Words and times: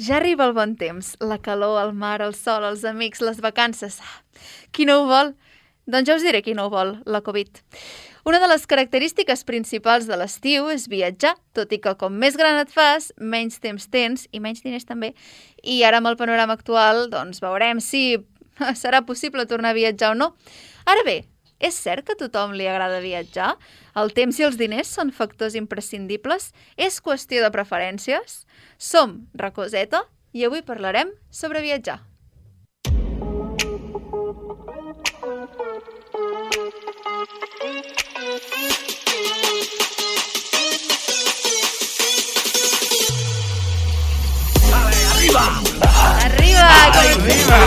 Ja 0.00 0.16
arriba 0.16 0.46
el 0.48 0.54
bon 0.56 0.78
temps, 0.80 1.10
la 1.20 1.36
calor, 1.44 1.74
el 1.82 1.90
mar, 1.92 2.22
el 2.24 2.32
sol, 2.32 2.64
els 2.64 2.86
amics, 2.88 3.20
les 3.20 3.42
vacances. 3.44 3.98
Qui 4.72 4.86
no 4.88 5.02
ho 5.02 5.08
vol? 5.10 5.34
Doncs 5.92 6.08
ja 6.08 6.14
us 6.16 6.24
diré 6.24 6.40
qui 6.40 6.54
no 6.56 6.64
ho 6.64 6.70
vol, 6.72 6.94
la 7.04 7.20
Covid. 7.26 7.60
Una 8.24 8.40
de 8.40 8.48
les 8.48 8.64
característiques 8.70 9.44
principals 9.44 10.06
de 10.08 10.16
l'estiu 10.16 10.70
és 10.72 10.86
viatjar, 10.88 11.34
tot 11.52 11.74
i 11.76 11.80
que 11.84 11.92
com 12.00 12.16
més 12.16 12.38
gran 12.40 12.56
et 12.62 12.72
fas, 12.72 13.10
menys 13.20 13.60
temps 13.60 13.90
tens 13.92 14.24
i 14.32 14.40
menys 14.40 14.64
diners 14.64 14.88
també. 14.88 15.12
I 15.60 15.82
ara 15.84 16.00
amb 16.00 16.08
el 16.08 16.16
panorama 16.16 16.56
actual, 16.56 17.10
doncs 17.12 17.44
veurem 17.44 17.84
si 17.84 18.22
serà 18.80 19.04
possible 19.04 19.44
tornar 19.52 19.74
a 19.74 19.80
viatjar 19.82 20.14
o 20.14 20.16
no. 20.16 20.32
Ara 20.88 21.04
bé, 21.04 21.18
és 21.60 21.76
cert 21.76 22.06
que 22.06 22.16
a 22.16 22.18
tothom 22.18 22.54
li 22.56 22.66
agrada 22.66 23.02
viatjar? 23.04 23.52
El 24.00 24.14
temps 24.16 24.38
i 24.40 24.46
els 24.48 24.56
diners 24.56 24.88
són 24.96 25.12
factors 25.12 25.56
imprescindibles? 25.58 26.50
És 26.80 27.00
qüestió 27.04 27.44
de 27.44 27.52
preferències? 27.52 28.44
Som 28.80 29.26
Racoseta 29.36 30.06
i 30.32 30.46
avui 30.48 30.64
parlarem 30.64 31.12
sobre 31.30 31.60
viatjar. 31.60 32.00
Arriba! 45.20 45.44
Arriba! 46.24 46.66
Arriba! 47.04 47.58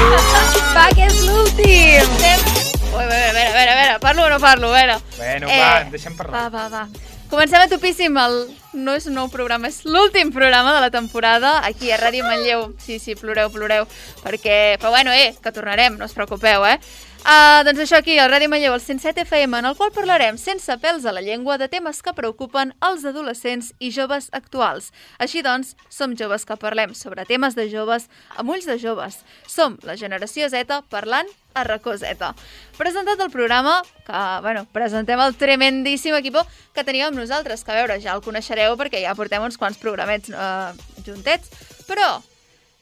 Va, 0.73 0.89
que 0.97 1.05
és 1.05 1.21
l'últim! 1.27 2.01
Estem... 2.01 2.72
Ui, 2.93 3.01
a 3.03 3.07
veure, 3.07 3.29
a 3.29 3.33
veure, 3.33 3.49
a 3.49 3.53
veure, 3.57 3.71
a 3.71 3.75
veure, 3.81 3.99
parlo 3.99 4.23
o 4.25 4.29
no 4.29 4.39
parlo, 4.39 4.69
a 4.69 4.77
veure. 4.77 4.97
Bueno, 5.17 5.49
Eh, 5.49 5.59
va, 5.59 5.83
deixem 5.89 6.15
parlar. 6.15 6.43
Va, 6.43 6.49
va, 6.49 6.67
va. 6.69 6.87
Comencem 7.29 7.61
a 7.61 7.67
topíssim. 7.67 8.17
El... 8.17 8.43
No 8.73 8.95
és 8.97 9.05
un 9.05 9.13
nou 9.13 9.27
programa, 9.29 9.67
és 9.69 9.83
l'últim 9.85 10.31
programa 10.33 10.71
de 10.73 10.79
la 10.81 10.89
temporada 10.93 11.59
aquí 11.65 11.91
a 11.93 11.97
Ràdio 12.01 12.23
Manlleu. 12.25 12.71
Sí, 12.81 12.97
sí, 12.99 13.13
ploreu, 13.15 13.51
ploreu. 13.53 13.85
Perquè... 14.23 14.77
Però 14.81 14.89
bueno, 14.89 15.13
eh, 15.13 15.35
que 15.41 15.51
tornarem, 15.53 15.97
no 15.97 16.05
us 16.09 16.13
preocupeu, 16.17 16.65
eh? 16.65 16.79
Uh, 17.23 17.61
doncs 17.63 17.79
això 17.79 18.01
aquí, 18.01 18.17
al 18.19 18.27
Ràdio 18.27 18.49
Manlleu, 18.51 18.73
el 18.75 18.81
107 18.83 19.21
FM, 19.23 19.55
en 19.61 19.67
el 19.69 19.77
qual 19.79 19.93
parlarem 19.95 20.35
sense 20.35 20.75
pèls 20.83 21.05
a 21.07 21.13
la 21.15 21.21
llengua 21.23 21.55
de 21.55 21.69
temes 21.71 22.01
que 22.03 22.11
preocupen 22.17 22.73
els 22.83 23.05
adolescents 23.07 23.69
i 23.79 23.93
joves 23.95 24.27
actuals. 24.35 24.89
Així 25.23 25.39
doncs, 25.39 25.71
som 25.87 26.17
joves 26.19 26.43
que 26.43 26.57
parlem 26.59 26.91
sobre 26.99 27.23
temes 27.23 27.55
de 27.55 27.69
joves 27.71 28.09
amb 28.35 28.51
ulls 28.51 28.67
de 28.67 28.75
joves. 28.81 29.21
Som 29.47 29.77
la 29.87 29.95
generació 29.95 30.49
Z 30.51 30.81
parlant 30.91 31.31
a 31.55 31.63
racó 31.63 31.95
Z. 31.95 32.33
Presentat 32.75 33.23
el 33.23 33.31
programa, 33.31 33.77
que, 34.03 34.25
bueno, 34.43 34.65
presentem 34.75 35.23
el 35.23 35.39
tremendíssim 35.39 36.19
equip 36.19 36.41
que 36.75 36.83
teníem 36.83 37.13
amb 37.13 37.21
nosaltres, 37.23 37.63
que 37.63 37.71
a 37.71 37.79
veure, 37.79 38.01
ja 38.03 38.17
el 38.17 38.25
coneixereu 38.25 38.75
perquè 38.75 38.99
ja 39.05 39.15
portem 39.15 39.47
uns 39.47 39.55
quants 39.55 39.79
programets 39.79 40.27
eh, 40.27 40.75
juntets, 41.07 41.55
però 41.87 42.17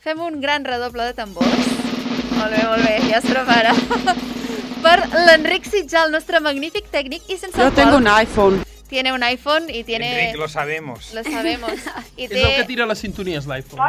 fem 0.01 0.17
un 0.17 0.41
gran 0.41 0.65
redoble 0.65 1.11
de 1.11 1.13
tambors. 1.21 2.00
Molt 2.41 2.55
bé, 2.55 2.61
molt 2.65 2.85
bé, 2.87 2.93
ja 3.05 3.19
es 3.19 3.25
prepara. 3.29 3.73
per 4.85 4.97
l'Enric 5.27 5.67
Sitjà, 5.69 6.07
el 6.07 6.15
nostre 6.15 6.41
magnífic 6.41 6.87
tècnic, 6.89 7.27
i 7.29 7.37
sense 7.37 7.53
Yo 7.53 7.69
el 7.69 7.75
tengo 7.77 7.99
qual 7.99 8.01
un 8.01 8.13
iPhone. 8.15 8.70
Tiene 8.91 9.13
un 9.13 9.23
iPhone 9.23 9.71
i 9.73 9.83
tiene... 9.87 10.11
Enric, 10.27 10.37
lo 10.39 10.47
sabemos. 10.49 11.13
Lo 11.15 11.23
sabemos. 11.23 11.71
I 12.17 12.25
És 12.25 12.31
el 12.31 12.55
que 12.57 12.65
tira 12.67 12.85
les 12.85 12.99
sintonies, 12.99 13.47
l'iPhone. 13.47 13.79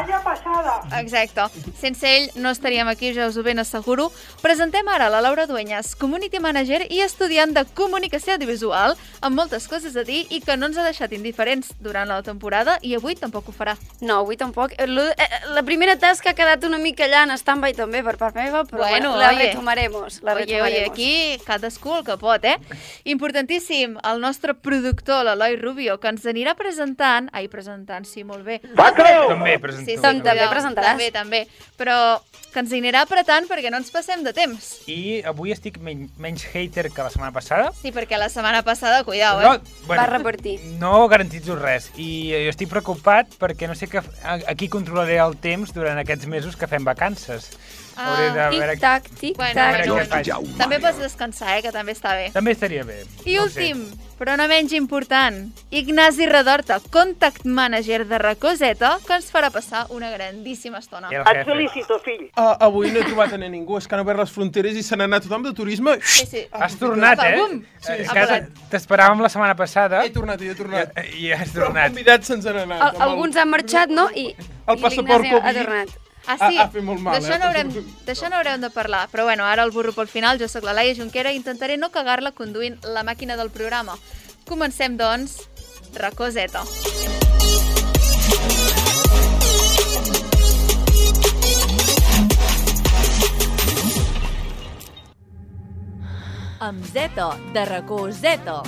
Exacte. 1.01 1.43
Sense 1.81 2.07
ell 2.17 2.31
no 2.37 2.51
estaríem 2.55 2.89
aquí, 2.89 3.11
ja 3.13 3.27
us 3.29 3.37
ho 3.37 3.43
ben 3.43 3.59
asseguro. 3.59 4.11
Presentem 4.41 4.87
ara 4.89 5.09
la 5.11 5.21
Laura 5.21 5.47
Dueñas, 5.47 5.95
Community 5.97 6.39
Manager 6.41 6.87
i 6.89 7.01
estudiant 7.03 7.53
de 7.57 7.65
Comunicació 7.75 8.35
Audiovisual, 8.39 8.95
amb 9.21 9.37
moltes 9.37 9.67
coses 9.69 9.97
a 9.99 10.05
dir 10.07 10.23
i 10.31 10.41
que 10.41 10.57
no 10.57 10.71
ens 10.71 10.79
ha 10.79 10.87
deixat 10.87 11.13
indiferents 11.13 11.73
durant 11.83 12.09
la 12.09 12.21
temporada 12.23 12.79
i 12.81 12.95
avui 12.95 13.17
tampoc 13.19 13.49
ho 13.51 13.53
farà. 13.57 13.75
No, 14.01 14.21
avui 14.23 14.39
tampoc. 14.41 14.73
Eh, 14.79 14.87
lo- 14.87 15.11
eh, 15.11 15.29
La 15.53 15.63
primera 15.67 15.99
tasca 15.99 16.31
ha 16.31 16.35
quedat 16.39 16.65
una 16.65 16.79
mica 16.79 17.05
allà 17.05 17.25
en 17.27 17.35
stand-by 17.37 17.75
també 17.75 18.03
per 18.07 18.17
part 18.17 18.37
meva, 18.39 18.63
però 18.65 18.79
Bueno, 18.87 19.11
bueno, 19.11 19.17
la 19.19 19.29
oye. 19.35 19.49
retomaremos. 19.51 20.23
La 20.23 20.35
Oye, 20.35 20.47
retomaremos. 20.47 20.79
oye, 20.79 20.87
aquí 20.87 21.43
cadascú 21.45 21.97
el 21.99 22.05
que 22.05 22.17
pot, 22.17 22.45
eh? 22.45 22.57
Importantíssim, 23.05 23.99
el 24.05 24.21
nostre 24.21 24.55
productor, 24.55 24.92
l'Eloi 25.25 25.57
Rubio, 25.57 25.99
que 26.01 26.09
ens 26.13 26.27
anirà 26.27 26.55
presentant... 26.59 27.29
Ai, 27.33 27.49
presentant, 27.49 28.05
sí, 28.05 28.23
molt 28.25 28.45
bé. 28.45 28.61
També, 28.77 29.57
presenta. 29.59 29.89
Sí, 29.91 29.97
sí, 29.97 30.03
També 30.03 30.21
cuidao, 30.29 30.51
presentaràs. 30.53 30.93
També, 30.93 31.11
també. 31.15 31.41
Però 31.81 31.97
que 32.53 32.61
ens 32.61 32.73
anirà 32.77 33.01
apretant 33.07 33.47
perquè 33.49 33.71
no 33.73 33.79
ens 33.81 33.91
passem 33.91 34.21
de 34.27 34.33
temps. 34.37 34.83
I 34.93 35.23
avui 35.25 35.53
estic 35.55 35.79
men 35.81 36.11
menys 36.21 36.45
hater 36.53 36.91
que 36.93 37.03
la 37.03 37.09
setmana 37.11 37.33
passada. 37.33 37.71
Sí, 37.81 37.91
perquè 37.97 38.19
la 38.21 38.29
setmana 38.29 38.61
passada, 38.63 39.03
cuidao, 39.05 39.41
eh? 39.41 39.47
No, 39.49 39.87
Va 39.89 40.05
repartir. 40.07 40.59
No 40.79 41.07
garantitzo 41.09 41.57
res. 41.57 41.89
I 41.97 42.11
jo 42.45 42.53
estic 42.53 42.69
preocupat 42.69 43.33
perquè 43.41 43.67
no 43.71 43.75
sé 43.79 43.89
que, 43.89 43.99
a- 44.23 44.41
aquí 44.53 44.69
controlaré 44.69 45.17
el 45.25 45.39
temps 45.41 45.73
durant 45.73 45.99
aquests 46.03 46.27
mesos 46.29 46.57
que 46.61 46.69
fem 46.69 46.85
vacances. 46.85 47.49
Ah, 47.97 48.07
Hauré 48.15 48.31
de 48.31 48.49
veure... 48.59 48.73
Tic-tac, 48.77 49.11
Bueno, 49.37 49.61
tic-tac. 50.01 50.27
bueno. 50.41 50.57
També 50.59 50.79
pots 50.81 50.99
descansar, 50.99 51.59
eh, 51.59 51.63
que 51.63 51.73
també 51.73 51.93
està 51.93 52.15
bé. 52.17 52.31
També 52.33 52.53
estaria 52.53 52.85
bé. 52.85 53.05
I 53.27 53.35
no 53.37 53.43
ho 53.45 53.49
sé. 53.49 53.61
últim, 53.73 53.83
però 54.19 54.37
no 54.39 54.47
menys 54.49 54.73
important, 54.73 55.51
Ignasi 55.71 56.27
Redorta, 56.27 56.79
Contact 56.91 57.45
Manager 57.45 58.07
de 58.07 58.19
Racoseta, 58.19 58.99
que 59.07 59.15
ens 59.15 59.31
farà 59.33 59.51
passar 59.51 59.87
una 59.91 60.11
grandíssima 60.11 60.79
estona. 60.79 61.09
Et 61.11 61.45
felicito, 61.45 61.99
fill. 62.05 62.31
Uh, 62.37 62.55
avui 62.61 62.91
no 62.93 63.01
he 63.01 63.05
trobat 63.05 63.33
a 63.35 63.39
ningú, 63.39 63.77
és 63.79 63.87
que 63.89 63.95
han 63.97 64.01
obert 64.05 64.19
les 64.23 64.31
fronteres 64.31 64.77
i 64.77 64.83
se 64.83 64.97
n'ha 64.97 65.05
anat 65.11 65.25
tothom 65.27 65.43
de 65.43 65.53
turisme. 65.53 65.99
Sí, 66.03 66.27
sí. 66.27 66.47
Has 66.53 66.77
tornat, 66.79 67.19
eh? 67.27 67.37
Bum! 67.37 67.63
Sí, 67.81 67.93
Sí. 68.03 68.41
T'esperàvem 68.71 69.21
la 69.21 69.29
setmana 69.29 69.55
passada 69.59 70.05
He 70.07 70.11
tornat, 70.11 70.41
he 70.41 70.55
tornat. 70.55 70.93
i, 71.13 71.27
i 71.27 71.33
has 71.33 71.53
tornat. 71.53 71.91
convidats 71.91 72.27
se'ns 72.31 72.47
han 72.47 72.57
anat. 72.63 72.81
Al 72.81 72.89
amb 72.89 72.97
el- 72.97 73.09
alguns 73.11 73.37
han 73.37 73.51
marxat, 73.51 73.89
no? 73.91 74.09
I, 74.15 74.35
El 74.67 74.79
i 74.79 74.81
passaport 74.81 75.23
l'Ignasi 75.25 75.35
ha 75.35 75.41
Covid. 75.43 75.65
tornat. 75.65 75.89
Ah, 76.27 76.37
sí? 76.49 76.57
Ha- 76.59 76.65
ha 76.65 76.69
fet 76.71 76.85
molt 76.85 77.01
mal, 77.01 77.15
D'això 77.19 77.35
eh? 77.35 77.39
no 77.39 77.47
haurem, 77.47 77.73
d'això 78.07 78.29
no 78.31 78.37
haurem 78.37 78.61
de 78.61 78.71
parlar. 78.71 79.09
Però 79.11 79.25
bueno, 79.25 79.45
ara 79.45 79.65
el 79.65 79.71
burro 79.75 79.93
pel 79.93 80.09
final. 80.09 80.39
Jo 80.39 80.49
sóc 80.49 80.65
la 80.65 80.73
Laia 80.73 80.95
Junquera 80.95 81.33
i 81.33 81.37
intentaré 81.37 81.77
no 81.77 81.91
cagar-la 81.91 82.33
conduint 82.33 82.79
la 82.85 83.03
màquina 83.03 83.37
del 83.37 83.51
programa. 83.51 83.99
Comencem, 84.47 84.97
doncs, 84.97 85.49
Racoseta. 85.95 86.63
amb 96.61 96.85
Zeta, 96.85 97.37
de 97.53 97.65
racó 97.65 98.11
Zeta. 98.13 98.63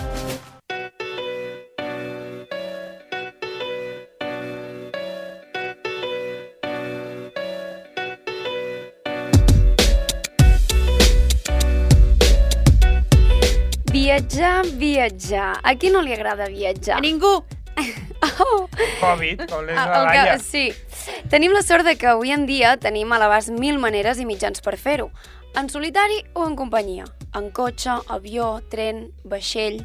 Viatjar, 14.14 14.66
viatjar. 14.78 15.58
A 15.66 15.72
qui 15.74 15.88
no 15.90 15.98
li 16.06 16.12
agrada 16.14 16.46
viatjar? 16.46 16.98
A 16.98 17.02
ningú! 17.02 17.34
Oh. 18.24 18.64
Covid, 19.02 19.42
com 19.50 19.66
és 19.68 19.76
Ah, 19.76 19.84
la 19.90 19.98
Laia. 20.06 20.38
sí. 20.40 20.72
Tenim 21.30 21.52
la 21.52 21.62
sort 21.62 21.84
de 21.84 21.96
que 21.96 22.06
avui 22.06 22.30
en 22.32 22.46
dia 22.46 22.76
tenim 22.76 23.12
a 23.12 23.18
l'abast 23.18 23.50
mil 23.50 23.78
maneres 23.78 24.18
i 24.20 24.26
mitjans 24.28 24.60
per 24.64 24.76
fer-ho. 24.76 25.10
En 25.54 25.68
solitari 25.70 26.24
o 26.34 26.48
en 26.48 26.56
companyia. 26.58 27.04
En 27.34 27.50
cotxe, 27.54 27.90
avió, 28.08 28.60
tren, 28.70 29.08
vaixell... 29.24 29.84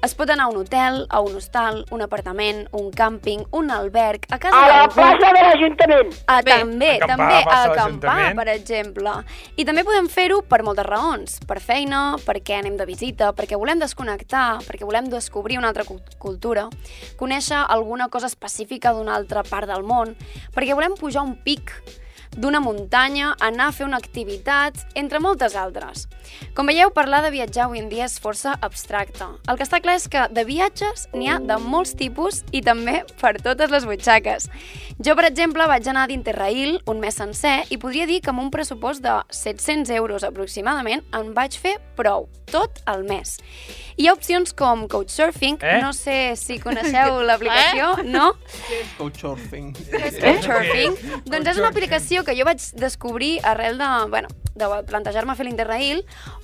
Es 0.00 0.14
pot 0.16 0.30
anar 0.32 0.46
a 0.46 0.48
un 0.48 0.56
hotel, 0.56 1.02
a 1.12 1.18
un 1.20 1.34
hostal, 1.36 1.82
un 1.92 2.00
apartament, 2.00 2.62
un 2.72 2.86
càmping, 2.96 3.42
un 3.52 3.66
alberg, 3.70 4.22
a 4.32 4.38
casa 4.40 4.56
A 4.56 4.68
la 4.70 4.86
plaça 4.88 5.28
de 5.36 5.42
l'Ajuntament. 5.44 6.14
Ah, 6.24 6.38
Bé, 6.40 6.54
també, 6.56 6.88
acampar 6.96 7.10
també, 7.10 7.40
a 7.52 7.58
acampar, 7.68 8.14
per 8.38 8.46
exemple. 8.48 9.12
I 9.60 9.66
també 9.68 9.84
podem 9.84 10.08
fer-ho 10.08 10.38
per 10.48 10.62
moltes 10.64 10.86
raons. 10.88 11.34
Per 11.44 11.58
feina, 11.60 12.14
perquè 12.24 12.56
anem 12.62 12.78
de 12.80 12.86
visita, 12.88 13.28
perquè 13.36 13.60
volem 13.60 13.82
desconnectar, 13.84 14.62
perquè 14.64 14.88
volem 14.88 15.10
descobrir 15.12 15.58
una 15.60 15.68
altra 15.68 15.84
cul- 15.84 16.00
cultura, 16.16 16.64
conèixer 17.20 17.60
alguna 17.68 18.08
cosa 18.08 18.32
específica 18.32 18.94
d'una 18.96 19.12
altra 19.20 19.42
part 19.44 19.68
del 19.68 19.84
món, 19.84 20.16
perquè 20.54 20.76
volem 20.76 20.96
pujar 20.98 21.24
un 21.26 21.36
pic 21.44 21.72
d'una 22.36 22.60
muntanya, 22.60 23.34
anar 23.40 23.68
a 23.68 23.72
fer 23.72 23.86
una 23.86 23.98
activitat, 23.98 24.76
entre 24.94 25.18
moltes 25.20 25.56
altres. 25.56 26.06
Com 26.54 26.66
veieu, 26.70 26.90
parlar 26.94 27.22
de 27.24 27.30
viatjar 27.34 27.64
avui 27.66 27.80
en 27.82 27.88
dia 27.90 28.04
és 28.06 28.18
força 28.22 28.54
abstracte. 28.62 29.26
El 29.48 29.56
que 29.58 29.64
està 29.66 29.80
clar 29.82 29.96
és 29.98 30.06
que 30.08 30.26
de 30.30 30.44
viatges 30.46 31.08
n'hi 31.12 31.28
ha 31.28 31.38
de 31.42 31.56
molts 31.58 31.96
tipus 31.98 32.44
i 32.52 32.62
també 32.62 33.00
per 33.20 33.34
totes 33.42 33.70
les 33.70 33.84
butxaques. 33.88 34.48
Jo, 35.00 35.16
per 35.16 35.26
exemple, 35.26 35.66
vaig 35.66 35.88
anar 35.90 36.06
d'Interrail 36.08 36.78
un 36.86 37.00
mes 37.00 37.14
sencer 37.18 37.64
i 37.70 37.78
podria 37.82 38.06
dir 38.06 38.20
que 38.20 38.30
amb 38.30 38.40
un 38.44 38.50
pressupost 38.54 39.02
de 39.02 39.18
700 39.30 39.90
euros 39.98 40.22
aproximadament 40.24 41.02
en 41.16 41.34
vaig 41.34 41.56
fer 41.58 41.78
prou, 41.96 42.28
tot 42.50 42.78
el 42.86 43.02
mes. 43.08 43.38
Hi 44.00 44.06
ha 44.08 44.14
opcions 44.14 44.54
com 44.56 44.86
Couchsurfing, 44.88 45.58
Eh? 45.60 45.80
no 45.82 45.92
sé 45.92 46.34
si 46.36 46.58
coneixeu 46.62 47.18
l'aplicació, 47.28 47.96
no? 48.04 48.30
Couchsurfing. 48.96 49.74
Couchsurfing. 49.74 50.96
Doncs 51.30 51.50
és 51.52 51.58
una 51.60 51.68
aplicació 51.68 52.19
aplicació 52.20 52.24
que 52.24 52.38
jo 52.38 52.44
vaig 52.44 52.60
descobrir 52.80 53.40
arrel 53.44 53.78
de, 53.78 53.86
bueno, 54.10 54.28
de 54.54 54.66
plantejar-me 54.86 55.34
fer 55.36 55.46
l'Interrail, 55.46 56.02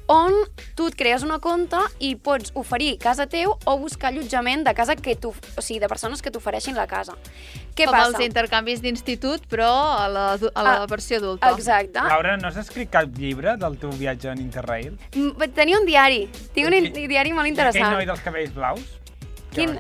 on 0.08 0.32
tu 0.76 0.87
et 0.88 0.94
crees 0.96 1.23
una 1.26 1.38
compte 1.43 1.76
i 1.99 2.14
pots 2.17 2.52
oferir 2.55 2.96
casa 3.02 3.26
teu 3.26 3.56
o 3.67 3.78
buscar 3.78 4.08
allotjament 4.12 4.64
de 4.64 4.73
casa 4.75 4.96
que 4.96 5.17
tu, 5.17 5.31
o 5.56 5.62
sigui, 5.62 5.81
de 5.82 5.88
persones 5.88 6.23
que 6.23 6.31
t'ofereixin 6.31 6.76
la 6.76 6.87
casa. 6.87 7.14
Què 7.76 7.84
Com 7.84 7.93
passa? 7.93 8.17
els 8.17 8.25
intercanvis 8.26 8.81
d'institut, 8.81 9.46
però 9.50 9.69
a 9.99 10.08
la, 10.08 10.26
a 10.37 10.62
la 10.62 10.76
Ah, 10.82 10.87
versió 10.87 11.19
adulta. 11.19 11.50
Exacte. 11.50 12.00
Laura, 12.00 12.37
no 12.37 12.49
has 12.49 12.56
escrit 12.56 12.90
cap 12.90 13.11
llibre 13.19 13.56
del 13.56 13.76
teu 13.79 13.90
viatge 13.90 14.31
en 14.31 14.40
Interrail? 14.40 14.96
Mm, 15.14 15.50
Tenia 15.55 15.79
un 15.79 15.87
diari. 15.87 16.26
Tinc 16.55 16.67
un 16.69 16.72
Aquell- 16.75 17.08
diari 17.08 17.32
molt 17.32 17.40
Aquell 17.46 17.52
interessant. 17.52 17.93
noi 17.93 18.06
dels 18.06 18.20
cabells 18.20 18.55
blaus? 18.55 18.81
Quin... 19.52 19.79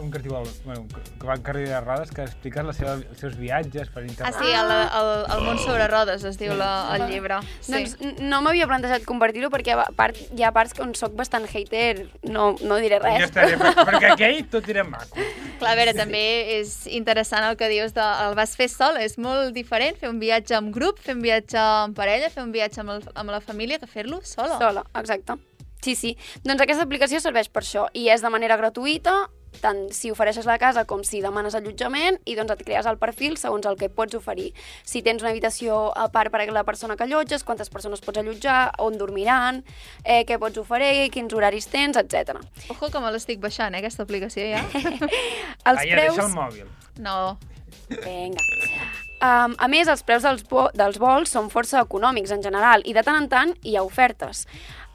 Un 0.00 0.10
que 0.10 0.18
es 0.18 0.24
diu, 0.24 0.32
el, 0.38 0.46
bueno, 0.64 0.86
que 1.20 1.26
va 1.26 1.34
en 1.36 1.42
carrera 1.42 1.74
de 1.74 1.80
rodes, 1.84 2.10
que 2.10 2.22
explica 2.24 2.62
la 2.64 2.72
seva, 2.72 2.94
els 2.96 3.18
seus 3.20 3.34
viatges 3.36 3.90
per 3.92 4.02
Ah, 4.02 4.06
Interrail. 4.08 4.34
sí, 4.38 4.52
el, 4.56 4.70
el, 4.72 5.10
el 5.34 5.42
món 5.44 5.58
sobre 5.60 5.86
rodes 5.90 6.24
es 6.24 6.38
diu 6.40 6.54
la, 6.56 6.70
el 6.96 7.04
llibre. 7.10 7.36
Sí. 7.60 7.72
Doncs 7.74 7.98
no 8.24 8.40
m'havia 8.42 8.66
plantejat 8.70 9.04
compartir-ho 9.04 9.50
perquè 9.52 9.74
a 9.76 9.84
part, 9.96 10.16
hi 10.32 10.42
ha 10.46 10.52
parts 10.56 10.78
on 10.80 10.94
sóc 10.98 11.12
bastant 11.18 11.44
hater, 11.46 12.06
no, 12.24 12.54
no 12.62 12.78
diré 12.80 12.98
res. 13.04 13.18
Ja 13.20 13.28
estaré, 13.28 13.58
per, 13.60 13.74
perquè 13.90 14.12
aquell 14.14 14.40
tot 14.50 14.70
era 14.72 14.82
maco. 14.88 15.12
Clar, 15.60 15.74
a 15.74 15.78
veure, 15.78 15.92
també 15.94 16.22
és 16.56 16.72
interessant 16.88 17.44
el 17.50 17.58
que 17.60 17.68
dius 17.70 17.92
de 17.94 18.02
el 18.24 18.34
vas 18.38 18.56
fer 18.56 18.70
sol, 18.72 18.96
és 18.98 19.18
molt 19.20 19.52
diferent 19.54 20.00
fer 20.00 20.08
un 20.10 20.18
viatge 20.22 20.56
en 20.56 20.72
grup, 20.74 20.98
fer 21.04 21.14
un 21.18 21.22
viatge 21.22 21.60
en 21.60 21.92
parella, 21.94 22.32
fer 22.32 22.42
un 22.42 22.50
viatge 22.56 22.80
amb, 22.82 22.96
el, 22.96 23.04
amb 23.14 23.30
la 23.36 23.42
família, 23.44 23.78
que 23.78 23.86
fer-lo 23.86 24.22
sola. 24.24 24.56
Sola, 24.58 24.86
exacte. 24.98 25.36
Sí, 25.82 25.94
sí. 25.98 26.16
Doncs 26.46 26.62
aquesta 26.62 26.82
aplicació 26.86 27.20
serveix 27.20 27.48
per 27.50 27.62
això 27.62 27.88
i 27.98 28.08
és 28.08 28.22
de 28.22 28.30
manera 28.30 28.56
gratuïta, 28.56 29.28
tant 29.62 29.86
si 29.94 30.10
ofereixes 30.12 30.46
la 30.48 30.58
casa 30.60 30.84
com 30.88 31.04
si 31.06 31.22
demanes 31.24 31.54
allotjament 31.58 32.18
i 32.26 32.36
doncs 32.38 32.52
et 32.56 32.64
crees 32.66 32.88
el 32.90 32.98
perfil 33.00 33.38
segons 33.40 33.66
el 33.70 33.78
que 33.80 33.88
pots 33.92 34.18
oferir. 34.18 34.50
Si 34.84 35.02
tens 35.06 35.22
una 35.22 35.30
habitació 35.32 35.84
a 35.96 36.08
part 36.12 36.32
per 36.32 36.42
a 36.42 36.50
la 36.52 36.64
persona 36.68 36.96
que 36.96 37.06
allotges, 37.06 37.44
quantes 37.44 37.70
persones 37.70 38.02
pots 38.02 38.18
allotjar, 38.18 38.72
on 38.82 38.98
dormiran, 38.98 39.62
eh, 40.04 40.24
què 40.26 40.38
pots 40.42 40.58
oferir, 40.58 41.10
quins 41.14 41.32
horaris 41.32 41.70
tens, 41.70 41.96
etc. 41.96 42.42
Ojo 42.68 42.90
que 42.90 43.00
me 43.00 43.14
l'estic 43.14 43.40
baixant, 43.40 43.74
eh, 43.74 43.78
aquesta 43.78 44.02
aplicació 44.02 44.50
ja. 44.50 44.64
Els 45.68 45.78
Laia, 45.78 45.96
preus... 45.96 46.16
deixa 46.16 46.28
el 46.28 46.36
mòbil. 46.36 46.68
No. 46.98 47.38
Vinga. 47.88 48.42
Um, 49.22 49.52
a 49.62 49.68
més, 49.70 49.86
els 49.86 50.02
preus 50.02 50.24
dels, 50.26 50.42
dels 50.74 50.96
vols 50.98 51.30
són 51.30 51.46
força 51.52 51.78
econòmics 51.84 52.32
en 52.34 52.42
general 52.42 52.82
i 52.90 52.94
de 52.96 53.04
tant 53.06 53.20
en 53.20 53.28
tant 53.30 53.52
hi 53.62 53.76
ha 53.78 53.84
ofertes. 53.86 54.48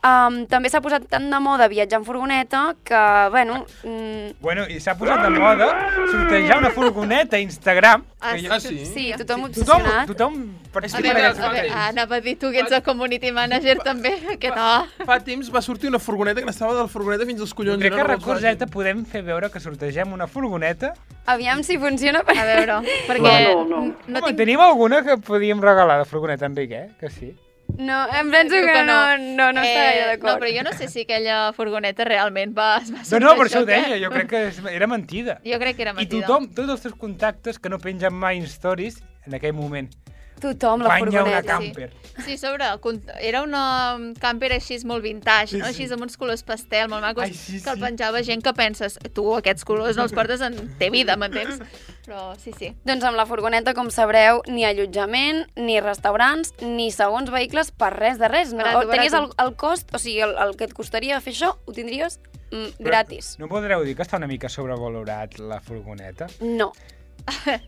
Um, 0.06 0.44
també 0.48 0.70
s'ha 0.70 0.80
posat 0.80 1.08
tant 1.10 1.26
de 1.32 1.40
moda 1.42 1.66
viatjar 1.68 1.98
en 2.00 2.06
furgoneta 2.06 2.76
que, 2.86 3.00
bueno... 3.34 3.64
Mm, 3.84 4.36
Bueno, 4.40 4.68
i 4.70 4.78
s'ha 4.80 4.94
posat 4.96 5.24
de 5.26 5.32
moda 5.34 5.68
sortejar 6.12 6.60
una 6.60 6.70
furgoneta 6.70 7.36
a 7.36 7.40
Instagram. 7.42 8.04
Ah, 8.22 8.36
que 8.38 8.48
Ah, 8.48 8.60
sí? 8.60 8.86
sí, 8.86 9.08
tothom 9.18 9.48
Tothom, 9.50 9.82
obsessionat. 9.82 10.08
tothom 10.08 10.36
A 10.70 10.72
participa 10.78 11.02
veure, 11.02 11.22
d'aquest 11.24 11.40
a 11.42 11.50
veure, 11.50 11.58
sorteig. 11.58 11.72
ah, 11.74 11.88
anava 11.90 12.16
a 12.16 12.22
dir 12.22 12.36
tu 12.38 12.52
que 12.54 12.60
ets 12.62 12.72
el 12.72 12.84
community 12.84 13.32
manager 13.32 13.78
també, 13.84 14.14
que 14.40 14.50
no. 14.54 14.86
Fa 15.10 15.18
temps 15.20 15.50
va 15.54 15.62
sortir 15.66 15.90
una 15.90 16.00
furgoneta 16.00 16.40
que 16.42 16.46
n'estava 16.46 16.76
de 16.78 16.86
la 16.86 16.88
furgoneta 16.94 17.26
fins 17.26 17.42
als 17.42 17.54
collons. 17.58 17.82
Crec 17.82 17.94
era 17.94 18.06
que 18.06 18.64
a 18.64 18.68
podem 18.68 19.04
fer 19.06 19.24
veure 19.24 19.50
que 19.52 19.60
sortegem 19.60 20.14
una 20.14 20.28
furgoneta. 20.28 20.94
Aviam 21.26 21.64
si 21.64 21.78
funciona. 21.78 22.24
Per... 22.24 22.38
A 22.38 22.46
veure, 22.46 22.80
perquè 23.10 23.54
No, 23.54 23.66
no, 23.66 23.66
no. 23.66 23.82
no 24.08 24.20
Home, 24.20 24.28
tinc... 24.30 24.38
tenim 24.38 24.62
alguna 24.62 25.02
que 25.04 25.18
podíem 25.18 25.60
regalar 25.60 25.98
de 26.00 26.06
furgoneta, 26.06 26.46
Enric, 26.46 26.72
eh? 26.72 26.90
Que 27.00 27.10
sí. 27.10 27.36
No, 27.78 28.08
em 28.10 28.32
penso 28.32 28.56
que 28.56 28.84
no, 28.88 29.18
no, 29.18 29.52
no 29.54 29.62
està 29.62 29.84
gaire 29.84 30.02
No, 30.02 30.08
d'acord. 30.14 30.40
però 30.42 30.50
jo 30.56 30.64
no 30.64 30.72
sé 30.74 30.88
si 30.88 31.02
aquella 31.02 31.52
furgoneta 31.54 32.06
realment 32.06 32.56
va, 32.58 32.80
va 32.80 33.04
No, 33.12 33.20
no, 33.20 33.36
per 33.36 33.48
això 33.50 33.62
ho 33.62 33.66
deia, 33.70 34.00
jo 34.02 34.10
crec 34.10 34.30
que 34.30 34.74
era 34.74 34.88
mentida. 34.88 35.40
Jo 35.46 35.60
crec 35.60 35.76
que 35.76 35.82
era 35.84 35.92
I 35.92 35.96
mentida. 36.02 36.26
tothom, 36.26 36.50
tots 36.54 36.70
els 36.70 36.82
teus 36.82 36.96
contactes 36.96 37.60
que 37.60 37.70
no 37.70 37.78
pengen 37.80 38.14
mai 38.14 38.38
en 38.38 38.46
stories, 38.50 39.04
en 39.28 39.36
aquell 39.36 39.54
moment, 39.54 39.92
Tothom, 40.40 40.84
la 40.86 40.90
banya 40.90 41.24
una 41.24 41.42
furgoneta. 41.42 41.58
camper. 41.58 41.94
Sí, 42.24 42.38
sobre, 42.38 42.64
cont- 42.80 43.10
era 43.20 43.42
una 43.42 43.98
camper 44.22 44.52
així 44.54 44.78
molt 44.86 45.02
vintage, 45.02 45.48
Sí, 45.56 45.58
no? 45.58 45.66
sí. 45.66 45.84
així 45.84 45.94
amb 45.94 46.04
uns 46.04 46.16
colors 46.16 46.44
pastel 46.44 46.88
molt 46.90 47.02
macos, 47.02 47.24
Ai, 47.24 47.34
sí, 47.34 47.60
que 47.62 47.72
el 47.72 47.78
sí. 47.78 47.82
penjava 47.82 48.22
gent 48.22 48.44
que 48.44 48.54
penses, 48.54 49.00
tu 49.16 49.34
aquests 49.36 49.66
colors 49.66 49.98
no 49.98 50.04
els 50.04 50.14
portes 50.14 50.42
en 50.42 50.54
té 50.78 50.92
vida, 50.92 51.16
m'entens? 51.18 51.58
Però 52.08 52.32
sí, 52.40 52.54
sí. 52.56 52.70
Doncs 52.88 53.04
amb 53.04 53.20
la 53.20 53.26
furgoneta, 53.28 53.74
com 53.76 53.90
sabreu, 53.92 54.40
ni 54.48 54.64
allotjament, 54.64 55.42
ni 55.60 55.76
restaurants, 55.84 56.54
ni 56.64 56.88
segons 56.96 57.28
vehicles 57.34 57.74
per 57.76 57.92
res 57.98 58.16
de 58.22 58.30
res. 58.32 58.54
No? 58.56 58.64
Barato, 58.64 58.88
tenies 58.94 59.16
el, 59.18 59.28
el 59.44 59.52
cost, 59.60 59.92
o 59.92 60.00
sigui, 60.00 60.22
el, 60.24 60.38
el 60.40 60.56
que 60.56 60.70
et 60.70 60.76
costaria 60.78 61.20
fer 61.20 61.34
això, 61.36 61.50
ho 61.60 61.76
tindries 61.76 62.16
mm, 62.54 62.78
gratis. 62.88 63.34
No 63.44 63.52
podreu 63.52 63.84
dir 63.84 63.98
que 64.00 64.08
està 64.08 64.22
una 64.22 64.32
mica 64.32 64.48
sobrevalorat 64.48 65.36
la 65.44 65.60
furgoneta? 65.60 66.30
No. 66.48 66.72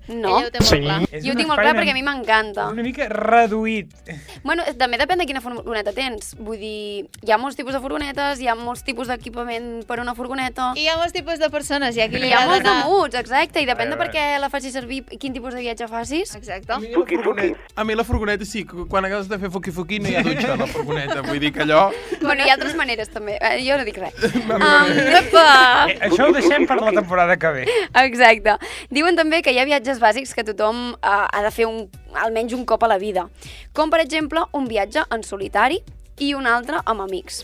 No. 0.08 0.40
Ella 0.40 0.48
ho 0.48 0.52
té 0.52 0.60
molt 0.60 0.70
Sí. 0.70 0.80
clar. 0.82 1.00
És 1.12 1.24
Jo 1.26 1.34
ho 1.34 1.36
tinc 1.38 1.48
molt 1.50 1.60
clar 1.62 1.74
perquè 1.76 1.92
a 1.92 1.98
mi 1.98 2.04
m'encanta. 2.06 2.68
Una 2.72 2.84
mica 2.84 3.08
reduït. 3.10 3.92
Bueno, 4.44 4.64
també 4.80 4.98
depèn 5.02 5.20
de 5.20 5.26
quina 5.30 5.42
furgoneta 5.42 5.92
tens. 5.94 6.36
Vull 6.40 6.58
dir, 6.62 7.08
hi 7.26 7.32
ha 7.32 7.38
molts 7.38 7.58
tipus 7.60 7.74
de 7.76 7.82
furgonetes, 7.84 8.40
hi 8.40 8.48
ha 8.48 8.56
molts 8.56 8.84
tipus 8.88 9.08
d'equipament 9.12 9.86
per 9.90 10.00
a 10.00 10.02
una 10.06 10.16
furgoneta... 10.16 10.72
I 10.80 10.86
hi 10.86 10.88
ha 10.92 10.98
molts 10.98 11.14
tipus 11.14 11.40
de 11.40 11.50
persones, 11.50 11.96
hi 11.98 12.02
ha 12.02 12.08
qui 12.10 12.22
li 12.22 12.30
Hi 12.30 12.34
ha 12.38 12.46
molts 12.48 12.70
moods, 12.86 13.16
exacte, 13.20 13.62
i 13.62 13.68
depèn 13.68 13.90
de 13.92 13.98
A 13.98 14.02
per 14.04 14.10
què 14.14 14.26
la 14.40 14.50
facis 14.50 14.74
servir 14.74 15.04
quin 15.20 15.34
tipus 15.36 15.54
de 15.54 15.60
viatge 15.66 15.88
facis. 15.92 16.36
Exacte. 16.36 16.72
A 16.74 16.80
mi, 16.80 16.92
la 16.94 17.06
furgoneta, 17.06 17.60
a 17.76 17.84
mi 17.84 17.96
la 17.96 18.04
furgoneta 18.08 18.46
sí, 18.46 18.64
quan 18.66 19.06
acabes 19.06 19.28
de 19.28 19.40
fer 19.42 19.50
foqui-foqui 19.52 20.00
no 20.00 20.10
hi 20.10 20.16
ha 20.16 20.24
dutxa 20.24 20.54
a 20.54 20.58
la 20.58 20.68
furgoneta. 20.68 21.22
Vull 21.28 21.40
dir 21.40 21.52
que 21.54 21.66
allò... 21.66 21.90
Bueno, 22.22 22.46
hi 22.46 22.50
ha 22.50 22.56
altres 22.56 22.76
maneres, 22.80 23.10
també. 23.12 23.38
Eh, 23.42 23.58
Jo 23.66 23.78
no 23.78 23.84
dic 23.86 23.98
res. 24.00 24.16
Um! 24.50 24.64
Eh, 25.90 25.98
això 26.08 26.28
ho 26.30 26.34
deixem 26.34 26.66
per 26.70 26.80
la 26.82 26.92
temporada 26.96 27.36
que 27.40 27.52
ve. 27.54 27.66
Exacte. 28.04 28.56
Diuen 28.94 29.16
també 29.20 29.39
que 29.46 29.54
hi 29.54 29.60
ha 29.62 29.68
viatges 29.68 30.02
bàsics 30.02 30.34
que 30.36 30.46
tothom 30.48 30.92
uh, 30.94 31.26
ha 31.28 31.44
de 31.46 31.52
fer 31.54 31.68
un, 31.70 31.86
almenys 32.14 32.56
un 32.58 32.66
cop 32.70 32.84
a 32.84 32.92
la 32.92 33.00
vida. 33.02 33.28
Com, 33.74 33.92
per 33.94 34.02
exemple, 34.04 34.44
un 34.58 34.68
viatge 34.70 35.06
en 35.14 35.24
solitari 35.24 35.80
i 36.20 36.34
un 36.36 36.48
altre 36.50 36.84
amb 36.86 37.06
amics. 37.06 37.44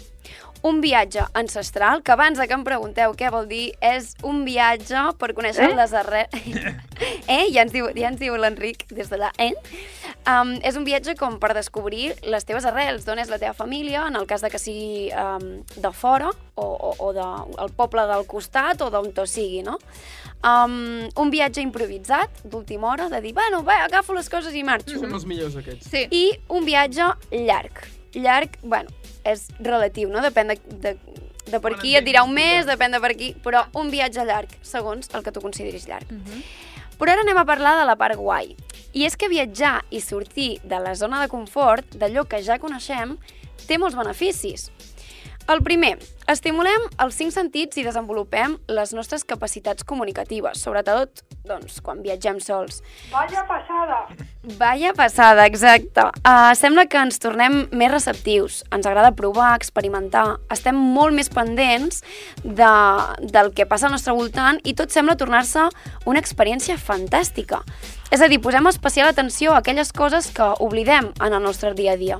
Un 0.65 0.79
viatge 0.81 1.21
ancestral, 1.37 2.01
que 2.01 2.11
abans 2.15 2.39
de 2.41 2.47
que 2.49 2.55
em 2.57 2.63
pregunteu 2.65 3.13
què 3.13 3.29
vol 3.29 3.45
dir, 3.45 3.67
és 3.85 4.15
un 4.25 4.41
viatge 4.47 5.03
per 5.21 5.35
conèixer 5.37 5.67
eh? 5.69 5.75
les 5.77 5.93
arrels... 5.93 6.39
eh? 7.35 7.43
Ja 7.53 7.61
ens 7.61 7.75
diu, 7.75 7.91
ja 7.93 8.09
ens 8.09 8.17
diu 8.21 8.37
l'Enric 8.39 8.87
des 8.89 9.11
d'allà, 9.11 9.29
eh? 9.37 9.51
Um, 10.25 10.55
és 10.65 10.73
un 10.73 10.87
viatge 10.87 11.13
com 11.19 11.37
per 11.37 11.51
descobrir 11.53 12.15
les 12.25 12.47
teves 12.49 12.65
arrels, 12.65 13.05
d'on 13.05 13.21
és 13.21 13.29
la 13.29 13.37
teva 13.37 13.53
família, 13.53 14.07
en 14.09 14.17
el 14.17 14.25
cas 14.25 14.41
de 14.41 14.49
que 14.49 14.57
sigui 14.57 15.11
um, 15.13 15.59
de 15.69 15.91
fora 15.93 16.31
o, 16.55 16.65
o, 16.65 16.95
o 16.97 17.11
de, 17.13 17.27
el 17.61 17.73
poble 17.77 18.07
del 18.09 18.25
costat 18.25 18.81
o 18.81 18.89
d'on 18.89 19.11
to 19.13 19.27
sigui, 19.29 19.61
no? 19.61 19.77
Um, 20.45 21.07
un 21.17 21.31
viatge 21.33 21.63
improvisat, 21.63 22.43
d'última 22.45 22.91
hora, 22.91 23.07
de 23.09 23.21
dir, 23.23 23.33
bueno, 23.33 23.63
va, 23.65 23.79
agafo 23.87 24.13
les 24.13 24.29
coses 24.29 24.53
i 24.53 24.61
marxo. 24.63 24.99
Són 25.01 25.15
els 25.17 25.25
millors 25.25 25.55
aquests. 25.57 25.89
Sí. 25.89 26.05
I 26.11 26.25
un 26.53 26.67
viatge 26.67 27.07
llarg. 27.31 27.81
Llarg, 28.13 28.59
bueno, 28.61 28.93
és 29.25 29.47
relatiu, 29.59 30.11
no? 30.13 30.21
Depèn 30.21 30.53
de, 30.53 30.59
de, 30.83 30.93
de 31.49 31.61
per 31.63 31.73
qui 31.79 31.95
et 31.97 32.05
dirà 32.05 32.23
un 32.27 32.35
mes, 32.35 32.67
depèn 32.67 32.93
de 32.93 33.01
per 33.01 33.15
qui, 33.17 33.33
però 33.41 33.65
un 33.79 33.89
viatge 33.93 34.23
llarg, 34.27 34.53
segons 34.61 35.09
el 35.17 35.25
que 35.25 35.33
tu 35.33 35.41
consideris 35.43 35.89
llarg. 35.89 36.13
Mhm. 36.13 36.45
Però 36.99 37.11
ara 37.11 37.25
anem 37.25 37.37
a 37.41 37.43
parlar 37.47 37.75
de 37.79 37.87
la 37.89 37.97
part 37.99 38.15
guai. 38.15 38.53
I 38.95 39.03
és 39.03 39.17
que 39.19 39.27
viatjar 39.27 39.81
i 39.91 39.99
sortir 39.99 40.61
de 40.63 40.77
la 40.79 40.93
zona 40.95 41.19
de 41.19 41.27
confort, 41.27 41.97
d'allò 41.99 42.23
que 42.29 42.39
ja 42.45 42.55
coneixem, 42.61 43.17
té 43.67 43.77
molts 43.81 43.97
beneficis. 43.97 44.69
El 45.45 45.59
primer, 45.61 45.91
estimulem 46.25 46.87
els 47.03 47.17
cinc 47.19 47.29
sentits 47.29 47.77
i 47.77 47.83
desenvolupem 47.85 48.55
les 48.65 48.95
nostres 48.97 49.21
capacitats 49.29 49.85
comunicatives, 49.85 50.57
sobretot 50.57 51.21
doncs, 51.45 51.75
quan 51.85 51.99
viatgem 52.01 52.39
sols. 52.41 52.79
Vaya 53.11 53.43
passada! 53.45 53.99
Vaya 54.57 54.93
passada, 54.97 55.45
exacte. 55.45 56.07
Uh, 56.25 56.49
sembla 56.57 56.87
que 56.89 56.97
ens 56.97 57.21
tornem 57.21 57.59
més 57.69 57.93
receptius, 57.93 58.63
ens 58.73 58.89
agrada 58.89 59.13
provar, 59.13 59.51
experimentar, 59.53 60.39
estem 60.49 60.79
molt 60.81 61.13
més 61.13 61.29
pendents 61.29 62.01
de, 62.41 62.71
del 63.21 63.53
que 63.53 63.69
passa 63.69 63.85
al 63.85 63.93
nostre 63.93 64.17
voltant 64.17 64.57
i 64.65 64.73
tot 64.73 64.89
sembla 64.89 65.13
tornar-se 65.17 65.67
una 66.09 66.25
experiència 66.25 66.79
fantàstica. 66.81 67.61
És 68.09 68.25
a 68.25 68.31
dir, 68.33 68.41
posem 68.41 68.65
especial 68.73 69.13
atenció 69.13 69.53
a 69.53 69.61
aquelles 69.61 69.93
coses 69.93 70.31
que 70.33 70.49
oblidem 70.57 71.13
en 71.21 71.37
el 71.37 71.45
nostre 71.45 71.75
dia 71.77 71.93
a 71.93 72.01
dia. 72.01 72.19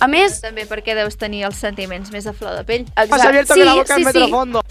A 0.00 0.06
més, 0.08 0.40
També 0.42 0.66
perquè 0.66 0.94
deus 0.94 1.16
tenir 1.16 1.44
els 1.44 1.56
sentiments 1.56 2.10
més 2.12 2.26
a 2.26 2.32
flor 2.32 2.54
de 2.56 2.64
pell. 2.64 2.84
Has 2.96 3.10
abierto 3.20 3.54
que 3.54 3.64
la 3.64 3.74
boca 3.74 3.96
en 3.96 4.04
metro 4.04 4.28
fondo. 4.28 4.62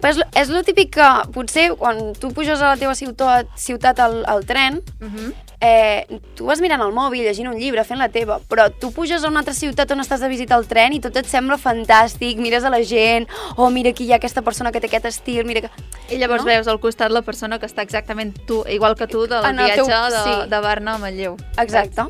Però 0.00 0.10
és, 0.10 0.16
lo- 0.18 0.26
és 0.34 0.48
lo 0.50 0.62
típic 0.62 0.90
que 0.96 1.08
potser 1.32 1.70
quan 1.78 2.12
tu 2.18 2.28
puges 2.34 2.60
a 2.60 2.74
la 2.74 2.76
teva 2.76 2.94
ciutat, 2.94 3.46
ciutat 3.56 3.98
al, 4.00 4.24
al 4.26 4.44
tren, 4.44 4.82
Uh 5.00 5.06
-huh. 5.06 5.32
eh, 5.60 6.20
tu 6.34 6.44
vas 6.44 6.60
mirant 6.60 6.82
el 6.82 6.92
mòbil, 6.92 7.22
llegint 7.22 7.48
un 7.48 7.56
llibre, 7.58 7.84
fent 7.84 7.98
la 7.98 8.08
teva, 8.10 8.38
però 8.50 8.68
tu 8.78 8.92
puges 8.92 9.24
a 9.24 9.28
una 9.28 9.38
altra 9.40 9.54
ciutat 9.54 9.90
on 9.92 10.00
estàs 10.00 10.20
de 10.20 10.28
visita 10.28 10.54
al 10.56 10.66
tren 10.66 10.92
i 10.92 11.00
tot 11.00 11.16
et 11.16 11.26
sembla 11.26 11.56
fantàstic, 11.56 12.36
mires 12.36 12.64
a 12.64 12.70
la 12.70 12.82
gent, 12.82 13.26
oh, 13.56 13.70
mira 13.70 13.90
aquí 13.90 14.04
hi 14.04 14.12
ha 14.12 14.16
aquesta 14.16 14.42
persona 14.42 14.72
que 14.72 14.80
té 14.80 14.88
aquest 14.88 15.06
estil, 15.06 15.46
mira 15.46 15.60
que... 15.62 15.70
I 16.10 16.18
llavors 16.18 16.42
No? 16.42 16.48
veus 16.50 16.66
al 16.66 16.80
costat 16.80 17.10
la 17.10 17.22
persona 17.22 17.58
que 17.58 17.66
està 17.66 17.80
exactament 17.82 18.34
tu, 18.46 18.64
igual 18.68 18.94
que 18.96 19.06
tu, 19.06 19.26
del 19.26 19.44
En 19.44 19.56
viatge 19.56 19.76
teu- 19.76 20.10
de, 20.10 20.44
sí. 20.44 20.50
de 20.50 20.60
Barna 20.60 20.94
a 20.96 20.98
Manlleu. 20.98 21.36
Exacte. 21.56 22.02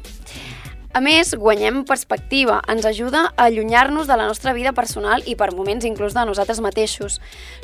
A 0.95 1.01
més, 1.03 1.33
guanyem 1.35 1.81
perspectiva, 1.83 2.61
ens 2.71 2.85
ajuda 2.87 3.25
a 3.27 3.49
allunyar-nos 3.49 4.07
de 4.07 4.15
la 4.15 4.29
nostra 4.29 4.53
vida 4.55 4.71
personal 4.73 5.25
i 5.27 5.33
per 5.35 5.49
moments 5.51 5.83
inclús 5.89 6.15
de 6.15 6.23
nosaltres 6.23 6.61
mateixos. 6.63 7.17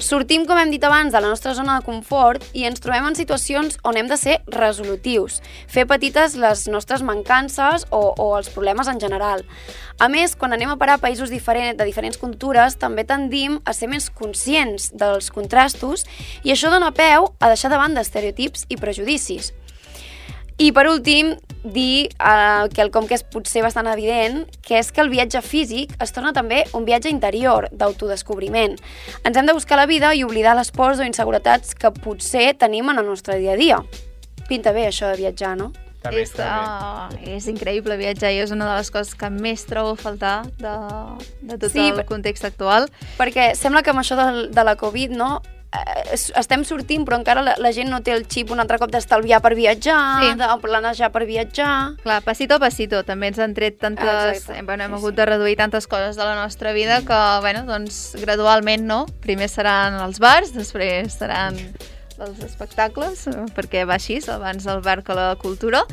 Sortim, 0.02 0.48
com 0.48 0.58
hem 0.58 0.72
dit 0.74 0.82
abans, 0.82 1.14
de 1.14 1.20
la 1.22 1.30
nostra 1.30 1.52
zona 1.54 1.76
de 1.78 1.86
confort 1.86 2.42
i 2.58 2.66
ens 2.66 2.82
trobem 2.82 3.06
en 3.06 3.14
situacions 3.14 3.78
on 3.86 4.00
hem 4.00 4.10
de 4.10 4.18
ser 4.18 4.40
resolutius, 4.50 5.38
fer 5.70 5.86
petites 5.86 6.34
les 6.34 6.64
nostres 6.74 7.06
mancances 7.06 7.86
o, 7.94 8.02
o 8.18 8.26
els 8.34 8.50
problemes 8.50 8.90
en 8.90 8.98
general. 8.98 9.46
A 10.02 10.10
més, 10.10 10.34
quan 10.34 10.50
anem 10.58 10.74
a 10.74 10.78
parar 10.80 10.98
a 10.98 11.04
països 11.06 11.30
diferents, 11.30 11.78
de 11.78 11.86
diferents 11.86 12.18
cultures, 12.18 12.80
també 12.82 13.06
tendim 13.06 13.60
a 13.62 13.78
ser 13.78 13.92
més 13.94 14.10
conscients 14.10 14.90
dels 14.90 15.30
contrastos 15.30 16.02
i 16.42 16.50
això 16.50 16.74
dona 16.74 16.90
peu 16.90 17.30
a 17.38 17.54
deixar 17.54 17.70
de 17.70 17.78
banda 17.78 18.02
estereotips 18.02 18.66
i 18.66 18.80
prejudicis. 18.80 19.52
I 20.60 20.74
per 20.76 20.84
últim, 20.90 21.32
dir 21.64 22.10
eh, 22.12 22.68
que 22.74 22.82
el 22.84 22.90
com 22.92 23.06
que 23.08 23.16
és 23.16 23.22
potser 23.24 23.62
bastant 23.64 23.88
evident, 23.88 24.42
que 24.60 24.76
és 24.76 24.90
que 24.92 25.00
el 25.00 25.08
viatge 25.12 25.40
físic 25.40 25.94
es 26.00 26.12
torna 26.12 26.34
també 26.36 26.62
un 26.76 26.84
viatge 26.84 27.08
interior, 27.08 27.68
d'autodescobriment. 27.72 28.76
Ens 29.24 29.36
hem 29.40 29.48
de 29.48 29.54
buscar 29.56 29.78
la 29.80 29.86
vida 29.88 30.12
i 30.12 30.24
oblidar 30.24 30.52
les 30.58 30.68
pors 30.72 31.00
o 31.00 31.06
inseguretats 31.06 31.72
que 31.74 31.92
potser 31.96 32.50
tenim 32.60 32.90
en 32.92 33.00
el 33.00 33.08
nostre 33.08 33.38
dia 33.40 33.54
a 33.56 33.60
dia. 33.60 33.78
Pinta 34.50 34.74
bé 34.76 34.84
això 34.88 35.08
de 35.08 35.16
viatjar, 35.20 35.54
no? 35.56 35.70
També 36.00 36.22
és, 36.24 36.30
està 36.32 36.48
bé. 37.08 37.22
uh, 37.22 37.36
és 37.36 37.46
increïble 37.48 37.96
viatjar 38.00 38.32
i 38.32 38.40
és 38.40 38.52
una 38.52 38.68
de 38.70 38.76
les 38.78 38.90
coses 38.92 39.14
que 39.16 39.28
més 39.32 39.64
trobo 39.68 39.94
a 39.96 40.00
faltar 40.00 40.34
de, 40.60 40.74
de 41.44 41.56
tot 41.56 41.72
Sí, 41.72 41.88
el 41.88 42.04
context 42.08 42.44
actual. 42.48 42.88
Perquè 43.16 43.54
sembla 43.56 43.80
que 43.84 43.92
amb 43.92 44.00
això 44.04 44.16
de, 44.16 44.48
de 44.52 44.64
la 44.64 44.76
Covid, 44.80 45.12
no?, 45.16 45.38
estem 46.34 46.64
sortint, 46.66 47.04
però 47.06 47.18
encara 47.20 47.42
la, 47.46 47.54
la 47.62 47.70
gent 47.72 47.90
no 47.92 48.00
té 48.02 48.10
el 48.16 48.24
xip 48.26 48.50
un 48.50 48.58
altre 48.62 48.78
cop 48.82 48.90
d'estalviar 48.90 49.38
per 49.44 49.52
viatjar, 49.54 49.98
Sí. 50.24 50.32
de 50.40 50.48
planejar 50.62 51.12
per 51.14 51.24
viatjar... 51.28 51.96
Clar, 52.02 52.20
passito 52.26 52.56
a 52.56 52.58
passito, 52.62 53.04
també 53.06 53.28
ens 53.30 53.38
han 53.38 53.54
tret 53.54 53.78
tantes... 53.78 54.08
Exacte. 54.40 54.58
eh, 54.58 54.62
bueno, 54.66 54.84
hem 54.84 54.90
Sí, 54.96 54.98
hagut 54.98 55.14
sí. 55.14 55.16
de 55.20 55.26
reduir 55.30 55.56
tantes 55.56 55.86
coses 55.86 56.16
de 56.16 56.24
la 56.24 56.34
nostra 56.34 56.72
vida 56.72 57.00
que, 57.06 57.20
bueno, 57.40 57.62
doncs, 57.70 58.16
gradualment, 58.20 58.84
no? 58.86 59.06
Primer 59.22 59.48
seran 59.48 60.00
els 60.02 60.18
bars, 60.18 60.52
després 60.56 61.14
seran 61.20 61.56
els 62.20 62.42
espectacles, 62.44 63.28
eh, 63.30 63.46
perquè 63.56 63.86
va 63.88 63.94
així, 63.96 64.18
abans 64.28 64.66
el 64.68 64.82
bar 64.84 64.98
que 65.06 65.14
la 65.16 65.36
cultura, 65.40 65.84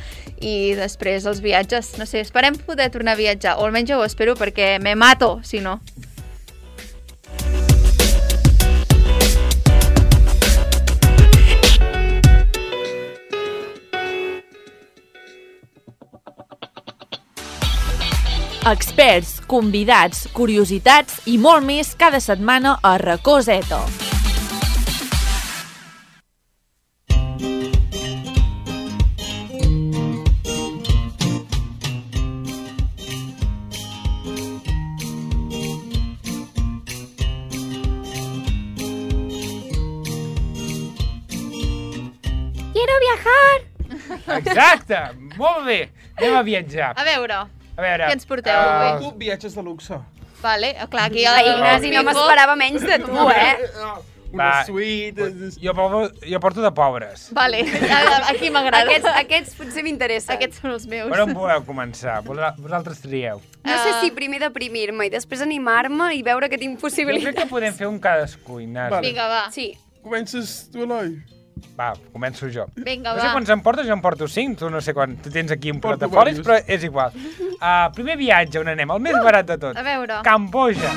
i 0.41 0.73
després 0.75 1.23
els 1.29 1.39
viatges. 1.39 1.93
No 2.01 2.05
sé, 2.09 2.19
esperem 2.25 2.57
poder 2.57 2.89
tornar 2.91 3.13
a 3.13 3.21
viatjar, 3.21 3.55
o 3.61 3.65
almenys 3.69 3.93
jo 3.93 4.01
ho 4.01 4.03
espero, 4.09 4.35
perquè 4.35 4.79
me 4.81 4.95
mato, 4.95 5.39
si 5.43 5.61
no. 5.61 5.79
Experts, 18.67 19.37
convidats, 19.47 20.25
curiositats 20.35 21.21
i 21.31 21.37
molt 21.39 21.63
més 21.63 21.93
cada 21.95 22.19
setmana 22.19 22.73
a 22.83 22.97
Racó 22.99 23.37
Zeto. 23.39 23.79
Quiero 42.73 42.99
viajar! 43.07 43.55
Exacte! 44.41 45.05
Molt 45.37 45.63
bé! 45.63 45.85
Anem 46.17 46.35
a 46.35 46.41
viatjar. 46.43 46.97
A 46.97 47.05
veure, 47.07 47.45
A 47.77 47.81
veure... 47.85 48.07
què 48.09 48.13
ens 48.17 48.25
porteu 48.25 48.53
eh, 48.57 48.75
avui? 48.91 49.07
Tu, 49.11 49.15
viatges 49.21 49.53
de 49.55 49.63
luxe. 49.63 49.97
vale, 50.41 50.71
eh, 50.75 50.87
clar, 50.89 51.07
aquí... 51.11 51.23
El 51.25 51.51
Ignasi, 51.55 51.91
no 51.93 52.03
m'esperava 52.03 52.55
menys 52.59 52.81
de 52.81 52.99
tu, 53.05 53.29
eh? 53.29 53.57
Una 54.33 54.43
Va. 54.49 54.65
suite... 54.67 55.23
Jo, 55.63 55.71
porto, 55.73 56.11
jo 56.27 56.39
porto 56.43 56.61
de 56.61 56.71
pobres. 56.75 57.29
Vale, 57.31 57.61
aquí 58.27 58.49
m'agrada. 58.51 58.83
Aquests, 58.83 59.07
aquests 59.21 59.55
potser 59.55 59.85
m'interessen. 59.85 60.33
Aquests 60.35 60.59
són 60.59 60.73
els 60.73 60.83
meus. 60.91 61.07
Per 61.13 61.21
on 61.23 61.31
voleu 61.37 61.63
començar? 61.63 62.17
Vosa- 62.25 62.51
Vosaltres 62.59 62.99
trieu. 63.05 63.39
No 63.63 63.77
sé 63.85 63.93
Ah. 63.93 64.01
si 64.01 64.11
primer 64.11 64.41
deprimir-me 64.43 65.07
i 65.07 65.13
després 65.13 65.41
animar-me 65.45 66.09
i 66.17 66.21
veure 66.27 66.49
que 66.51 66.57
tinc 66.59 66.75
Jo 66.75 66.81
crec 66.81 66.89
possibilitats. 66.89 67.37
que 67.39 67.47
podem 67.47 67.73
fer 67.73 67.87
un 67.87 67.99
cadascú, 68.03 68.59
Ignasi. 68.59 68.91
Vale. 68.97 69.07
Vinga, 69.07 69.27
va. 69.31 69.41
Sí. 69.55 69.69
Comences 70.03 70.69
tu, 70.73 70.83
Eloi? 70.83 71.15
Va, 71.77 71.93
començo 72.13 72.49
jo. 72.53 72.65
Vinga, 72.75 73.13
No 73.13 73.19
sé 73.21 73.27
va. 73.27 73.33
quants 73.33 73.49
em 73.49 73.61
portes, 73.61 73.87
jo 73.87 73.93
em 73.93 74.01
porto 74.01 74.27
5, 74.27 74.57
tu 74.59 74.69
no 74.69 74.81
sé 74.81 74.93
quan. 74.93 75.15
Tu 75.17 75.29
tens 75.29 75.51
aquí 75.51 75.71
un 75.71 75.79
Porto 75.79 75.97
plat 75.99 76.09
de 76.09 76.15
folis, 76.15 76.41
varios. 76.41 76.47
però 76.47 76.75
és 76.77 76.83
igual. 76.83 77.11
Uh, 77.57 77.91
primer 77.95 78.17
viatge, 78.17 78.59
on 78.59 78.67
anem? 78.67 78.91
El 78.91 78.99
més 78.99 79.13
barat 79.23 79.45
de 79.47 79.57
tot. 79.57 79.77
A 79.77 79.83
veure. 79.83 80.21
Camboja. 80.23 80.91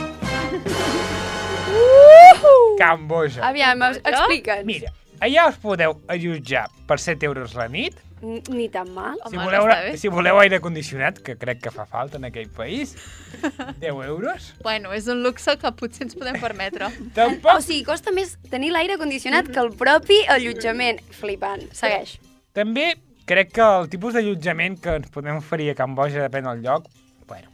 Camboja. 2.79 3.43
Aviam, 3.49 3.83
ex- 3.91 4.01
explica'ns. 4.05 4.65
Mira, 4.67 4.93
allà 5.21 5.49
us 5.51 5.59
podeu 5.61 5.99
allotjar 6.09 6.67
per 6.89 6.99
7 6.99 7.27
euros 7.29 7.55
la 7.55 7.69
nit. 7.69 7.97
Ni 8.23 8.69
tan 8.69 8.91
mal. 8.93 9.17
Si 9.29 9.37
Home, 9.37 9.45
voleu, 9.47 9.67
no 9.67 9.97
si 9.97 10.09
voleu 10.13 10.39
aire 10.43 10.61
condicionat, 10.61 11.21
que 11.25 11.37
crec 11.41 11.63
que 11.65 11.73
fa 11.73 11.87
falta 11.89 12.19
en 12.21 12.27
aquell 12.29 12.51
país, 12.53 12.95
10 13.81 13.91
euros. 14.07 14.51
Bueno, 14.63 14.93
és 14.93 15.09
un 15.09 15.23
luxe 15.25 15.57
que 15.61 15.73
potser 15.73 16.07
ens 16.09 16.19
podem 16.19 16.37
permetre. 16.41 16.91
O 17.01 17.13
Tampoc, 17.17 17.63
sigui, 17.65 17.83
costa 17.85 18.13
més 18.15 18.37
tenir 18.53 18.71
l'aire 18.75 18.97
condicionat 19.01 19.49
que 19.49 19.61
el 19.61 19.73
propi 19.77 20.21
allotjament. 20.29 21.01
Flipant. 21.17 21.65
Segueix. 21.77 22.19
també 22.53 22.95
crec 23.31 23.53
que 23.55 23.63
el 23.63 23.89
tipus 23.89 24.17
d'allotjament 24.17 24.77
que 24.83 24.97
ens 24.99 25.11
podem 25.15 25.37
oferir 25.39 25.71
a 25.71 25.77
Camboja, 25.79 26.25
depèn 26.27 26.49
del 26.49 26.65
lloc, 26.65 26.89
bueno, 27.31 27.51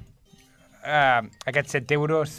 uh, 0.82 1.22
aquests 1.46 1.78
7 1.82 1.94
euros... 1.98 2.36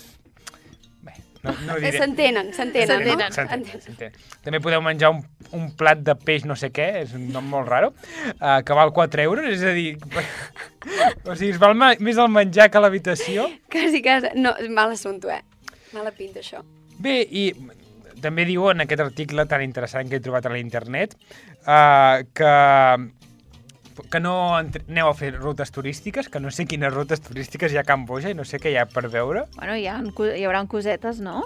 No, 1.47 1.55
no 1.67 1.77
Eh, 1.77 1.81
diré. 1.85 2.01
S'entenen, 2.01 2.51
s'entenen, 2.53 3.03
no? 3.07 3.29
S'entenen. 3.33 4.15
També 4.45 4.61
podeu 4.63 4.83
menjar 4.83 5.11
un, 5.15 5.23
un 5.57 5.69
plat 5.79 6.01
de 6.03 6.15
peix 6.19 6.45
no 6.47 6.57
sé 6.59 6.69
què, 6.75 6.87
és 7.03 7.15
un 7.17 7.27
nom 7.33 7.47
molt 7.47 7.69
raro, 7.71 7.93
uh, 8.35 8.59
que 8.67 8.77
val 8.77 8.93
4 8.95 9.25
euros, 9.25 9.47
és 9.51 9.63
a 9.63 9.73
dir... 9.75 9.95
o 11.27 11.35
sigui, 11.35 11.53
es 11.55 11.61
val 11.61 11.75
més 11.77 12.17
el 12.19 12.31
menjar 12.33 12.69
que 12.73 12.83
l'habitació. 12.83 13.47
Quasi, 13.71 14.03
quasi. 14.05 14.33
No, 14.39 14.53
mal 14.75 14.95
assumpte, 14.95 15.39
eh? 15.39 15.75
Mala 15.95 16.11
pinta, 16.15 16.43
això. 16.43 16.63
Bé, 16.99 17.21
i 17.23 17.49
també 18.21 18.47
diu 18.49 18.65
en 18.71 18.81
aquest 18.83 19.03
article 19.03 19.45
tan 19.49 19.61
interessant 19.61 20.09
que 20.09 20.17
he 20.17 20.23
trobat 20.23 20.47
a 20.49 20.53
l'internet 20.53 21.13
uh, 21.67 22.23
que 22.33 22.53
que 24.11 24.19
no 24.19 24.55
aneu 24.55 25.07
a 25.09 25.13
fer 25.17 25.33
rutes 25.35 25.71
turístiques, 25.71 26.29
que 26.29 26.39
no 26.39 26.51
sé 26.51 26.65
quines 26.65 26.93
rutes 26.93 27.21
turístiques 27.21 27.71
hi 27.73 27.77
ha 27.77 27.81
a 27.81 27.87
Camboja 27.87 28.29
i 28.29 28.35
no 28.37 28.45
sé 28.45 28.59
què 28.59 28.71
hi 28.71 28.77
ha 28.77 28.85
per 28.85 29.07
veure. 29.09 29.45
Bueno, 29.57 29.75
hi, 29.75 29.87
ha, 29.87 30.01
hi 30.01 30.43
haurà 30.45 30.65
cosetes, 30.67 31.19
no? 31.19 31.43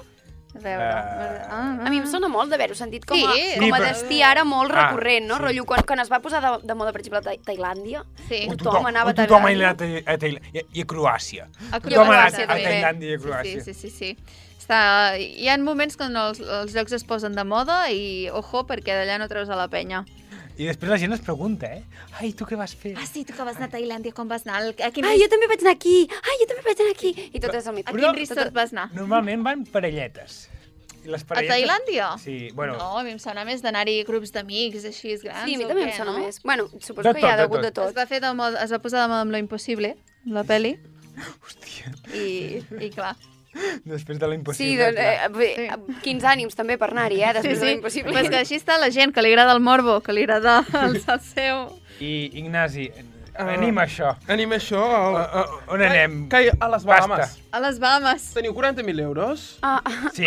A 0.52 0.60
veure... 0.60 0.84
Eh, 0.84 1.44
ah, 1.48 1.78
A 1.86 1.90
mi 1.90 2.02
em 2.02 2.08
sona 2.12 2.28
molt 2.28 2.52
d'haver-ho 2.52 2.76
sentit 2.76 3.06
com 3.08 3.16
a, 3.24 3.32
Sí. 3.34 3.54
com 3.56 3.64
a 3.64 3.66
Sí, 3.66 3.72
però- 3.72 3.86
destí 3.88 4.18
ara 4.22 4.44
molt 4.44 4.74
Ah, 4.76 4.90
recurrent, 4.90 5.26
no? 5.30 5.38
sí. 5.38 5.42
Rotllo, 5.46 5.64
quan, 5.66 5.84
quan 5.88 6.00
es 6.04 6.12
va 6.12 6.20
posar 6.20 6.42
de, 6.44 6.52
de 6.68 6.76
moda, 6.76 6.92
per 6.92 7.00
exemple, 7.00 7.20
a 7.20 7.22
Ta- 7.22 7.38
Tailàndia, 7.54 8.04
Sí. 8.28 8.42
O 8.52 8.58
tothom 8.58 8.86
anava 8.92 9.12
a 9.12 9.14
o 9.14 9.16
tothom 9.16 9.44
Tailàndia. 9.48 9.70
anat 9.72 9.82
a, 10.08 10.18
Tailàndia 10.18 10.62
i, 10.62 10.80
i 10.80 10.82
a 10.84 10.86
Croàcia. 10.92 11.48
A 11.72 11.80
Tothom 11.80 12.10
ha 12.12 12.18
anat 12.20 12.34
Croàcia, 12.34 12.50
a. 12.50 12.60
Tailàndia 12.68 13.10
i 13.10 13.16
a 13.16 13.20
Croàcia. 13.24 13.64
Sí, 13.64 13.74
sí, 13.74 13.90
sí, 13.90 13.90
sí. 13.90 14.18
Està... 14.60 14.82
Hi 15.18 15.48
ha 15.50 15.58
moments 15.58 15.96
quan 15.98 16.16
els, 16.20 16.40
els 16.44 16.76
llocs 16.76 16.92
es 17.00 17.04
posen 17.08 17.34
de 17.36 17.44
moda 17.48 17.86
i, 17.90 18.28
ojo, 18.30 18.66
perquè 18.68 18.92
d'allà 19.00 19.18
no 19.24 19.28
treus 19.32 19.50
a 19.50 19.56
la 19.56 19.70
penya. 19.72 20.04
I 20.60 20.68
després 20.68 20.92
la 20.92 20.98
gent 21.02 21.14
es 21.16 21.22
pregunta, 21.24 21.70
eh? 21.72 21.82
Ai, 22.20 22.32
tu 22.38 22.46
què 22.46 22.58
vas 22.60 22.74
fer? 22.78 22.94
Ah, 23.00 23.06
sí, 23.08 23.24
tu 23.26 23.34
que 23.34 23.44
vas 23.48 23.56
anar 23.58 23.70
a 23.70 23.74
Tailàndia, 23.76 24.14
com 24.14 24.28
vas 24.30 24.44
anar? 24.46 24.62
A 24.72 24.92
quin, 24.94 25.06
Ai, 25.08 25.18
jo 25.22 25.28
també 25.32 25.48
vaig 25.50 25.64
anar 25.64 25.74
aquí! 25.78 25.96
Ai, 26.22 26.36
jo 26.42 26.48
també 26.52 26.66
vaig 26.68 26.82
anar 26.84 26.96
aquí! 26.96 27.12
I 27.32 27.40
tot 27.40 27.56
és 27.56 27.66
el 27.68 27.72
a 27.72 27.76
mitjà. 27.78 27.96
quin 27.96 28.18
resort 28.20 28.54
vas 28.54 28.74
anar? 28.76 28.90
Normalment 28.94 29.46
van 29.48 29.64
parelletes. 29.66 30.44
I 31.02 31.10
les 31.10 31.24
A 31.24 31.30
parelletes... 31.32 31.56
Tailàndia? 31.56 32.12
Sí, 32.22 32.36
bueno... 32.54 32.76
No, 32.78 32.92
a 33.00 33.04
mi 33.08 33.16
em 33.16 33.20
sona 33.24 33.46
més 33.48 33.64
d'anar-hi 33.64 34.04
grups 34.06 34.36
d'amics 34.36 34.86
així 34.92 35.16
grans. 35.24 35.48
Sí, 35.48 35.56
a 35.56 35.64
mi 35.64 35.66
també 35.66 35.88
em 35.88 35.90
què, 35.90 35.98
sona 35.98 36.14
no? 36.14 36.20
més. 36.22 36.42
Bueno, 36.46 36.68
suposo 36.78 37.08
De 37.10 37.16
que 37.18 37.26
hi 37.26 37.32
ha 37.32 37.40
tot, 37.40 37.56
de 37.56 37.64
de 37.66 37.72
tot. 37.72 37.88
Es 37.88 37.96
tot. 37.96 37.98
va, 37.98 38.06
fer 38.12 38.22
de 38.22 38.34
moda, 38.38 38.62
es 38.62 38.76
va 38.76 38.80
posar 38.84 39.08
de 39.08 39.10
moda 39.10 39.26
amb 39.26 39.34
lo 39.34 39.42
impossible, 39.42 39.96
la 40.30 40.44
peli, 40.46 40.76
Hòstia, 41.42 41.90
i, 42.14 42.62
i 42.86 42.92
clar. 42.94 43.16
Després 43.86 44.20
de 44.20 44.28
la 44.28 44.34
Sí, 44.34 44.40
impossible... 44.40 44.86
doncs, 44.86 44.96
clar. 44.96 45.14
eh, 45.14 45.30
bé, 45.38 46.00
quins 46.04 46.24
ànims 46.24 46.56
també 46.56 46.78
per 46.78 46.92
anar-hi, 46.92 47.22
eh, 47.24 47.34
després 47.40 47.60
de 47.60 47.66
l'impossible. 47.74 48.12
Pues 48.16 48.30
que 48.30 48.38
així 48.44 48.56
està 48.60 48.78
la 48.80 48.90
gent, 48.92 49.14
que 49.14 49.22
li 49.22 49.32
agrada 49.34 49.54
el 49.54 49.60
morbo, 49.64 50.00
que 50.02 50.14
li 50.14 50.24
agrada 50.28 50.62
el, 50.86 50.98
el 51.16 51.20
seu... 51.34 51.66
I, 52.00 52.32
Ignasi, 52.42 52.90
Ah. 53.34 53.46
anima 53.56 53.86
això. 53.88 54.10
Anem 54.28 54.52
això... 54.58 54.76
Uh, 54.84 55.16
Al... 55.16 55.46
uh, 55.48 55.74
on 55.74 55.82
anem? 55.82 56.16
Que, 56.30 56.52
a 56.52 56.68
les 56.68 56.84
Bahamas. 56.84 57.20
Basta. 57.22 57.56
A 57.56 57.62
les 57.64 57.78
Bahamas. 57.80 58.26
Teniu 58.36 58.52
40.000 58.54 59.00
euros? 59.06 59.46
Ah, 59.64 59.80
Sí? 60.12 60.26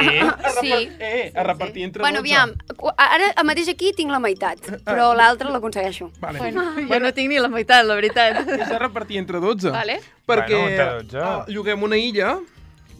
sí. 0.63 0.71
Eh, 0.99 1.31
a 1.37 1.43
repartir 1.45 1.85
entre 1.85 2.01
Bueno, 2.01 2.23
12. 2.23 2.33
aviam, 2.33 2.55
ara 2.97 3.29
a 3.37 3.45
mateix 3.45 3.69
aquí 3.69 3.93
tinc 3.93 4.11
la 4.11 4.19
meitat, 4.25 4.59
però 4.89 5.11
l'altra 5.15 5.53
l'aconsegueixo. 5.53 6.09
Vale. 6.19 6.39
Bueno, 6.41 6.65
jo 6.89 6.99
no 7.05 7.13
tinc 7.13 7.29
ni 7.29 7.39
la 7.39 7.53
meitat, 7.53 7.85
la 7.85 7.95
veritat. 8.01 8.41
És 8.57 8.73
a 8.73 8.81
repartir 8.81 9.21
entre 9.21 9.39
12. 9.39 9.69
Vale. 9.77 10.01
Perquè 10.25 10.57
Bueno, 10.57 10.69
entre 10.73 11.19
12. 11.19 11.21
ah, 11.29 11.45
lloguem 11.53 11.83
una 11.85 12.01
illa 12.01 12.39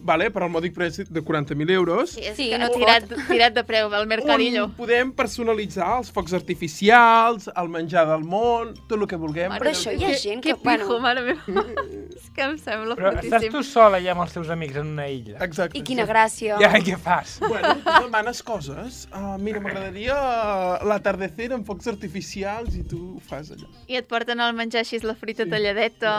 vale, 0.05 0.29
per 0.31 0.43
al 0.45 0.51
mòdic 0.53 0.75
preu 0.75 0.91
de 1.09 1.21
40.000 1.25 1.71
euros. 1.73 2.11
Sí, 2.13 2.21
Sí, 2.37 2.49
que 2.51 2.59
no 2.61 2.69
tirat, 2.69 3.07
tirat 3.27 3.55
de 3.57 3.63
preu 3.65 3.89
al 3.93 4.05
mercadillo. 4.07 4.65
on 4.69 4.75
podem 4.77 5.11
personalitzar 5.17 5.87
els 5.97 6.11
focs 6.13 6.33
artificials, 6.37 7.49
el 7.55 7.69
menjar 7.73 8.05
del 8.09 8.23
món, 8.27 8.73
tot 8.87 8.99
el 8.99 9.07
que 9.09 9.17
vulguem. 9.17 9.51
Però 9.57 9.71
això 9.71 9.93
hi 9.95 10.03
ha 10.03 10.11
Que, 10.13 10.19
gent 10.21 10.43
que 10.43 10.53
que... 10.53 10.61
pijo, 10.61 10.99
mare 11.01 11.23
meva. 11.25 11.63
és 12.15 12.29
que 12.35 12.43
em 12.45 12.55
sembla 12.61 12.95
Però 12.99 13.11
estàs 13.13 13.29
fortíssim. 13.31 13.51
tu 13.55 13.63
sola 13.63 13.97
allà 13.97 14.13
amb 14.13 14.21
els 14.25 14.33
teus 14.37 14.49
amics 14.53 14.77
en 14.81 14.91
una 14.93 15.07
illa. 15.09 15.37
Exacte. 15.45 15.77
I 15.77 15.83
quina 15.87 16.05
gràcia. 16.05 16.59
Ja, 16.61 16.71
què 16.85 16.97
fas? 17.01 17.39
Bueno, 17.41 17.73
tu 17.81 18.05
demanes 18.05 18.43
coses. 18.45 19.07
Uh, 19.13 19.35
mira, 19.41 19.59
m'agradaria 19.63 20.15
uh, 20.15 20.85
l'atardecer 20.87 21.51
amb 21.55 21.65
focs 21.67 21.87
artificials 21.91 22.75
i 22.77 22.83
tu 22.87 23.01
ho 23.15 23.19
fas 23.25 23.51
allò. 23.55 23.67
I 23.87 23.97
et 24.01 24.07
porten 24.07 24.39
al 24.43 24.53
menjar 24.57 24.83
així 24.85 24.99
la 25.03 25.15
frita 25.15 25.45
talladeta 25.49 26.13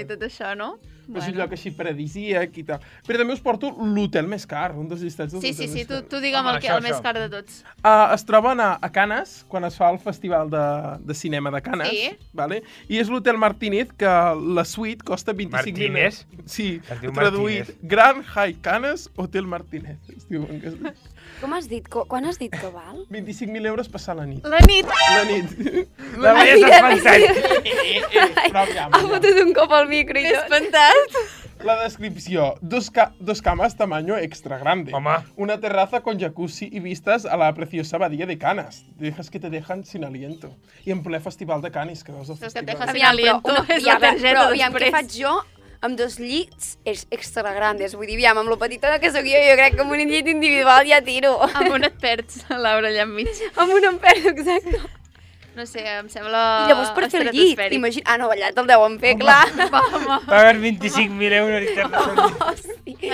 i 0.00 0.04
tot 0.08 0.22
això, 0.26 0.54
no? 0.58 0.76
Bueno. 1.06 1.22
És 1.22 1.28
un 1.30 1.36
lloc 1.38 1.52
així 1.54 1.70
paradisíac 1.70 2.56
i 2.58 2.64
tal. 2.66 2.80
Però 3.06 3.20
també 3.20 3.34
us 3.36 3.40
porto 3.44 3.70
l'hotel 3.70 4.26
més 4.26 4.46
car, 4.50 4.72
un 4.74 4.88
dels 4.90 5.04
llistats 5.06 5.32
dels 5.32 5.42
Sí, 5.44 5.52
sí, 5.52 5.68
hotels 5.68 5.72
sí, 5.72 5.84
més 5.84 5.86
tu, 5.92 6.00
tu 6.10 6.20
digue'm 6.22 6.42
Home, 6.42 6.56
el, 6.56 6.60
que, 6.60 6.66
això, 6.68 6.78
el 6.80 6.82
més 6.82 6.96
això. 6.96 7.02
car 7.04 7.14
de 7.18 7.28
tots. 7.30 7.60
Uh, 7.78 8.14
es 8.16 8.24
troben 8.26 8.60
a, 8.60 8.72
a 8.82 8.90
Canes, 8.90 9.36
quan 9.48 9.64
es 9.68 9.76
fa 9.78 9.92
el 9.94 10.00
festival 10.02 10.50
de, 10.50 10.64
de 11.06 11.14
cinema 11.14 11.52
de 11.54 11.62
Canes. 11.62 11.90
Sí. 11.94 12.10
Vale? 12.34 12.62
I 12.88 12.98
és 12.98 13.08
l'hotel 13.12 13.38
Martínez, 13.38 13.92
que 13.96 14.14
la 14.58 14.64
suite 14.66 15.04
costa 15.06 15.32
25.000 15.32 15.50
Martínez? 15.54 16.24
Sí, 16.44 16.80
traduït. 16.88 17.14
Martínez. 17.14 17.74
Grand 17.82 18.24
High 18.34 18.58
Canes 18.66 19.08
Hotel 19.16 19.46
Martínez. 19.46 19.98
Es 20.16 20.26
diu 20.28 20.42
en 20.50 20.58
castellà. 20.60 20.94
Com 21.40 21.52
has 21.52 21.68
dit? 21.68 21.88
Qu- 21.88 22.06
Quan 22.08 22.24
has 22.24 22.38
dit 22.38 22.50
que 22.50 22.70
val? 22.72 23.04
25.000 23.10 23.66
euros 23.66 23.88
passar 23.88 24.16
la 24.16 24.26
nit. 24.26 24.44
La 24.46 24.58
nit! 24.66 24.86
La 24.86 25.24
nit. 25.24 25.88
La 26.18 26.32
Ai, 26.36 26.44
veies 26.46 26.64
mira, 26.64 26.76
espantat. 26.76 27.16
eh, 27.16 27.62
eh, 27.64 28.02
eh, 28.12 28.28
però 28.50 28.62
aviam, 28.62 28.94
Ha 28.94 29.00
fotut 29.00 29.42
un 29.44 29.52
cop 29.54 29.72
al 29.72 29.88
micro 29.88 30.18
i 30.18 30.24
tot. 30.30 30.42
espantat! 30.44 31.18
La 31.64 31.82
descripció. 31.82 32.54
Dos, 32.60 32.90
ca 32.90 33.12
dos 33.18 33.40
camas 33.42 33.76
tamaño 33.76 34.16
extra 34.18 34.58
grande. 34.58 34.92
Home. 34.94 35.10
Una 35.36 35.58
terraza 35.58 36.02
con 36.02 36.18
jacuzzi 36.20 36.68
y 36.70 36.80
vistas 36.80 37.24
a 37.24 37.36
la 37.38 37.52
preciosa 37.54 37.96
abadía 37.96 38.26
de 38.26 38.36
Canas. 38.36 38.84
Dejas 38.98 39.30
que 39.30 39.40
te 39.40 39.48
dejan 39.48 39.84
sin 39.84 40.04
aliento. 40.04 40.54
I 40.84 40.90
en 40.92 41.02
ple 41.02 41.18
festival 41.18 41.62
de 41.62 41.70
Canis, 41.70 42.04
que 42.04 42.12
veus 42.12 42.28
el 42.28 42.36
Saps 42.36 42.52
que 42.52 42.60
et 42.60 42.66
festival. 42.66 42.86
deja 42.86 42.92
sin 42.92 43.04
aliento, 43.06 43.64
és 43.72 43.82
la 43.82 43.92
ja, 43.92 43.98
però, 43.98 44.00
targeta 44.00 44.28
però, 44.28 44.46
aviam, 44.50 44.72
què 44.74 44.78
després. 44.78 44.92
faig 44.92 45.16
jo 45.22 45.32
amb 45.84 45.98
dos 45.98 46.18
llits 46.20 46.76
és 46.88 47.06
extra 47.10 47.52
grandes? 47.56 47.94
Vull 47.96 48.06
dir, 48.08 48.16
aviam, 48.20 48.38
amb 48.42 48.52
lo 48.52 48.58
petitona 48.60 49.00
que 49.02 49.10
sóc 49.14 49.26
jo, 49.26 49.40
jo 49.48 49.56
crec 49.58 49.76
que 49.76 49.84
amb 49.84 49.96
un 49.96 50.04
llit 50.04 50.28
individual 50.32 50.86
ja 50.88 51.00
tiro. 51.04 51.34
Amb 51.48 51.74
un 51.78 51.88
et 51.88 51.98
perds, 52.02 52.44
Laura, 52.50 52.88
allà 52.88 53.04
enmig. 53.06 53.32
amb 53.60 53.74
un 53.76 53.90
emperdo, 53.92 54.32
exacte. 54.34 54.80
No 55.56 55.64
sé, 55.64 55.80
em 55.88 56.08
sembla 56.12 56.40
I 56.66 56.68
llavors 56.68 56.90
per 56.92 57.06
fer 57.08 57.22
el 57.24 57.30
llit, 57.32 57.60
imagina... 57.72 58.04
Ah, 58.12 58.18
no, 58.20 58.26
allà 58.28 58.50
te'l 58.52 58.66
deuen 58.68 58.98
fer, 59.00 59.14
clar. 59.16 59.46
Home, 59.94 60.18
Pagar 60.26 60.58
25.000 60.60 61.38
euros 61.38 61.64
i 61.64 61.76
ter 61.78 61.86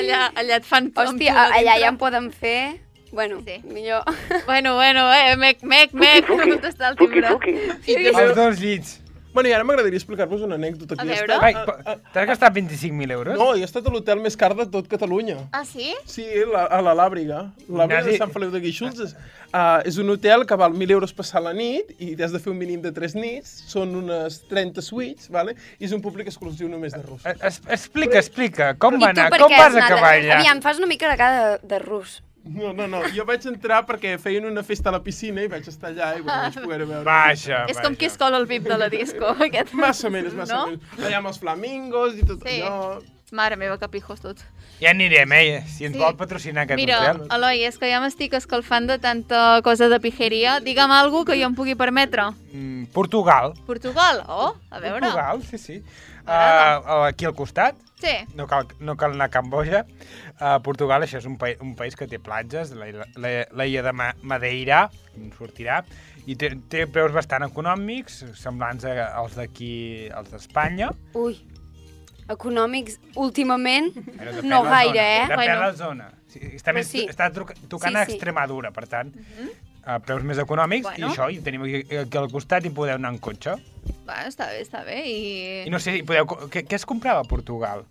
allà, 0.03 0.25
allà 0.35 0.57
et 0.59 0.67
fan... 0.67 0.91
Hòstia, 0.91 1.37
allà 1.61 1.77
ja 1.79 1.93
en 1.93 2.01
poden 2.01 2.33
fer... 2.35 2.81
Bueno, 3.13 3.43
Sí. 3.45 3.61
millor... 3.69 4.03
Bueno, 4.47 4.75
bueno, 4.75 5.13
eh, 5.13 5.37
mec, 5.37 5.63
mec, 5.63 5.93
mec, 5.93 6.29
no 6.29 6.39
contestar 6.39 6.93
el 6.93 6.97
timbre. 6.97 7.29
I 7.87 7.97
Els 8.09 8.17
també... 8.17 8.35
dos 8.39 8.59
llits. 8.59 9.02
Bueno, 9.33 9.49
i 9.49 9.53
ara 9.57 9.65
m'agradaria 9.65 9.97
explicar-vos 9.97 10.43
una 10.45 10.57
anècdota. 10.61 10.97
A 11.01 11.05
veure. 11.09 11.39
Ai, 11.41 11.55
t'has 12.13 12.27
gastat 12.29 12.53
25.000 12.55 13.11
euros? 13.17 13.39
No, 13.41 13.55
he 13.57 13.63
estat 13.65 13.87
a 13.89 13.93
l'hotel 13.95 14.21
més 14.21 14.37
car 14.37 14.53
de 14.59 14.67
tot 14.69 14.89
Catalunya. 14.91 15.39
Ah, 15.57 15.65
sí? 15.65 15.95
Sí, 16.05 16.27
la, 16.53 16.67
a 16.67 16.83
la 16.85 16.93
Làbriga. 16.99 17.47
L'Àbriga 17.69 18.03
de 18.05 18.13
Ignasi- 18.13 18.19
Sant 18.21 18.33
Feliu 18.35 18.51
de 18.53 18.61
Guíxols. 18.61 19.01
És, 19.01 19.15
uh, 19.55 19.81
és 19.89 19.97
un 20.03 20.11
hotel 20.13 20.45
que 20.47 20.57
val 20.61 20.73
1.000 20.77 20.91
euros 20.99 21.15
passar 21.17 21.41
la 21.45 21.55
nit 21.57 21.95
i 21.99 22.13
has 22.23 22.33
de 22.33 22.41
fer 22.45 22.53
un 22.53 22.59
mínim 22.61 22.83
de 22.85 22.93
3 22.93 23.15
nits. 23.17 23.55
Són 23.73 23.95
unes 23.97 24.43
30 24.51 24.83
suites, 24.85 25.31
vale? 25.33 25.57
i 25.79 25.85
és 25.89 25.93
un 25.97 26.03
públic 26.05 26.29
exclusiu 26.29 26.69
només 26.69 26.93
de 26.93 27.01
russos. 27.03 27.25
Es, 27.41 27.63
explica, 27.69 28.19
explica. 28.19 28.75
Com 28.77 28.99
va 29.01 29.11
anar? 29.15 29.31
Com 29.39 29.49
vas 29.51 29.75
acabar 29.81 30.13
allà? 30.19 30.37
Aviam, 30.41 30.61
fas 30.61 30.79
una 30.79 30.87
mica 30.87 31.09
de 31.11 31.17
cara 31.17 31.41
de, 31.57 31.59
de 31.73 31.79
rus. 31.79 32.21
No, 32.45 32.73
no, 32.73 32.89
no. 32.91 33.03
Jo 33.15 33.25
vaig 33.25 33.45
entrar 33.47 33.85
perquè 33.87 34.17
feien 34.19 34.45
una 34.49 34.65
festa 34.67 34.91
a 34.91 34.93
la 34.97 35.03
piscina 35.05 35.45
i 35.45 35.49
vaig 35.49 35.67
estar 35.71 35.93
allà 35.93 36.09
i 36.19 36.23
bueno, 36.23 36.41
vaig 36.43 36.57
poder 36.65 36.87
veure... 36.87 37.05
Vaja, 37.07 37.65
És 37.71 37.79
com 37.79 37.95
qui 37.95 38.09
es 38.11 38.17
cola 38.19 38.37
el 38.43 38.47
VIP 38.51 38.65
de 38.67 38.79
la 38.79 38.89
disco, 38.91 39.31
aquest. 39.47 39.71
Massa 39.79 40.11
menys, 40.11 40.35
massa 40.35 40.57
No? 40.59 40.67
menys. 40.73 40.83
Allà 40.99 41.21
amb 41.21 41.31
els 41.31 41.39
flamingos 41.39 42.19
i 42.19 42.27
tot 42.27 42.43
Sí. 42.47 42.61
allò... 42.61 43.01
Mare 43.33 43.57
meva, 43.57 43.79
que 43.81 43.89
pijos 43.89 44.21
tot. 44.21 44.43
Ja 44.83 44.91
anirem, 44.91 45.31
eh? 45.33 45.63
Si 45.65 45.87
ens 45.87 45.95
Sí. 45.97 46.03
vol 46.03 46.17
patrocinar 46.19 46.65
aquest 46.67 46.77
Mira, 46.77 46.99
hotel. 47.01 47.23
Eloi, 47.33 47.63
és 47.65 47.79
que 47.81 47.89
ja 47.89 48.01
m'estic 48.03 48.35
escalfant 48.37 48.91
de 48.91 48.99
tanta 49.01 49.63
cosa 49.65 49.89
de 49.89 50.01
pijeria. 50.05 50.59
Digue'm 50.61 50.93
alguna 50.93 51.25
que 51.31 51.39
jo 51.41 51.47
em 51.49 51.55
pugui 51.57 51.73
permetre. 51.75 52.27
Mm, 52.53 52.91
Portugal. 52.93 53.55
Portugal? 53.65 54.21
Oh, 54.29 54.51
a 54.69 54.81
veure. 54.81 55.01
Portugal, 55.01 55.41
sí, 55.49 55.57
sí. 55.57 55.79
Uh, 56.27 57.07
aquí 57.09 57.25
al 57.25 57.35
costat, 57.35 57.75
Sí. 58.03 58.13
no 58.35 58.47
cal, 58.47 58.67
no 58.81 58.97
cal 58.99 59.13
anar 59.17 59.27
a 59.27 59.31
Camboja. 59.31 59.87
Uh, 60.43 60.57
Portugal, 60.59 61.05
això 61.07 61.21
és 61.21 61.27
un, 61.29 61.37
pa 61.39 61.53
un 61.63 61.77
país 61.79 61.95
que 61.95 62.09
té 62.11 62.19
platges, 62.19 62.73
la, 62.75 62.89
la, 63.15 63.31
la 63.55 63.67
illa 63.69 63.85
de 63.87 63.93
Ma 63.95 64.09
Madeira, 64.27 64.89
sortirà, 65.37 65.77
i 66.27 66.35
té, 66.35 66.49
té 66.73 66.89
preus 66.91 67.15
bastant 67.15 67.45
econòmics, 67.47 68.25
semblants 68.41 68.83
a, 68.91 68.97
als 69.21 69.37
d'aquí, 69.39 70.09
als 70.11 70.33
d'Espanya. 70.35 70.89
Ui, 71.15 71.39
econòmics 72.33 72.99
últimament 73.15 73.93
no 74.43 74.65
gaire, 74.67 75.03
eh? 75.03 75.27
Depèn 75.31 75.45
Bueno. 75.45 75.61
la 75.61 75.73
zona. 75.79 76.09
Sí, 76.33 76.41
està, 76.57 76.75
més, 76.75 76.89
sí. 76.91 77.05
està 77.07 77.29
tocant 77.31 77.93
Sí, 77.93 77.99
a 78.01 78.07
sí. 78.07 78.17
Extremadura, 78.17 78.73
per 78.75 78.89
tant, 78.91 79.13
a 79.85 79.99
preus 80.03 80.23
més 80.27 80.39
econòmics, 80.43 80.89
Bueno. 80.89 81.07
i 81.07 81.11
això, 81.11 81.29
i 81.31 81.39
tenim 81.45 81.69
aquí, 81.69 81.85
aquí 82.03 82.19
al 82.19 82.31
costat 82.33 82.67
i 82.67 82.71
podeu 82.75 82.97
anar 82.97 83.13
en 83.15 83.19
cotxe. 83.23 83.55
Va, 84.07 84.25
està 84.27 84.49
bé, 84.51 84.63
està 84.63 84.83
bé. 84.87 85.03
I... 85.07 85.23
I 85.69 85.71
no 85.71 85.79
sé, 85.83 86.01
podeu, 86.07 86.27
què, 86.51 86.65
què 86.67 86.79
es 86.79 86.87
comprava 86.89 87.23
a 87.23 87.29
Portugal? 87.29 87.85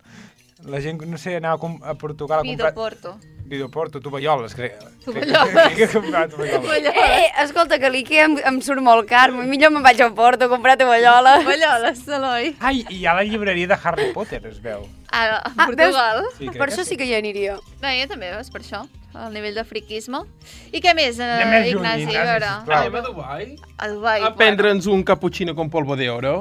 La 0.66 0.80
gent, 0.82 1.02
no 1.08 1.18
sé, 1.18 1.36
anava 1.38 1.56
a, 1.56 1.60
com- 1.60 1.80
a 1.84 1.94
Portugal 1.96 2.40
a 2.40 2.42
Vido 2.44 2.64
comprar... 2.66 2.74
Porto. 2.74 3.18
Vidoporto, 3.52 4.00
tovalloles, 4.00 4.54
crec. 4.56 4.78
Tovalloles. 5.04 5.52
Crec 5.52 5.74
que 5.76 5.84
he 5.84 5.88
comprat 5.92 6.30
tovalloles. 6.32 6.86
Eh, 6.88 7.26
eh, 7.26 7.32
escolta, 7.44 7.80
que 7.82 7.90
l'Ikea 7.92 8.24
em, 8.30 8.38
em 8.48 8.60
surt 8.64 8.80
molt 8.80 9.04
car. 9.10 9.34
Millor 9.36 9.74
me'n 9.76 9.84
vaig 9.84 10.00
al 10.06 10.14
Porto 10.16 10.46
a 10.48 10.48
comprar 10.48 10.78
tovallola. 10.80 11.34
Balloles, 11.44 12.06
Eloi. 12.08 12.54
Ai, 12.64 12.86
i 12.88 13.02
hi 13.02 13.06
ha 13.10 13.16
la 13.18 13.26
llibreria 13.28 13.68
de 13.68 13.76
Harry 13.84 14.08
Potter, 14.16 14.40
es 14.48 14.62
veu. 14.64 14.86
A, 15.12 15.26
a 15.26 15.42
Ah, 15.52 15.66
Portugal. 15.66 16.22
Sí, 16.38 16.46
crec 16.48 16.62
Per 16.62 16.70
això 16.70 16.86
sí 16.88 16.96
que 16.96 17.04
hi 17.10 17.12
aniria. 17.18 17.58
Bé, 17.82 17.98
jo 18.00 18.08
també, 18.14 18.30
és 18.40 18.48
per 18.56 18.62
això, 18.64 18.86
el 19.26 19.36
nivell 19.36 19.60
de 19.60 19.66
friquisme. 19.68 20.24
I 20.72 20.80
què 20.80 20.96
més, 20.96 21.20
eh, 21.20 21.28
Anem 21.28 21.52
més 21.58 21.68
lluny, 21.74 21.82
Ignasi? 21.82 22.08
Ignasi, 22.08 22.48
a. 22.48 22.80
Anem 22.80 22.96
a 22.96 23.04
Dubai 23.10 23.50
a 23.76 23.90
Dubai. 23.92 24.22
a 24.30 24.32
prendre'ns 24.40 24.88
un 24.88 25.04
cappuccino 25.04 25.56
con 25.60 25.68
polvo 25.70 25.98
de 26.00 26.08
oro. 26.10 26.38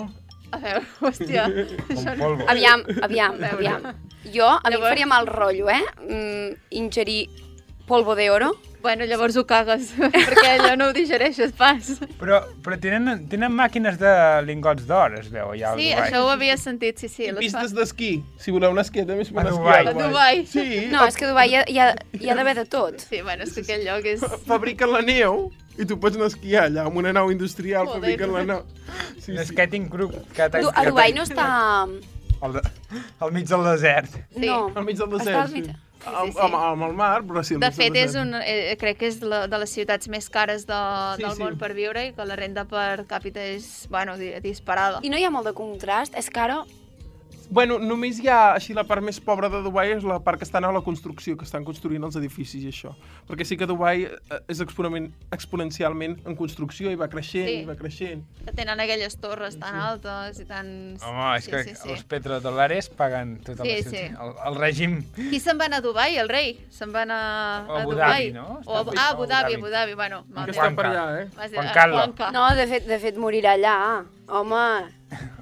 A 0.52 0.58
veure, 0.62 0.86
hòstia. 1.02 1.48
Com 1.90 2.06
polvo. 2.22 2.46
Aviam, 2.46 2.86
aviam, 3.02 3.34
aviam. 3.50 3.90
Jo, 4.24 4.46
a 4.48 4.60
mi 4.68 4.74
em 4.74 4.80
Llavors- 4.80 4.88
faria 4.88 5.06
mal 5.06 5.26
rotllo, 5.26 5.70
eh? 5.70 5.82
Mm, 6.08 6.56
ingerir 6.70 7.28
polvo 7.86 8.14
de 8.14 8.30
oro. 8.30 8.52
Bueno, 8.80 9.04
llavors 9.04 9.36
ho 9.36 9.42
cagues, 9.44 9.90
perquè 9.98 10.54
allò 10.56 10.74
no 10.76 10.86
ho 10.88 10.92
digereixes 10.96 11.52
pas. 11.52 11.98
Però, 12.16 12.38
però 12.64 12.78
tenen, 12.80 13.26
tenen 13.28 13.52
màquines 13.52 13.98
de 14.00 14.12
lingots 14.46 14.86
d'or, 14.88 15.18
es 15.18 15.28
veu, 15.28 15.50
allà 15.52 15.74
Sí, 15.76 15.90
al 15.92 15.98
Dubai. 15.98 16.06
això 16.06 16.22
ho 16.24 16.30
havia 16.32 16.56
sentit, 16.56 16.96
sí, 17.02 17.08
sí. 17.12 17.26
I 17.28 17.34
pistes 17.36 17.74
d'esquí. 17.76 18.22
Si 18.40 18.50
voleu 18.54 18.70
una 18.72 18.80
esquieta, 18.86 19.12
més 19.18 19.28
A 19.28 19.34
per 19.36 19.50
Dubai. 19.50 19.82
esquiar. 19.84 20.04
A 20.04 20.08
Dubai. 20.08 20.46
Sí, 20.46 20.86
No, 20.90 21.04
és 21.04 21.16
que 21.18 21.26
a 21.26 21.28
Dubai 21.28 21.50
hi 21.50 21.56
ha, 21.56 21.64
hi 21.68 21.78
ha, 21.78 21.90
hi 22.20 22.30
ha 22.30 22.34
d'haver 22.38 22.54
de 22.62 22.64
tot. 22.72 23.00
Sí, 23.04 23.20
bueno, 23.20 23.42
és 23.44 23.52
que 23.52 23.60
aquell 23.66 23.84
lloc 23.84 24.06
és... 24.06 24.24
fabriquen 24.46 24.92
la 24.96 25.02
neu 25.02 25.50
i 25.76 25.84
tu 25.84 25.98
pots 26.00 26.16
anar 26.16 26.30
a 26.30 26.32
esquiar 26.32 26.64
allà 26.70 26.86
amb 26.86 26.96
una 26.96 27.12
nau 27.12 27.28
industrial, 27.30 27.84
Joder. 27.84 28.00
fabriquen 28.00 28.32
la 28.32 28.44
nau. 28.48 28.62
Sí, 29.18 29.32
Un 29.32 29.42
sí. 29.44 29.50
skating 29.52 29.90
club 29.92 30.14
que 30.32 30.42
a 30.48 30.48
Dubai 30.88 31.12
no 31.12 31.26
està... 31.28 31.50
Al, 32.40 32.52
de, 32.56 32.62
al 33.20 33.32
mig 33.32 33.46
del 33.48 33.64
desert. 33.64 34.10
Sí. 34.34 34.46
No, 34.46 34.70
Al 34.74 34.84
mig 34.84 34.96
del 34.96 35.08
està 35.12 35.18
desert, 35.24 35.40
al 35.44 35.52
mig... 35.52 35.64
sí. 35.66 35.72
sí, 36.00 36.08
Amb, 36.08 36.32
sí. 36.32 36.38
amb, 36.40 36.54
amb 36.56 36.82
el 36.86 36.94
mar, 36.96 37.22
però 37.28 37.42
sí, 37.44 37.54
al 37.58 37.60
De 37.60 37.68
fet, 37.76 37.96
és 38.00 38.14
un, 38.16 38.30
eh, 38.40 38.74
crec 38.80 38.96
que 39.02 39.08
és 39.12 39.18
la, 39.20 39.42
de 39.52 39.58
les 39.60 39.68
ciutats 39.76 40.08
més 40.08 40.30
cares 40.32 40.64
de, 40.66 40.78
Sí, 41.18 41.22
del 41.26 41.34
sí. 41.36 41.42
món 41.42 41.58
per 41.60 41.74
viure 41.76 42.06
i 42.08 42.14
que 42.16 42.24
la 42.24 42.36
renda 42.40 42.64
per 42.64 43.04
càpita 43.10 43.44
és, 43.44 43.86
bueno, 43.92 44.16
di- 44.16 44.32
disparada. 44.40 45.02
I 45.04 45.10
no 45.12 45.20
hi 45.20 45.24
ha 45.28 45.30
molt 45.34 45.44
de 45.50 45.52
contrast, 45.52 46.16
és 46.16 46.30
que 46.32 46.40
ara... 46.40 46.62
Bueno, 47.50 47.80
només 47.82 48.20
hi 48.22 48.28
ha, 48.30 48.52
així, 48.54 48.76
la 48.78 48.84
part 48.86 49.02
més 49.02 49.16
pobra 49.18 49.48
de 49.50 49.58
Dubai 49.64 49.90
és 49.96 50.04
la 50.06 50.20
part 50.22 50.38
que 50.38 50.46
estan 50.46 50.62
a 50.64 50.70
la 50.70 50.82
construcció, 50.86 51.34
que 51.36 51.42
estan 51.42 51.64
construint 51.66 52.04
els 52.06 52.14
edificis 52.20 52.62
i 52.62 52.68
això. 52.70 52.92
Perquè 53.26 53.42
sí 53.48 53.56
que 53.58 53.66
Dubai 53.66 54.04
eh, 54.06 54.38
és 54.46 54.60
exponen- 54.62 55.08
exponencialment 55.34 56.14
en 56.30 56.36
construcció 56.38 56.92
i 56.94 56.98
va 57.00 57.08
creixent, 57.10 57.48
Sí. 57.50 57.56
i 57.62 57.66
va 57.66 57.74
creixent. 57.74 58.22
Que 58.46 58.54
tenen 58.54 58.78
aquelles 58.78 59.18
torres 59.18 59.58
tan 59.58 59.74
altes 59.74 60.38
i 60.38 60.46
tan... 60.46 60.70
Home, 61.02 61.26
és 61.40 61.48
sí, 61.48 61.50
que 61.50 61.64
sí, 61.64 61.74
sí. 61.74 61.90
els 61.90 62.04
petrodòlares 62.06 62.90
paguen 62.94 63.40
tota 63.42 63.66
la 63.66 63.74
Sí, 63.80 63.82
sí. 63.96 64.04
El, 64.14 64.32
el 64.46 64.60
règim... 64.60 64.96
Qui 65.18 65.42
se'n 65.42 65.58
va 65.58 65.66
anar 65.66 65.82
a 65.82 65.86
Dubai? 65.88 66.20
El 66.22 66.30
rei? 66.30 66.54
Se'n 66.70 66.94
va 66.94 67.02
anar 67.02 67.20
O 67.66 67.74
a 67.74 67.80
a 67.80 67.82
Abu 67.82 67.96
Dubai? 67.96 68.30
Dhabi, 68.30 68.38
no? 68.38 68.60
O 68.64 68.78
a, 68.78 68.84
ah, 68.84 68.94
a 68.94 69.08
Abu 69.10 69.26
Dhabi. 69.26 69.58
Abu 69.58 69.74
Dhabi, 69.74 69.98
bueno. 69.98 70.22
Que 70.38 70.54
està 70.54 70.70
per 70.78 70.86
allà, 70.86 71.04
eh? 71.24 71.28
Juan 71.34 71.66
ah, 71.66 71.74
Carlo. 71.74 71.98
Juanca. 71.98 72.30
No, 72.30 72.46
de 72.54 72.70
fet, 72.70 72.86
de 72.86 73.02
fet 73.02 73.18
morirà 73.18 73.58
allà. 73.58 73.76
Home, 74.30 74.64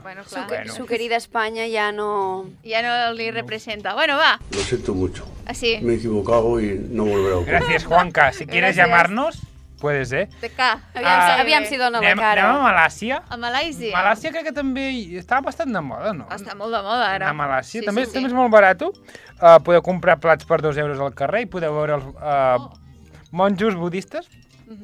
Bueno, 0.08 0.24
su. 0.24 0.36
Bueno. 0.48 0.72
su 0.72 0.86
querida 0.86 1.16
Espanya 1.16 1.64
ja 1.70 1.92
no... 1.92 2.46
Ja 2.64 2.80
no 2.80 3.12
li 3.12 3.30
representa. 3.30 3.92
Bueno, 3.92 4.16
va, 4.16 4.40
Lo 4.52 4.58
siento 4.60 4.94
mucho. 4.94 5.26
així. 5.44 5.80
Me 5.82 5.92
he 5.92 5.96
equivocado 5.96 6.58
y 6.60 6.78
no 6.90 7.04
volverá 7.04 7.34
a 7.34 7.38
ocurrir. 7.40 7.58
Gracias, 7.60 7.84
Juanca. 7.84 8.32
Si 8.32 8.46
quieres 8.46 8.74
Gracias. 8.74 8.86
llamarnos, 8.86 9.38
puede 9.80 10.06
ser. 10.06 10.30
De 10.40 10.48
ca. 10.48 10.80
Aviam, 10.94 11.12
Ah, 11.20 11.34
si- 11.34 11.40
aviam 11.42 11.64
si 11.66 11.76
dona 11.76 12.00
la 12.00 12.06
Anem, 12.06 12.18
cara. 12.18 12.48
anem 12.50 12.56
a 12.56 12.72
Malàcia. 12.72 13.22
A 13.28 13.36
Malàisia. 13.36 13.92
Malàcia 13.92 14.30
crec 14.32 14.44
que 14.44 14.52
també 14.52 14.90
hi- 14.92 15.18
està 15.20 15.42
bastant 15.44 15.70
de 15.76 15.80
moda, 15.82 16.14
no? 16.14 16.26
Està 16.30 16.54
molt 16.56 16.72
de 16.74 16.80
moda, 16.82 17.04
ara. 17.14 17.28
A 17.28 17.34
Malàcia. 17.34 17.80
Sí, 17.80 17.84
també, 17.84 18.06
sí, 18.06 18.12
sí. 18.12 18.14
també 18.14 18.28
és 18.28 18.34
molt 18.34 18.50
barat. 18.50 18.80
Uh, 18.82 19.60
podeu 19.62 19.82
comprar 19.82 20.16
plats 20.20 20.46
per 20.46 20.62
dos 20.62 20.76
euros 20.78 20.98
al 21.00 21.12
carrer 21.14 21.42
i 21.42 21.46
podeu 21.46 21.74
veure 21.74 21.94
els 22.00 22.04
uh, 22.16 22.56
Oh. 22.64 22.72
monjos 23.30 23.74
budistes. 23.76 24.24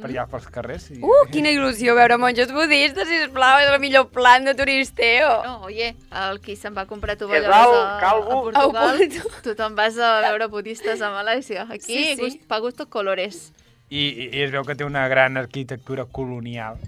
Per 0.01 0.09
allà 0.11 0.25
pels 0.31 0.47
carrers. 0.55 0.87
I... 0.95 1.01
Uh, 1.05 1.27
quina 1.33 1.51
il·lusió 1.53 1.95
veure 1.99 2.17
monjos 2.21 2.53
budistes, 2.55 3.09
sisplau, 3.09 3.59
és 3.61 3.69
el 3.73 3.79
millor 3.83 4.09
plan 4.15 4.45
de 4.45 4.55
turisteo. 4.57 5.29
No, 5.45 5.57
oye, 5.69 5.93
el 6.25 6.41
qui 6.41 6.57
se'n 6.57 6.75
va 6.77 6.87
comprar 6.87 7.17
Gesal, 7.19 7.29
tovalloles 7.29 7.77
a, 7.77 7.97
a 7.97 8.01
Calvo. 8.01 8.41
Portugal, 8.49 8.97
A 9.03 9.11
Porto. 9.23 9.43
tothom 9.51 9.77
vas 9.77 9.99
a 9.99 10.15
veure 10.29 10.49
budistes 10.49 11.03
a 11.05 11.11
Malàisia. 11.13 11.67
Aquí, 11.69 11.85
Sí, 11.93 12.15
sí. 12.17 12.21
Gust, 12.23 12.43
pa 12.49 12.59
gusto 12.65 12.89
colores. 12.89 13.53
I, 13.91 14.01
I, 14.09 14.29
I 14.33 14.43
es 14.47 14.51
veu 14.51 14.65
que 14.65 14.75
té 14.75 14.85
una 14.89 15.07
gran 15.09 15.37
arquitectura 15.37 16.07
colonial 16.07 16.79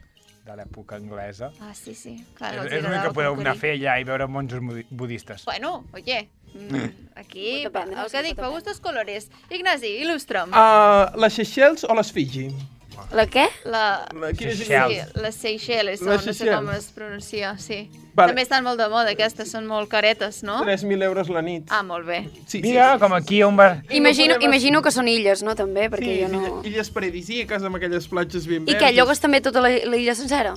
de 0.46 0.54
l'època 0.56 0.96
anglesa. 0.96 1.50
Ah, 1.60 1.74
sí, 1.74 1.92
sí. 1.94 2.16
Clar, 2.38 2.52
és 2.70 2.82
l'únic 2.82 3.02
que 3.02 3.12
podeu 3.14 3.34
anar 3.34 3.52
a 3.56 3.58
fer 3.58 3.72
allà 3.76 3.98
i 4.00 4.04
veure 4.06 4.26
monjos 4.30 4.62
budi- 4.62 4.86
budistes. 4.90 5.44
Bueno, 5.44 5.84
oye, 5.92 6.28
mm, 6.54 6.86
aquí, 7.18 7.64
Pot 7.64 7.72
dependre, 7.72 8.00
el 8.04 8.10
que 8.14 8.22
dic, 8.22 8.36
pa 8.38 8.48
gustos 8.48 8.78
colores. 8.80 9.26
Ignasi, 9.50 9.90
il·lustra'm. 10.06 10.54
Uh, 10.54 11.18
les 11.20 11.34
Seychelles 11.34 11.84
o 11.84 11.94
les 11.98 12.12
Fiji? 12.14 12.46
La 13.12 13.26
què? 13.26 13.46
La... 13.64 14.06
La- 14.14 14.32
Seychelles. 14.34 15.08
Sí, 15.12 15.20
les 15.22 15.34
Seychelles, 15.34 16.02
Les 16.02 16.26
no 16.26 16.32
sé 16.34 16.48
com 16.50 16.70
es 16.74 16.90
pronuncia, 16.92 17.56
sí. 17.58 17.88
Vale. 18.16 18.32
També 18.32 18.42
estan 18.46 18.64
molt 18.64 18.80
de 18.80 18.86
moda, 18.88 19.10
aquestes, 19.12 19.50
són 19.52 19.66
molt 19.68 19.90
caretes, 19.92 20.42
no? 20.42 20.62
3.000 20.64 21.02
euros 21.04 21.28
la 21.28 21.42
nit. 21.44 21.66
Ah, 21.70 21.82
molt 21.84 22.06
bé. 22.08 22.22
Sí, 22.48 22.62
Mira, 22.64 22.94
com 22.98 23.12
aquí 23.12 23.42
on 23.44 23.58
va... 23.58 23.82
Imagino, 23.90 24.36
podem- 24.38 24.48
imagino 24.48 24.80
que 24.82 24.90
són 24.90 25.08
illes, 25.12 25.42
no, 25.44 25.54
també? 25.54 25.84
Sí, 25.84 25.92
Perquè 25.96 26.14
jo 26.22 26.30
no... 26.32 26.62
illes 26.64 26.88
paradisíaques 26.90 27.62
amb 27.68 27.76
aquelles 27.76 28.08
platges 28.08 28.46
ben 28.48 28.62
I 28.62 28.72
verdes. 28.72 28.80
què, 28.82 28.94
llogues 28.96 29.20
també 29.20 29.42
tota 29.44 29.60
la, 29.60 29.68
la 29.84 29.96
illa 30.00 30.14
sencera? 30.16 30.54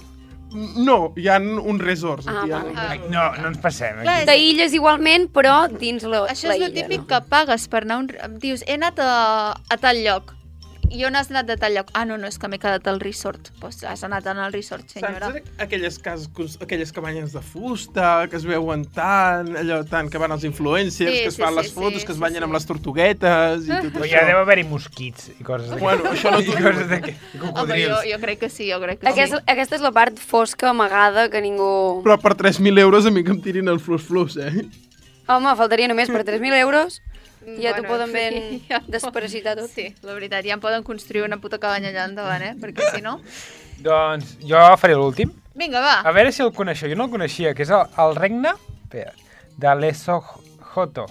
No, 0.49 1.11
hi 1.19 1.27
ha 1.29 1.35
uns 1.37 1.81
resorts. 1.83 2.25
Ah, 2.25 2.39
aquí, 2.41 2.49
vale. 2.55 2.71
hi 2.71 2.75
ha- 2.79 2.87
Ai, 2.95 2.99
No, 3.11 3.25
no 3.41 3.47
ens 3.51 3.59
passem. 3.61 3.99
Aquí. 4.01 4.25
De 4.25 4.37
illes 4.41 4.73
igualment, 4.73 5.27
però 5.29 5.67
dins 5.69 6.01
la, 6.09 6.23
Això 6.31 6.47
la 6.49 6.55
és 6.55 6.63
el 6.63 6.71
illa, 6.71 6.81
típic 6.87 7.03
no? 7.03 7.07
que 7.11 7.19
pagues 7.29 7.67
per 7.69 7.83
anar 7.83 7.99
un... 8.05 8.09
Dius, 8.41 8.63
he 8.65 8.79
anat 8.79 8.97
a, 9.03 9.11
a 9.69 9.77
tal 9.77 9.99
lloc. 10.01 10.33
I 10.91 11.03
on 11.05 11.15
has 11.15 11.29
anat 11.29 11.45
de 11.45 11.55
tal 11.57 11.73
lloc? 11.75 11.91
Ah, 11.93 12.03
no, 12.05 12.17
no, 12.17 12.25
és 12.27 12.37
que 12.41 12.47
m'he 12.49 12.57
quedat 12.61 12.87
al 12.89 12.99
resort. 12.99 13.51
Doncs 13.51 13.59
pues 13.61 13.83
has 13.85 14.01
anat 14.07 14.25
al 14.31 14.39
resort, 14.53 14.87
senyora. 14.89 15.29
Saps 15.29 15.61
aquelles, 15.61 15.99
cases, 16.01 16.55
aquelles 16.61 16.91
cabanyes 16.95 17.33
de 17.35 17.41
fusta 17.45 18.27
que 18.31 18.37
es 18.39 18.45
veuen 18.47 18.85
tant, 18.95 19.51
allò 19.61 19.83
tant 19.89 20.09
que 20.09 20.17
van 20.21 20.33
els 20.33 20.43
influencers, 20.49 21.13
Sí, 21.13 21.21
que 21.23 21.27
es 21.29 21.37
sí, 21.37 21.41
fan 21.43 21.53
sí, 21.53 21.59
les 21.61 21.71
fotos, 21.73 22.01
sí, 22.01 22.07
que 22.07 22.15
es 22.15 22.19
banyen 22.19 22.41
sí. 22.41 22.47
amb 22.49 22.57
les 22.57 22.65
tortuguetes 22.65 23.67
i 23.67 23.69
tot 23.69 23.93
Però 23.99 24.07
això. 24.07 24.15
ja 24.15 24.25
deu 24.31 24.41
haver-hi 24.41 24.65
mosquits 24.69 25.29
i 25.37 25.43
coses 25.45 25.69
d'aquestes. 25.69 25.83
Bueno, 25.85 26.09
això 26.15 26.33
no 26.33 26.41
t'ho 26.41 26.57
coses. 26.57 27.15
Home, 27.53 27.79
jo, 27.85 28.01
jo 28.09 28.19
crec 28.25 28.43
que 28.45 28.49
sí, 28.49 28.69
jo 28.71 28.81
crec 28.81 28.99
que 29.03 29.09
Aquesta, 29.13 29.43
sí. 29.43 29.49
aquesta 29.55 29.77
és 29.79 29.85
la 29.85 29.93
part 29.95 30.17
fosca, 30.19 30.71
amagada, 30.73 31.29
que 31.29 31.41
ningú... 31.45 32.01
Però 32.05 32.17
per 32.21 32.33
3.000 32.39 32.79
euros 32.81 33.05
a 33.05 33.11
mi 33.13 33.23
que 33.23 33.35
em 33.35 33.41
tirin 33.45 33.69
el 33.69 33.79
flus-flus, 33.79 34.37
eh? 34.41 34.65
Home, 35.29 35.51
faltaria 35.53 35.85
només 35.87 36.09
per 36.09 36.23
3.000 36.25 36.57
euros 36.63 37.01
ja 37.59 37.75
t'ho 37.75 37.85
poden 37.87 38.11
ben 38.15 38.35
sí, 38.37 38.63
ja. 38.71 38.81
desparasitar 38.87 39.55
tot. 39.59 39.71
Sí, 39.71 39.89
la 40.03 40.15
veritat, 40.17 40.45
ja 40.47 40.57
em 40.57 40.63
poden 40.63 40.83
construir 40.87 41.25
una 41.27 41.39
puta 41.41 41.59
cabanya 41.61 41.93
allà 41.93 42.07
endavant, 42.09 42.43
eh? 42.43 42.55
Perquè 42.59 42.95
si 42.95 43.05
no... 43.05 43.19
Doncs 43.79 44.35
jo 44.43 44.59
faré 44.79 44.97
l'últim. 44.99 45.31
Vinga, 45.55 45.79
va. 45.79 45.99
A 46.03 46.11
veure 46.15 46.33
si 46.35 46.43
el 46.43 46.51
coneixeu. 46.55 46.91
Jo 46.91 46.97
no 46.99 47.07
el 47.07 47.13
coneixia, 47.13 47.53
que 47.55 47.63
és 47.63 47.71
el, 47.71 47.87
el 48.03 48.17
regne 48.19 48.51
espera, 48.89 49.13
de 49.57 49.75
Lesotho. 49.75 51.05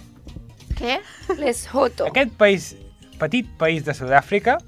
Què? 0.79 0.99
Les 1.39 1.67
Hoto. 1.73 2.07
Aquest 2.07 2.35
país, 2.39 2.73
petit 3.19 3.47
país 3.59 3.85
de 3.87 3.95
Sud-àfrica, 3.95 4.59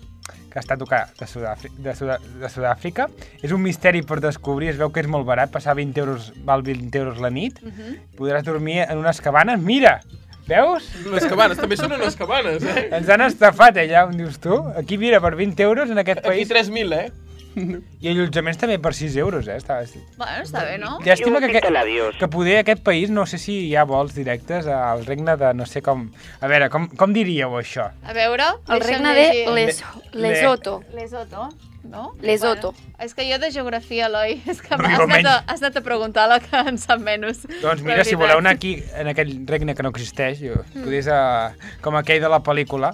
que 0.51 0.59
està 0.59 0.77
tocat 0.79 1.14
de 1.18 1.27
Sud-àfrica, 1.31 1.77
de 1.83 1.94
Sud 1.94 2.38
de 2.40 2.51
Sud-àfrica, 2.51 3.09
és 3.42 3.55
un 3.55 3.62
misteri 3.62 4.03
per 4.03 4.18
descobrir, 4.23 4.73
es 4.73 4.79
veu 4.79 4.90
que 4.90 5.03
és 5.03 5.11
molt 5.11 5.27
barat, 5.27 5.51
passar 5.51 5.77
20 5.79 6.03
euros, 6.03 6.31
val 6.46 6.62
20 6.66 6.99
euros 6.99 7.20
la 7.23 7.31
nit, 7.31 7.61
podràs 8.18 8.46
dormir 8.46 8.81
en 8.88 8.99
unes 8.99 9.23
cabanes, 9.23 9.61
mira, 9.62 10.01
veus? 10.50 10.90
Les 11.14 11.26
cabanes, 11.30 11.58
també 11.62 11.78
són 11.80 11.94
unes 11.96 12.18
cabanes, 12.18 12.62
eh? 12.66 12.88
Ens 12.98 13.08
han 13.14 13.22
estafat 13.30 13.78
allà, 13.80 14.04
on 14.10 14.18
dius 14.20 14.36
tu? 14.42 14.58
Aquí, 14.76 14.98
mira, 15.00 15.22
per 15.24 15.36
20 15.38 15.62
euros 15.70 15.90
en 15.94 16.02
aquest 16.02 16.20
Aquí 16.24 16.28
país, 16.44 16.50
3.000, 16.50 16.92
eh? 16.98 17.10
i 18.00 18.06
allotjaments 18.06 18.60
també 18.60 18.76
per 18.78 18.92
6 18.94 19.16
euros, 19.18 19.48
eh? 19.50 19.56
Està, 19.58 19.80
Bueno, 20.16 20.44
està 20.44 20.60
bé, 20.68 20.76
no? 20.78 20.92
Llàstima 21.02 21.40
que, 21.42 21.48
que, 21.56 21.62
que 22.20 22.28
poder 22.30 22.60
aquest 22.60 22.84
país, 22.86 23.10
no 23.10 23.24
sé 23.26 23.40
si 23.42 23.56
hi 23.66 23.74
ha 23.74 23.82
vols 23.90 24.14
directes 24.14 24.68
al 24.70 25.02
regne 25.06 25.34
de 25.40 25.50
no 25.58 25.66
sé 25.66 25.82
com... 25.82 26.04
A 26.40 26.46
veure, 26.46 26.68
com, 26.70 26.86
com 26.94 27.12
diríeu 27.16 27.56
això? 27.58 27.88
A 28.06 28.14
veure... 28.14 28.52
El 28.70 28.84
regne 28.86 29.16
de. 29.18 29.26
Les, 29.56 29.82
Le- 30.12 30.28
Lesoto. 30.28 30.76
Lesoto, 30.94 31.48
no? 31.90 32.14
Lesoto. 32.22 32.72
Bueno, 32.72 32.96
és 33.05 33.14
que 33.14 33.26
jo 33.31 33.38
de 33.42 33.50
geografia, 33.53 34.07
Eloi, 34.07 34.38
és 34.50 34.62
que 34.62 34.74
has, 34.74 34.81
anat 35.00 35.26
a, 35.26 35.37
has 35.50 35.61
anat 35.62 35.76
a 35.76 35.85
preguntar 35.85 36.29
la 36.31 36.38
que 36.40 36.57
en 36.70 36.79
sap 36.79 37.03
menys. 37.05 37.44
Doncs 37.64 37.83
mira, 37.83 38.05
si 38.07 38.14
voleu 38.16 38.38
anar 38.38 38.55
aquí, 38.57 38.76
en 38.96 39.11
aquell 39.12 39.35
regne 39.50 39.74
que 39.74 39.83
no 39.87 39.92
existeix, 39.94 40.40
jo, 40.40 40.61
Mm. 40.70 40.85
podés, 40.85 41.07
uh, 41.11 41.50
com 41.83 41.96
aquell 41.98 42.20
de 42.22 42.29
la 42.31 42.38
pel·lícula, 42.46 42.92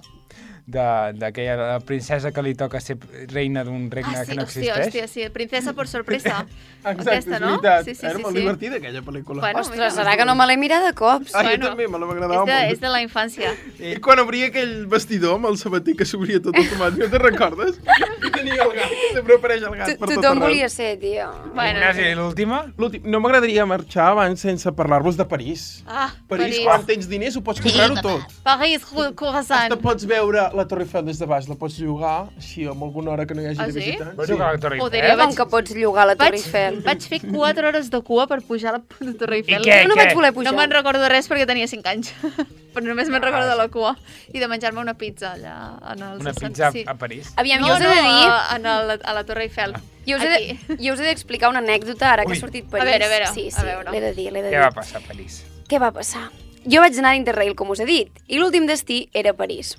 d'aquella 0.66 1.78
princesa 1.86 2.32
que 2.34 2.42
li 2.42 2.54
toca 2.58 2.80
ser 2.82 2.96
reina 3.32 3.62
d'un 3.64 3.88
regne 3.90 4.16
Ah, 4.16 4.24
sí, 4.24 4.30
que 4.32 4.36
no 4.36 4.42
hòstia, 4.42 4.74
existeix. 4.74 4.86
hòstia, 4.86 5.08
sí, 5.08 5.28
princesa 5.30 5.72
por 5.72 5.86
sorpresa. 5.88 6.44
Exacte, 6.86 7.02
Aquesta, 7.10 7.34
és 7.34 7.40
no? 7.40 7.48
veritat. 7.56 7.84
Sí, 7.84 7.94
sí, 7.96 8.06
Era 8.06 8.16
sí, 8.16 8.22
molt 8.22 8.34
sí. 8.36 8.40
divertida, 8.42 8.76
aquella 8.76 9.00
pel·lícula. 9.02 9.40
Bueno, 9.42 9.60
Ostres, 9.60 9.78
mira. 9.78 9.90
serà 9.90 10.16
que 10.16 10.24
no 10.24 10.34
me 10.38 10.46
l'he 10.46 10.56
mirat 10.56 10.84
de 10.86 10.92
cops? 10.94 11.34
Ah, 11.34 11.42
jo 11.42 11.48
bueno, 11.48 11.66
també, 11.72 11.88
me 11.88 11.98
la 11.98 12.06
És 12.06 12.10
m'agradava 12.12 12.44
molt. 12.46 12.72
és 12.72 12.80
de 12.80 12.88
la 12.92 13.00
infància. 13.02 13.50
I 13.82 13.96
quan 14.02 14.20
obria 14.22 14.46
aquell 14.52 14.86
vestidor 14.86 15.34
amb 15.40 15.46
el 15.50 15.58
sabater 15.58 15.96
que 15.98 16.06
s'obria 16.06 16.38
tot 16.42 16.54
automàtic, 16.54 17.00
no 17.02 17.08
te'n 17.10 17.24
recordes? 17.24 17.80
I 18.22 18.30
tenia 18.36 18.60
el 18.62 18.72
gat, 18.76 18.94
sempre 19.16 19.34
apareix 19.40 19.62
el 19.66 19.74
gat 19.80 19.98
per 19.98 20.08
tot 20.08 20.14
Tothom 20.20 20.38
volia 20.46 20.68
ser, 20.70 20.92
tio. 21.02 21.26
Bueno, 21.54 21.78
Ignasi, 21.80 22.06
i 22.12 22.14
l'última? 22.14 22.60
L'últim, 22.78 23.02
no 23.10 23.18
m'agradaria 23.24 23.66
marxar 23.66 24.12
abans 24.12 24.40
sense 24.46 24.70
parlar-vos 24.78 25.16
de 25.18 25.24
París. 25.26 25.82
Ah, 25.88 26.12
París, 26.28 26.54
París. 26.54 26.60
quan 26.64 26.86
tens 26.86 27.08
diners, 27.10 27.34
ho 27.36 27.42
pots 27.42 27.60
comprar-ho 27.60 27.98
tot. 28.00 28.22
París, 28.46 28.86
croissant. 29.16 29.70
Te 29.74 29.76
pots 29.82 30.06
veure 30.06 30.46
la 30.56 30.66
Torre 30.66 30.82
Eiffel 30.84 31.04
des 31.06 31.18
de 31.20 31.26
baix, 31.26 31.46
la 31.48 31.54
pots 31.54 31.76
llogar, 31.78 32.28
així, 32.36 32.64
amb 32.66 32.82
alguna 32.82 33.10
hora 33.12 33.26
que 33.26 33.34
no 33.34 33.42
hi 33.42 33.46
hagi 33.52 33.60
Ah, 33.60 33.66
de 33.66 33.72
sí? 33.72 33.78
visitants. 33.78 34.30
Jugar 34.30 34.48
a 34.48 34.52
la 34.54 34.58
Torre 34.58 34.76
Eiffel? 34.80 35.02
jo 35.10 35.16
Com 35.22 35.34
que 35.36 35.46
pots 35.52 35.74
llogar 35.76 36.06
la 36.06 36.16
Torre 36.16 36.30
Vaig, 36.30 36.40
Eiffel? 36.44 36.80
vaig 36.82 37.00
fer 37.08 37.20
4 37.22 37.68
hores 37.68 37.90
de 37.90 38.00
cua 38.02 38.26
per 38.26 38.40
pujar 38.42 38.74
a 38.74 38.82
la 39.00 39.12
Torre 39.14 39.36
Eiffel. 39.36 39.62
què? 39.62 39.82
Jo 39.82 39.88
no 39.88 39.94
vaig 39.96 40.14
voler 40.14 40.32
No 40.32 40.40
pujar. 40.40 40.54
me'n 40.56 40.70
recordo 40.70 41.08
res 41.08 41.28
perquè 41.30 41.46
tenia 41.46 41.66
5 41.68 41.86
anys. 41.88 42.12
Però 42.76 42.84
només 42.84 43.08
me'n 43.08 43.22
recordo 43.22 43.48
de 43.48 43.56
la 43.56 43.68
cua. 43.68 43.96
I 44.34 44.38
de 44.38 44.48
menjar-me 44.48 44.80
una 44.80 44.94
pizza 44.94 45.32
allà. 45.32 45.78
En 45.94 46.02
el 46.02 46.18
Una 46.20 46.32
60 46.34 46.48
pizza 46.48 46.70
sí. 46.72 46.84
a 46.86 46.94
París. 46.94 47.32
Aviam, 47.36 47.60
No, 47.60 47.68
jo 47.68 47.74
us 47.74 47.80
he 47.80 47.84
no, 47.84 47.90
de 47.90 48.02
dir... 48.02 48.28
a, 48.28 48.56
en 48.56 48.66
el, 48.66 49.00
a 49.02 49.12
la 49.14 49.24
Torre 49.24 49.44
Eiffel. 49.44 49.72
Jo 50.06 50.16
us 50.16 50.22
he 50.22 50.28
de, 50.28 50.76
jo 50.78 50.92
us 50.92 51.00
he 51.00 51.04
d'explicar 51.04 51.48
una 51.50 51.58
anècdota 51.60 52.12
ara 52.12 52.24
que 52.24 52.32
Ui. 52.32 52.36
ha 52.36 52.40
sortit 52.40 52.66
A 52.66 52.70
París. 52.76 52.90
veure, 52.90 53.04
a 53.04 53.08
veure, 53.08 53.26
sí, 53.32 53.48
a 53.48 53.60
sí, 53.60 53.64
veure. 53.66 53.90
l'he 53.90 54.00
de 54.00 54.12
dir, 54.14 54.30
l'he 54.32 54.42
de 54.42 54.50
Què 54.50 54.58
dir. 54.58 54.60
va 54.60 54.70
passar 54.70 55.00
a 55.02 55.06
París? 55.06 55.44
Què 55.68 55.80
va 55.80 55.90
passar? 55.90 56.28
Jo 56.68 56.80
vaig 56.80 56.98
anar 56.98 57.10
a 57.12 57.16
Interrail, 57.16 57.54
com 57.56 57.70
us 57.70 57.80
he 57.80 57.86
dit, 57.86 58.10
i 58.28 58.38
l'últim 58.38 58.66
destí 58.66 59.08
era 59.14 59.32
París. 59.32 59.76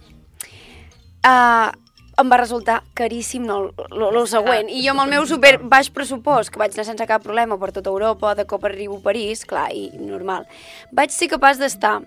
Uh, 1.27 1.73
em 2.17 2.31
va 2.31 2.37
resultar 2.39 2.79
caríssim 2.97 3.43
no, 3.45 3.59
lo, 3.91 4.09
lo 4.15 4.23
següent. 4.29 4.71
I 4.73 4.81
jo 4.85 4.93
amb 4.95 5.03
el 5.03 5.11
meu 5.11 5.25
super 5.29 5.57
baix 5.61 5.91
pressupost, 5.93 6.49
que 6.49 6.57
vaig 6.61 6.73
anar 6.73 6.87
sense 6.87 7.05
cap 7.09 7.21
problema 7.23 7.59
per 7.61 7.69
tota 7.75 7.91
Europa, 7.93 8.33
de 8.37 8.47
cop 8.49 8.65
arribo 8.65 8.97
a 8.97 9.03
París, 9.05 9.43
clar, 9.45 9.67
i 9.75 9.91
normal, 10.01 10.47
vaig 10.91 11.13
ser 11.13 11.29
capaç 11.35 11.61
d'estar... 11.61 11.99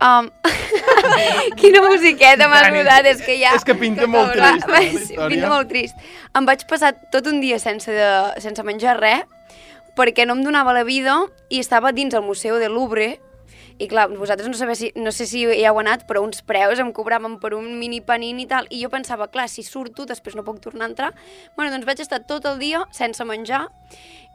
Um, 0.00 0.30
quina 1.60 1.82
musiqueta 1.84 2.46
m'ha 2.48 2.62
Dani. 2.62 2.78
agradat, 2.78 3.08
és 3.10 3.18
que 3.26 3.34
ja... 3.36 3.50
És 3.58 3.66
que 3.68 3.74
pinta 3.76 4.06
molt 4.08 4.32
Va, 4.32 4.54
trist, 4.54 4.70
va, 4.70 4.78
eh, 4.78 4.86
la 4.86 4.92
sí, 4.94 5.02
història. 5.10 5.32
pinta 5.34 5.50
molt 5.50 5.68
trist. 5.68 6.06
Em 6.38 6.46
vaig 6.48 6.62
passar 6.70 6.94
tot 7.12 7.28
un 7.28 7.42
dia 7.42 7.58
sense, 7.60 7.92
de, 7.92 8.12
sense 8.40 8.64
menjar 8.64 8.96
res, 9.00 9.26
perquè 9.98 10.24
no 10.24 10.38
em 10.38 10.46
donava 10.46 10.72
la 10.72 10.86
vida 10.88 11.18
i 11.50 11.60
estava 11.60 11.92
dins 11.92 12.14
el 12.16 12.24
Museu 12.24 12.56
de 12.62 12.70
Louvre 12.72 13.10
i 13.80 13.86
clar, 13.88 14.08
vosaltres 14.12 14.46
no, 14.50 14.54
sabeu 14.58 14.76
si, 14.76 14.90
no 15.00 15.08
sé 15.16 15.24
si 15.26 15.40
hi 15.46 15.62
heu 15.64 15.78
anat, 15.80 16.02
però 16.08 16.20
uns 16.22 16.42
preus 16.44 16.78
em 16.82 16.90
cobraven 16.92 17.38
per 17.40 17.54
un 17.56 17.78
mini 17.80 18.02
panin 18.04 18.38
i 18.42 18.46
tal, 18.50 18.66
i 18.68 18.82
jo 18.82 18.90
pensava, 18.92 19.26
clar, 19.32 19.46
si 19.48 19.64
surto, 19.64 20.04
després 20.06 20.36
no 20.36 20.44
puc 20.44 20.60
tornar 20.60 20.84
a 20.84 20.90
entrar. 20.92 21.10
Bueno, 21.56 21.72
doncs 21.72 21.88
vaig 21.88 22.02
estar 22.04 22.20
tot 22.28 22.44
el 22.50 22.58
dia 22.60 22.84
sense 22.92 23.24
menjar 23.24 23.66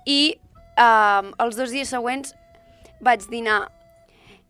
i 0.10 0.36
um, 0.81 1.29
els 1.45 1.55
dos 1.60 1.69
dies 1.71 1.89
següents 1.93 2.34
vaig 3.05 3.27
dinar 3.29 3.67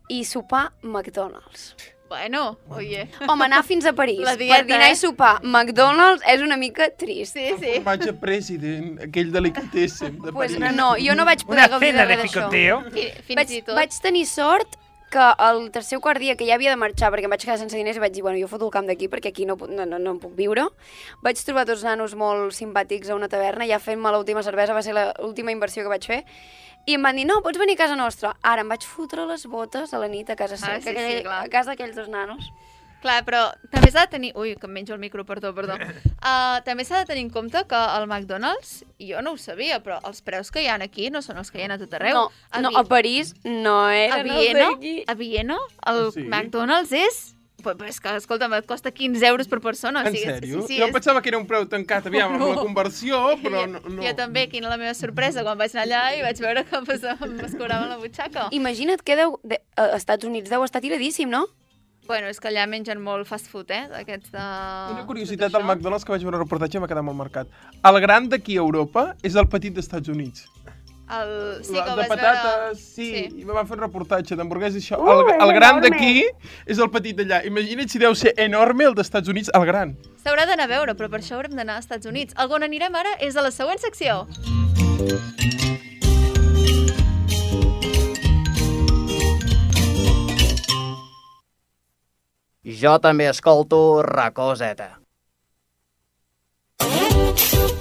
i 0.08 0.22
sopar 0.24 0.70
McDonald's. 0.82 1.74
Bueno, 2.08 2.56
oye. 2.70 3.08
Home, 3.26 3.44
anar 3.48 3.64
fins 3.66 3.84
a 3.84 3.92
París 4.00 4.20
La 4.22 4.36
dieta, 4.38 4.60
per 4.60 4.66
dinar 4.68 4.86
eh? 4.88 4.92
i 4.94 4.96
sopar 4.96 5.40
McDonald's 5.42 6.22
és 6.30 6.40
una 6.44 6.54
mica 6.56 6.86
trist. 6.94 7.34
Sí, 7.34 7.48
sí. 7.58 7.72
Formatge 7.80 8.12
president, 8.22 9.00
aquell 9.08 9.32
delicatessen 9.34 10.20
de 10.22 10.30
Pues 10.32 10.54
París. 10.54 10.76
no, 10.78 10.92
jo 11.02 11.16
no 11.18 11.26
vaig 11.26 11.42
poder 11.44 11.64
Una 11.64 11.68
gaudir 11.74 11.90
cena 11.90 12.06
de 12.06 12.14
res 12.14 12.22
d'això. 12.22 12.44
picoteo. 12.46 12.78
Fi- 12.94 13.10
Fins 13.26 13.40
Vaig, 13.42 13.50
i 13.58 13.62
tot. 13.66 13.74
vaig 13.80 13.98
tenir 14.04 14.22
sort 14.30 14.78
que 15.16 15.26
el 15.48 15.70
tercer 15.72 15.96
o 15.98 16.02
quart 16.04 16.20
dia 16.20 16.36
que 16.36 16.44
ja 16.46 16.54
havia 16.58 16.70
de 16.74 16.76
marxar 16.80 17.08
perquè 17.14 17.24
em 17.24 17.32
vaig 17.32 17.42
quedar 17.46 17.56
sense 17.58 17.74
diners 17.76 17.96
i 17.96 18.02
vaig 18.04 18.12
dir, 18.12 18.22
bueno, 18.26 18.36
jo 18.38 18.48
foto 18.52 18.68
el 18.68 18.74
camp 18.74 18.86
d'aquí 18.90 19.08
perquè 19.08 19.32
aquí 19.32 19.46
no, 19.48 19.56
no, 19.56 19.86
no, 19.88 19.98
no 19.98 20.12
em 20.14 20.20
puc 20.20 20.36
viure. 20.36 20.68
Vaig 21.24 21.40
trobar 21.42 21.64
tots 21.66 21.82
nanos 21.88 22.14
molt 22.14 22.52
simpàtics 22.54 23.08
a 23.10 23.16
una 23.16 23.28
taverna, 23.32 23.66
ja 23.66 23.80
fent-me 23.80 24.12
l'última 24.12 24.44
cervesa, 24.46 24.76
va 24.76 24.84
ser 24.84 24.94
l'última 24.94 25.50
inversió 25.56 25.82
que 25.82 25.88
vaig 25.96 26.04
fer, 26.06 26.20
i 26.86 26.94
em 26.94 27.02
van 27.02 27.16
dir, 27.18 27.24
no, 27.26 27.40
pots 27.42 27.58
venir 27.58 27.74
a 27.74 27.82
casa 27.82 27.96
nostra. 27.98 28.36
Ara 28.46 28.62
em 28.62 28.68
vaig 28.70 28.84
fotre 28.86 29.24
les 29.26 29.42
botes 29.50 29.90
a 29.92 29.98
la 29.98 30.06
nit 30.06 30.28
a 30.30 30.36
casa, 30.38 30.54
Ah, 30.54 30.58
seva, 30.66 30.80
sí, 30.80 30.90
aquell- 30.92 31.16
sí, 31.18 31.22
clar. 31.24 31.40
a 31.44 31.48
casa 31.50 31.70
d'aquells 31.72 31.96
dos 31.96 32.08
nanos. 32.08 32.52
Clar, 33.02 33.20
però 33.26 33.42
també 33.70 33.90
s'ha 33.92 34.06
de 34.06 34.10
tenir... 34.16 34.30
Ui, 34.34 34.54
que 34.56 34.66
em 34.66 34.72
menjo 34.72 34.94
el 34.94 35.00
micro, 35.02 35.24
perdó, 35.28 35.52
perdó. 35.54 35.76
Uh, 36.26 36.58
també 36.66 36.82
s'ha 36.82 36.98
de 37.04 37.06
tenir 37.06 37.22
en 37.22 37.28
compte 37.30 37.60
que 37.70 37.78
el 37.78 38.06
McDonald's, 38.08 38.80
jo 38.98 39.20
no 39.22 39.36
ho 39.36 39.38
sabia, 39.38 39.76
però 39.84 40.00
els 40.08 40.22
preus 40.26 40.48
que 40.50 40.64
hi 40.64 40.66
ha 40.66 40.74
aquí 40.82 41.06
no 41.14 41.20
són 41.22 41.38
els 41.38 41.52
que 41.54 41.60
hi 41.60 41.68
ha 41.68 41.74
a 41.76 41.78
tot 41.78 41.92
arreu. 41.94 42.16
No, 42.16 42.24
no, 42.64 42.70
Vi- 42.72 42.78
a 42.80 42.82
París 42.88 43.34
no 43.44 43.76
a 43.84 43.92
eren 43.94 44.26
els 44.26 44.40
Viena, 44.40 44.64
d'aquí. 44.72 44.94
a 45.06 45.14
Viena, 45.14 45.58
el 45.86 46.10
Sí? 46.16 46.24
McDonald's 46.26 46.90
és... 46.92 47.20
Pues, 47.62 47.76
pues 47.78 48.00
que, 48.00 48.10
escolta'm, 48.16 48.52
et 48.58 48.66
costa 48.68 48.90
15 48.92 49.22
euros 49.26 49.48
per 49.48 49.60
persona. 49.60 50.02
o 50.02 50.06
En 50.06 50.12
sigui, 50.14 50.26
sèrio? 50.28 50.60
Sí, 50.62 50.74
sí, 50.74 50.80
jo 50.80 50.86
és... 50.88 50.92
pensava 50.94 51.22
que 51.22 51.30
era 51.30 51.38
un 51.38 51.46
preu 51.46 51.64
tancat, 51.70 52.06
aviam, 52.10 52.34
amb 52.36 52.44
la 52.56 52.60
conversió, 52.62 53.20
però 53.42 53.64
no. 53.70 53.80
no. 53.86 54.02
Jo 54.02 54.12
també, 54.18 54.48
quina 54.50 54.68
la 54.70 54.76
meva 54.80 54.92
sorpresa 54.94 55.42
quan 55.46 55.58
vaig 55.58 55.72
anar 55.74 55.86
allà 55.86 56.02
i 56.18 56.22
vaig 56.26 56.42
veure 56.42 56.64
que 56.68 56.76
em 56.76 56.90
escuraven 57.46 57.88
la 57.90 57.96
butxaca. 58.02 58.48
Imagina't 58.54 59.02
que 59.02 59.16
deu, 59.18 59.38
de, 59.42 59.60
a 59.78 59.88
Estats 59.96 60.26
Units 60.28 60.50
deu 60.50 60.62
estar 60.66 60.82
tiradíssim, 60.84 61.30
no? 61.30 61.46
Bueno, 62.06 62.28
és 62.30 62.38
que 62.40 62.48
allà 62.52 62.66
mengen 62.70 63.00
molt 63.02 63.26
fast 63.26 63.48
food, 63.50 63.70
eh? 63.74 63.86
D'aquests 63.90 64.30
de... 64.34 64.44
Una 64.94 65.06
curiositat 65.08 65.50
del. 65.52 65.64
McDonald's 65.66 66.06
que 66.06 66.14
vaig 66.14 66.22
veure 66.22 66.38
un 66.38 66.44
reportatge 66.44 66.78
i 66.78 66.82
m'ha 66.82 66.88
quedat 66.90 67.04
molt 67.06 67.18
marcat. 67.18 67.50
El 67.90 68.00
gran 68.04 68.28
d'aquí 68.30 68.56
a 68.60 68.62
Europa 68.62 69.08
és 69.26 69.34
el 69.34 69.48
petit 69.50 69.74
dels 69.74 69.86
Estats 69.88 70.08
Units. 70.12 70.46
El... 71.06 71.62
Sí, 71.62 71.74
La- 71.74 71.84
que 71.84 71.90
ho 71.92 71.96
de 71.96 72.04
patates, 72.10 72.44
veure... 72.44 72.74
sí, 72.74 73.08
sí. 73.14 73.24
i 73.42 73.44
me 73.46 73.54
van 73.54 73.66
fer 73.68 73.76
un 73.76 73.82
reportatge 73.84 74.34
d'hamburgueses 74.38 74.80
i 74.80 74.84
això. 74.86 74.98
Uh, 74.98 75.20
el, 75.22 75.32
el 75.46 75.52
gran 75.54 75.78
d'aquí 75.82 76.24
és 76.66 76.78
el 76.82 76.90
petit 76.94 77.18
d'allà. 77.18 77.44
Imagina't 77.46 77.90
si 77.90 78.02
deu 78.02 78.14
ser 78.18 78.34
enorme 78.42 78.88
el 78.90 78.94
dels 78.98 79.06
Estats 79.06 79.30
Units, 79.30 79.50
el 79.54 79.66
gran. 79.70 79.94
S'haurà 80.24 80.46
d'anar 80.50 80.66
a 80.66 80.72
veure, 80.74 80.96
però 80.98 81.10
per 81.10 81.22
això 81.22 81.38
haurem 81.38 81.54
d'anar 81.58 81.78
als 81.78 81.86
Estats 81.86 82.10
Units. 82.10 82.34
El 82.38 82.50
on 82.58 82.66
anirem 82.66 83.02
ara 83.02 83.14
és 83.22 83.38
a 83.38 83.46
la 83.46 83.54
següent 83.54 83.82
secció. 83.82 84.24
Jo 92.66 92.96
també 92.98 93.28
escolto 93.30 94.02
Racoseta. 94.02 94.88
Bé, 96.82 97.75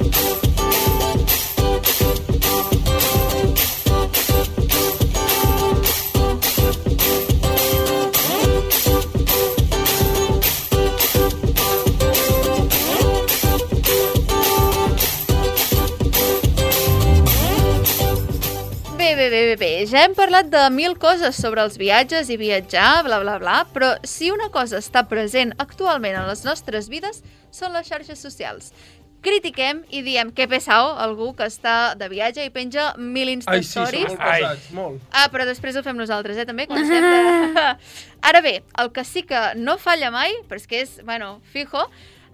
bé. 19.59 19.85
Ja 19.89 20.03
hem 20.05 20.13
parlat 20.17 20.49
de 20.51 20.61
mil 20.73 20.97
coses 21.01 21.37
sobre 21.39 21.63
els 21.65 21.77
viatges 21.79 22.29
i 22.31 22.37
viatjar, 22.39 23.03
bla, 23.05 23.19
bla, 23.23 23.37
bla, 23.41 23.55
però 23.73 23.93
si 24.07 24.31
una 24.31 24.49
cosa 24.53 24.79
està 24.81 25.05
present 25.09 25.53
actualment 25.61 26.15
en 26.15 26.27
les 26.29 26.43
nostres 26.47 26.89
vides 26.91 27.21
són 27.53 27.75
les 27.75 27.87
xarxes 27.87 28.21
socials. 28.21 28.71
Critiquem 29.25 29.79
i 29.89 30.03
diem 30.05 30.29
que 30.37 30.45
pesao 30.47 30.91
algú 31.01 31.31
que 31.33 31.47
està 31.49 31.95
de 31.97 32.09
viatge 32.11 32.43
i 32.45 32.51
penja 32.53 32.91
mil 32.97 33.31
Ai, 33.31 33.39
sí, 33.39 33.45
són 33.45 33.57
instastories. 33.57 34.09
molt 34.11 34.21
Ai. 34.21 34.41
pesats, 34.41 34.67
molt. 34.77 35.05
Ah, 35.11 35.27
però 35.33 35.47
després 35.49 35.75
ho 35.75 35.83
fem 35.85 35.97
nosaltres, 35.97 36.37
eh, 36.37 36.45
també, 36.45 36.67
com 36.69 36.77
sempre. 36.77 37.71
Ara 38.29 38.41
bé, 38.45 38.59
el 38.81 38.91
que 38.93 39.03
sí 39.03 39.23
que 39.25 39.41
no 39.57 39.79
falla 39.81 40.11
mai, 40.13 40.35
però 40.49 40.61
és 40.61 40.67
que 40.69 40.83
és, 40.85 40.99
bueno, 41.03 41.39
fijo, 41.53 41.87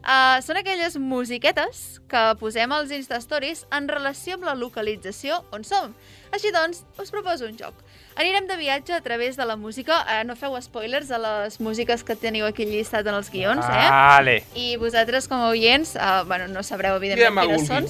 uh, 0.04 0.42
són 0.44 0.60
aquelles 0.60 0.98
musiquetes 1.00 2.02
que 2.12 2.26
posem 2.42 2.72
als 2.76 2.92
Instastories 2.92 3.66
en 3.72 3.88
relació 3.88 4.36
amb 4.36 4.50
la 4.50 4.58
localització 4.60 5.46
on 5.56 5.64
som. 5.64 5.96
Així 6.32 6.52
doncs, 6.56 6.86
us 7.02 7.12
proposo 7.12 7.48
un 7.48 7.58
joc. 7.60 7.76
Anirem 8.20 8.48
de 8.48 8.56
viatge 8.60 8.94
a 8.96 9.02
través 9.04 9.38
de 9.40 9.46
la 9.48 9.58
música. 9.60 10.02
Eh, 10.08 10.24
no 10.28 10.36
feu 10.40 10.56
spoilers 10.64 11.12
a 11.12 11.20
les 11.20 11.60
músiques 11.64 12.04
que 12.08 12.16
teniu 12.16 12.48
aquí 12.48 12.66
llistat 12.68 13.08
en 13.08 13.18
els 13.18 13.32
guions, 13.32 13.64
eh? 13.68 13.88
Vale. 13.92 14.38
I 14.56 14.76
vosaltres, 14.80 15.28
com 15.32 15.44
a 15.44 15.52
oients, 15.52 15.96
uh, 15.96 16.24
bueno, 16.28 16.48
no 16.52 16.64
sabreu, 16.64 16.98
evidentment, 17.00 17.40
quines 17.48 17.68
són. 17.68 17.88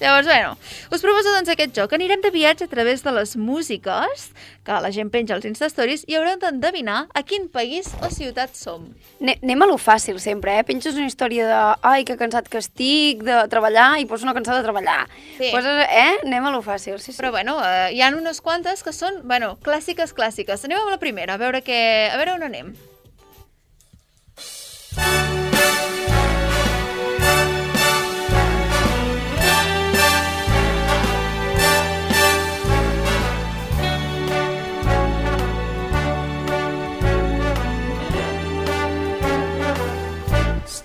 Llavors, 0.00 0.26
bueno, 0.26 0.56
us 0.94 1.02
proposo 1.02 1.32
doncs 1.34 1.50
aquest 1.50 1.74
joc. 1.74 1.92
Anirem 1.96 2.20
de 2.22 2.30
viatge 2.30 2.68
a 2.68 2.70
través 2.70 3.02
de 3.02 3.10
les 3.16 3.34
músiques 3.36 4.28
que 4.62 4.80
la 4.84 4.90
gent 4.94 5.10
penja 5.10 5.34
als 5.34 5.46
Instastories 5.48 6.04
i 6.06 6.14
haurem 6.14 6.38
d'endevinar 6.38 7.00
a 7.10 7.22
quin 7.26 7.48
país 7.50 7.90
o 7.98 8.10
ciutat 8.14 8.54
som. 8.54 8.84
Ne 9.18 9.34
anem 9.42 9.64
a 9.64 9.68
lo 9.70 9.78
fàcil 9.80 10.20
sempre, 10.22 10.54
eh? 10.60 10.66
Penges 10.68 10.94
una 10.94 11.08
història 11.10 11.48
de 11.48 11.62
ai, 11.82 12.04
que 12.06 12.18
cansat 12.20 12.46
que 12.52 12.62
estic 12.62 13.24
de 13.26 13.40
treballar 13.50 13.96
i 13.98 14.06
poses 14.06 14.28
una 14.28 14.36
cançó 14.36 14.54
de 14.54 14.62
treballar. 14.62 15.00
Sí. 15.38 15.50
Poses, 15.50 15.82
eh? 15.88 16.20
Anem 16.22 16.46
a 16.46 16.52
lo 16.54 16.62
fàcil, 16.62 17.00
sí, 17.02 17.10
sí. 17.10 17.18
Però 17.18 17.32
bueno, 17.34 17.58
eh, 17.64 17.88
hi 17.96 18.04
ha 18.04 18.12
unes 18.14 18.38
quantes 18.44 18.84
que 18.86 18.94
són, 18.94 19.24
bueno, 19.26 19.56
clàssiques, 19.66 20.14
clàssiques. 20.14 20.62
Anem 20.68 20.84
amb 20.84 20.94
la 20.94 21.02
primera, 21.02 21.34
a 21.34 21.42
veure, 21.42 21.64
què... 21.66 21.80
a 22.12 22.20
veure 22.20 22.38
on 22.38 22.46
anem. 22.46 22.70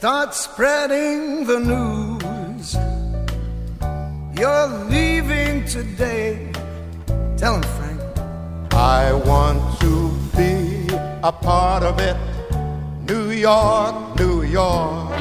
Start 0.04 0.34
spreading 0.34 1.46
the 1.46 1.60
news. 1.62 2.76
You're 4.38 4.68
leaving 4.90 5.64
today. 5.64 6.52
Tell 7.38 7.56
him, 7.56 7.64
Frank. 7.78 8.02
I 8.74 9.14
want 9.14 9.80
to 9.80 10.12
be 10.36 10.94
a 11.24 11.32
part 11.32 11.84
of 11.84 12.02
it. 12.02 12.18
New 13.08 13.30
York, 13.30 14.20
New 14.20 14.42
York. 14.42 15.13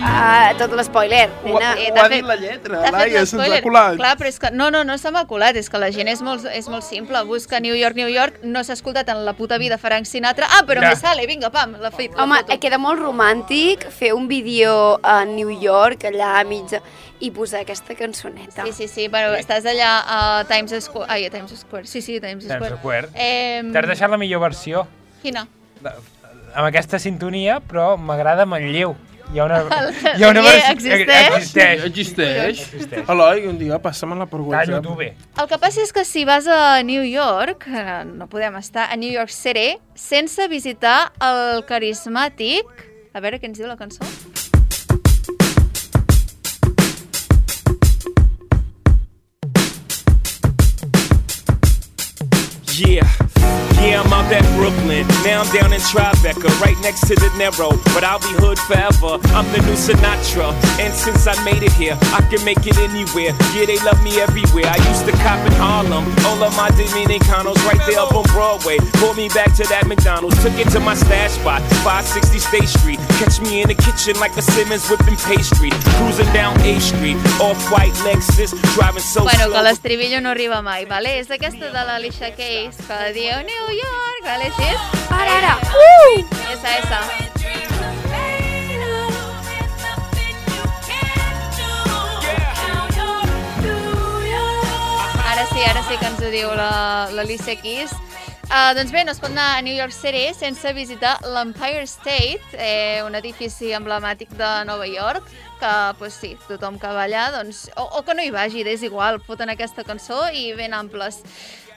Ah, 0.00 0.52
tot 0.56 0.70
l'espoiler, 0.78 1.28
Ho, 1.42 1.48
nena. 1.58 1.72
Eh, 1.76 1.90
ho 1.90 1.96
ha 1.98 2.04
fet- 2.06 2.12
dit 2.12 2.24
la 2.24 2.36
lletra, 2.36 2.80
fet 2.84 2.92
Laia, 2.94 3.24
se'ns 3.26 3.48
ha 3.50 3.60
colat. 3.62 3.96
Clar, 3.98 4.12
però 4.16 4.28
és 4.30 4.38
que... 4.38 4.50
No, 4.54 4.70
no, 4.70 4.84
no 4.84 4.96
se 4.98 5.10
m'ha 5.10 5.24
colat, 5.26 5.56
és 5.58 5.68
que 5.68 5.78
la 5.78 5.90
gent 5.92 6.08
és 6.08 6.22
molt, 6.22 6.46
és 6.54 6.68
molt 6.70 6.84
simple. 6.86 7.20
Busca 7.26 7.58
New 7.60 7.74
York, 7.74 7.96
New 7.98 8.08
York, 8.08 8.38
no 8.42 8.62
s'ha 8.64 8.74
escoltat 8.78 9.08
en 9.10 9.24
la 9.26 9.32
puta 9.34 9.58
vida 9.58 9.76
Frank 9.78 10.06
Sinatra. 10.06 10.46
Ah, 10.56 10.62
però 10.66 10.80
Ja. 10.82 10.90
me 10.90 10.96
sale, 10.96 11.26
vinga, 11.26 11.50
pam, 11.50 11.74
la, 11.80 11.90
fe, 11.90 12.08
la 12.14 12.22
Home, 12.22 12.36
foto. 12.38 12.52
eh, 12.52 12.58
queda 12.60 12.78
molt 12.78 13.00
romàntic 13.00 13.88
fer 13.90 14.12
un 14.14 14.28
vídeo 14.28 15.00
a 15.02 15.24
New 15.24 15.50
York, 15.50 16.04
allà 16.04 16.38
a 16.40 16.44
mitja, 16.44 16.80
i 17.20 17.30
posar 17.32 17.60
aquesta 17.62 17.94
cançoneta. 17.96 18.64
Sí, 18.66 18.72
sí, 18.72 18.88
sí, 18.88 19.08
bueno, 19.08 19.34
estàs 19.34 19.66
allà 19.66 20.04
a 20.06 20.44
Times 20.48 20.72
Square... 20.84 21.10
Ai, 21.10 21.26
a 21.26 21.30
Times 21.30 21.50
Square, 21.58 21.86
sí, 21.86 22.00
sí, 22.02 22.20
Times 22.20 22.44
Square. 22.44 22.60
Times 22.64 22.78
Square. 22.78 23.08
Eh, 23.14 23.62
T'has 23.72 23.86
deixat 23.86 24.10
la 24.10 24.16
millor 24.16 24.40
versió. 24.40 24.86
Quina? 25.22 25.46
De, 25.82 25.90
amb 26.54 26.66
aquesta 26.68 26.98
sintonia, 27.00 27.58
però 27.60 27.96
m'agrada 27.98 28.46
Manlleu. 28.46 28.96
Hi 29.32 29.38
ha 29.40 29.44
una, 29.44 29.58
El- 29.78 29.94
hi 30.18 30.24
ha 30.24 30.30
una 30.30 30.42
versió... 30.42 30.72
existeix? 30.72 31.34
Existeix. 31.36 31.84
Existeix. 31.88 32.62
Existeix. 32.62 33.10
Eloi, 33.12 33.42
un 33.50 33.58
dia 33.60 33.76
passa-me-la 33.84 34.26
per 34.30 34.40
WhatsApp. 34.40 34.70
Tallo-t'ho 34.78 34.96
bé. 34.96 35.10
El 35.42 35.50
que 35.50 35.58
passa 35.60 35.84
és 35.84 35.92
que 35.92 36.04
si 36.08 36.24
vas 36.28 36.48
a 36.48 36.80
New 36.88 37.04
York, 37.04 37.68
eh, 37.68 37.98
no 38.08 38.28
podem 38.32 38.56
estar 38.62 38.88
a 38.88 38.96
New 38.96 39.12
York 39.12 39.32
City 39.34 39.74
sense 39.94 40.48
visitar 40.48 41.10
el 41.20 41.64
carismàtic... 41.68 42.86
A 43.16 43.22
veure 43.24 43.38
què 43.40 43.48
ens 43.48 43.58
diu 43.58 43.66
la 43.66 43.74
cançó. 43.74 44.04
Yeah. 52.78 53.67
Yeah, 53.88 54.02
I'm 54.04 54.12
out 54.12 54.28
at 54.30 54.44
Brooklyn. 54.52 55.08
Now 55.24 55.40
I'm 55.40 55.48
down 55.48 55.72
in 55.72 55.80
Tribeca, 55.80 56.52
right 56.60 56.76
next 56.84 57.08
to 57.08 57.14
the 57.16 57.32
Narrow. 57.40 57.72
But 57.96 58.04
I'll 58.04 58.20
be 58.20 58.36
hood 58.36 58.58
forever. 58.68 59.16
I'm 59.32 59.48
the 59.48 59.64
new 59.64 59.72
Sinatra. 59.80 60.52
And 60.76 60.92
since 60.92 61.24
I 61.26 61.32
made 61.42 61.62
it 61.64 61.72
here, 61.72 61.96
I 62.12 62.20
can 62.28 62.44
make 62.44 62.60
it 62.68 62.76
anywhere. 62.76 63.32
Yeah, 63.56 63.64
they 63.64 63.80
love 63.80 63.96
me 64.04 64.20
everywhere. 64.20 64.68
I 64.68 64.76
used 64.92 65.08
to 65.08 65.12
cop 65.24 65.40
in 65.48 65.56
Harlem. 65.56 66.04
All 66.28 66.36
of 66.44 66.52
my 66.52 66.68
Dominicanos 66.76 67.56
right 67.64 67.80
there 67.88 68.00
up 68.04 68.12
on 68.12 68.28
Broadway. 68.28 68.76
Pulled 69.00 69.16
me 69.16 69.32
back 69.32 69.56
to 69.56 69.64
that 69.72 69.86
McDonald's. 69.88 70.36
Took 70.44 70.60
it 70.60 70.68
to 70.76 70.80
my 70.80 70.92
stash 70.92 71.40
spot, 71.40 71.64
560 71.80 72.38
State 72.44 72.68
Street. 72.68 73.00
Catch 73.16 73.40
me 73.40 73.62
in 73.64 73.68
the 73.72 73.78
kitchen 73.80 74.20
like 74.20 74.36
a 74.36 74.42
Simmons 74.42 74.84
whipping 74.92 75.16
pastry. 75.24 75.72
Cruising 75.96 76.28
down 76.36 76.52
A 76.60 76.76
Street, 76.76 77.16
off-white 77.40 77.96
Lexus, 78.04 78.52
driving 78.76 79.00
so 79.00 79.24
Bueno, 79.24 79.48
que 79.48 79.56
slow. 79.56 79.64
l'estribillo 79.64 80.20
no 80.20 80.28
arriba 80.36 80.60
mai, 80.60 80.84
vale? 80.84 81.16
És 81.24 81.30
aquesta 81.30 81.72
de 81.72 81.82
l'Alicia 81.88 82.34
Keys, 82.36 82.76
que 82.84 83.12
diu 83.16 83.32
New 83.48 83.77
York, 83.82 84.20
vale? 84.28 84.50
Així 84.50 84.68
és? 84.72 85.00
Ara, 85.20 85.38
ara! 85.40 85.54
Uh! 85.72 86.24
Esa, 86.52 86.76
esa. 86.82 87.00
Ara 95.30 95.44
sí, 95.52 95.60
ara 95.68 95.82
sí 95.88 95.96
que 96.00 96.06
ens 96.08 96.20
ho 96.24 96.30
diu 96.32 96.48
la- 96.56 97.08
l'Alicia 97.12 97.56
Keys. 97.60 97.92
Uh, 98.48 98.72
doncs 98.72 98.90
bé, 98.94 99.02
no 99.04 99.12
es 99.12 99.18
pot 99.20 99.28
anar 99.30 99.58
a 99.58 99.62
New 99.62 99.74
York 99.76 99.92
City 99.92 100.30
sense 100.32 100.70
visitar 100.72 101.18
l'Empire 101.34 101.82
State, 101.86 102.40
eh, 102.56 103.02
un 103.04 103.14
edifici 103.14 103.74
emblemàtic 103.76 104.30
de 104.40 104.48
Nova 104.64 104.86
York, 104.88 105.26
que, 105.60 105.72
pues 105.98 106.14
sí, 106.14 106.36
tothom 106.48 106.78
que 106.80 106.88
va 106.94 107.04
allà, 107.06 107.28
doncs, 107.34 107.66
o, 107.76 107.84
o 107.98 108.02
que 108.06 108.14
no 108.14 108.22
hi 108.24 108.30
vagi, 108.34 108.62
és 108.66 108.82
igual, 108.86 109.20
foten 109.26 109.50
aquesta 109.52 109.84
cançó 109.84 110.28
i 110.32 110.52
ben 110.58 110.74
amples. 110.74 111.20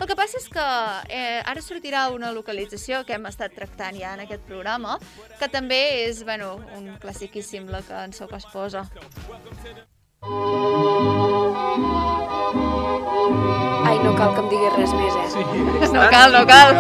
El 0.02 0.08
que 0.10 0.16
passa 0.18 0.40
és 0.40 0.48
que 0.50 0.64
eh, 1.14 1.42
ara 1.46 1.62
sortirà 1.62 2.08
una 2.14 2.32
localització 2.34 3.04
que 3.06 3.14
hem 3.14 3.26
estat 3.30 3.54
tractant 3.54 4.00
ja 4.00 4.16
en 4.16 4.24
aquest 4.26 4.42
programa, 4.48 4.98
que 5.40 5.50
també 5.54 5.82
és, 6.08 6.24
bueno, 6.26 6.56
un 6.78 6.96
classiquíssim, 7.02 7.68
la 7.70 7.84
cançó 7.86 8.28
que 8.28 8.40
es 8.42 8.48
posa. 8.54 8.88
Ai, 13.84 13.98
no 14.06 14.14
cal 14.16 14.34
que 14.36 14.42
em 14.44 14.50
diguis 14.52 14.74
res 14.78 14.92
més, 14.94 15.16
eh? 15.18 15.28
Sí, 15.34 15.44
No 15.96 16.04
cal, 16.14 16.34
no 16.36 16.44
cal. 16.50 16.76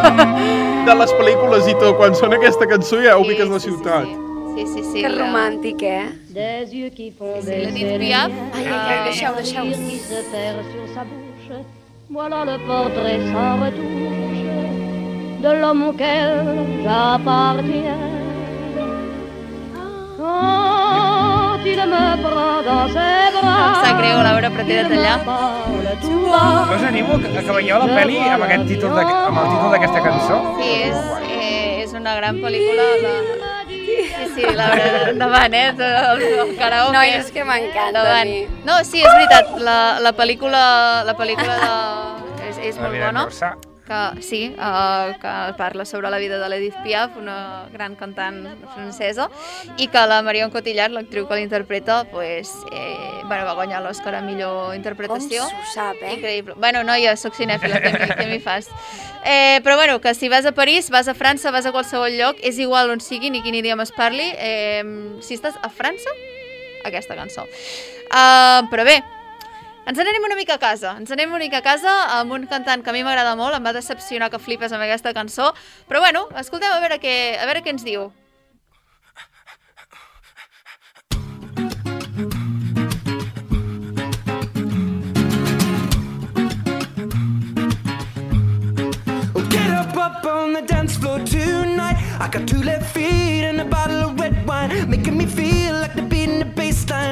De 0.85 0.95
les 0.97 1.13
pel·lícules 1.17 1.67
i 1.69 1.75
tot, 1.81 1.95
quan 1.99 2.15
sona 2.17 2.37
aquesta 2.39 2.67
cançó 2.69 3.01
ja 3.03 3.17
ubiques 3.21 3.49
la 3.49 3.59
ciutat. 3.61 4.07
Sí, 4.55 4.65
sí, 4.67 4.83
sí. 4.83 5.01
Que 5.01 5.09
la- 5.09 5.17
romàntic, 5.25 5.81
eh? 5.83 6.05
Des 6.33 6.73
yeux 6.73 6.89
qui 6.89 7.11
font 7.11 7.35
baisser 7.35 7.67
Edith 7.69 7.99
Piaf. 7.99 8.31
Ai, 8.55 8.63
ai, 8.63 8.69
Ah. 8.71 8.91
ai, 8.91 9.03
deixeu, 9.09 9.33
deixeu. 9.35 9.61
rire 9.63 9.77
qui 9.89 9.97
se 9.99 10.19
perd 10.31 10.57
sur 10.71 10.85
sa 10.95 11.03
bouche. 11.03 11.51
Voilà 12.09 12.45
le 12.45 12.57
portrait 12.67 13.19
sans 13.31 13.53
retouche 13.63 14.45
de 15.43 15.51
l'homme 15.61 15.83
auquel 15.89 16.31
j'appartiens. 16.83 18.05
Quand 20.17 21.59
il 21.65 21.81
me 21.93 22.05
prend 22.25 22.61
dans 22.69 22.87
ses 22.95 23.27
bras, 23.35 23.71
Em 23.71 23.85
sap 23.85 23.97
greu, 24.01 24.23
Laura, 24.27 24.49
però 24.49 24.63
t'he 24.67 24.83
de 24.83 24.89
tallar. 24.89 25.19
No 25.25 26.75
us 26.75 26.83
animo 26.87 27.13
a 27.15 27.19
que 27.19 27.51
veieu 27.57 27.77
la 27.79 27.87
pel·li 27.97 28.17
amb, 28.33 28.43
aquest 28.43 28.65
títol 28.69 28.91
de, 28.95 29.01
amb 29.27 29.37
el 29.41 29.47
títol 29.53 29.69
d'aquesta 29.73 29.99
cançó? 30.07 30.37
Sí, 30.61 30.69
és, 30.87 30.97
eh, 31.27 31.83
és 31.83 31.91
una 31.93 32.15
gran 32.19 32.35
pel·lícula. 32.43 32.85
La... 33.03 33.13
Sí, 34.11 34.27
sí, 34.35 34.45
Laura, 34.55 35.09
endavant, 35.09 35.53
eh? 35.53 35.67
El, 35.77 36.21
el 36.43 36.53
karaoke. 36.59 36.93
Nois, 36.97 37.17
és 37.23 37.33
que 37.35 37.43
m'encanta 37.47 38.05
a 38.19 38.21
mi. 38.25 38.45
No, 38.67 38.79
sí, 38.87 39.03
és 39.03 39.11
veritat, 39.17 39.57
la, 39.63 39.79
la 40.03 40.13
pel·lícula, 40.17 40.63
la 41.07 41.17
pel·lícula 41.17 41.59
de... 41.65 41.73
és, 42.49 42.63
és 42.71 42.75
La 42.79 42.87
molt 42.87 42.97
vida 42.97 43.11
bona. 43.11 43.27
Corsa. 43.29 43.55
Que, 43.91 44.21
sí, 44.23 44.55
uh, 44.55 45.11
que 45.19 45.53
parla 45.57 45.83
sobre 45.83 46.09
la 46.09 46.17
vida 46.17 46.37
de 46.39 46.47
l'Edith 46.47 46.77
Piaf, 46.79 47.17
una 47.19 47.67
gran 47.73 47.97
cantant 47.99 48.45
francesa, 48.71 49.25
i 49.75 49.89
que 49.91 50.03
la 50.07 50.21
Marion 50.23 50.53
Cotillard, 50.53 50.95
l'actriu 50.95 51.27
que 51.27 51.35
l'interpreta, 51.35 52.05
pues, 52.07 52.53
eh, 52.71 53.19
bueno, 53.25 53.43
va 53.43 53.57
guanyar 53.57 53.81
l'Oscar 53.83 54.15
a 54.15 54.21
millor 54.21 54.69
Com 54.69 54.79
interpretació. 54.79 55.43
s'ho 55.43 55.67
sap, 55.73 55.99
eh? 55.99 56.13
Increïble. 56.15 56.55
Bueno, 56.55 56.85
noia, 56.87 57.17
soc 57.19 57.35
cinèfila, 57.35 57.83
què 57.83 58.27
m'hi 58.31 58.39
fas? 58.39 58.71
Eh, 59.25 59.59
però 59.61 59.75
bueno, 59.75 59.99
que 59.99 60.15
si 60.15 60.29
vas 60.29 60.45
a 60.45 60.53
París, 60.53 60.89
vas 60.89 61.09
a 61.09 61.13
França, 61.13 61.51
vas 61.51 61.65
a 61.65 61.73
qualsevol 61.75 62.15
lloc, 62.15 62.39
és 62.41 62.59
igual 62.59 62.95
on 62.95 63.03
sigui 63.03 63.29
ni 63.29 63.43
quin 63.43 63.59
idioma 63.59 63.83
es 63.83 63.91
parli, 63.91 64.31
eh, 64.37 64.83
si 65.19 65.35
estàs 65.35 65.59
a 65.61 65.67
França, 65.67 66.15
aquesta 66.85 67.19
cançó. 67.19 67.43
Uh, 68.11 68.67
però 68.71 68.83
bé, 68.87 69.01
ens 69.91 69.99
n'anem 69.99 70.23
una 70.23 70.37
mica 70.39 70.55
a 70.55 70.61
casa. 70.61 70.93
Ens 70.99 71.11
anem 71.11 71.33
una 71.35 71.43
mica 71.43 71.59
a 71.59 71.65
casa 71.65 71.91
amb 72.15 72.31
un 72.31 72.47
cantant 72.47 72.83
que 72.83 72.91
a 72.91 72.95
mi 72.95 73.03
m'agrada 73.03 73.35
molt, 73.35 73.57
em 73.57 73.65
va 73.67 73.73
decepcionar 73.75 74.29
que 74.31 74.39
flipes 74.39 74.71
amb 74.71 74.85
aquesta 74.85 75.11
cançó, 75.11 75.51
però 75.89 75.99
bueno, 75.99 76.29
escoltem 76.39 76.71
a 76.71 76.79
veure 76.79 76.99
què, 77.03 77.15
a 77.35 77.47
veure 77.49 77.63
què 77.65 77.75
ens 77.75 77.83
diu. 77.83 78.11
Up 90.01 90.25
on 90.25 90.53
the 90.53 90.63
dance 90.65 90.97
floor 90.97 91.19
tonight. 91.19 91.97
I 92.19 92.27
got 92.31 92.47
two 92.47 92.63
left 92.63 92.91
feet 92.91 93.43
and 93.43 93.61
a 93.61 93.65
bottle 93.65 94.09
of 94.09 94.19
red 94.19 94.47
wine, 94.47 94.89
making 94.89 95.15
me 95.15 95.27
feel 95.27 95.50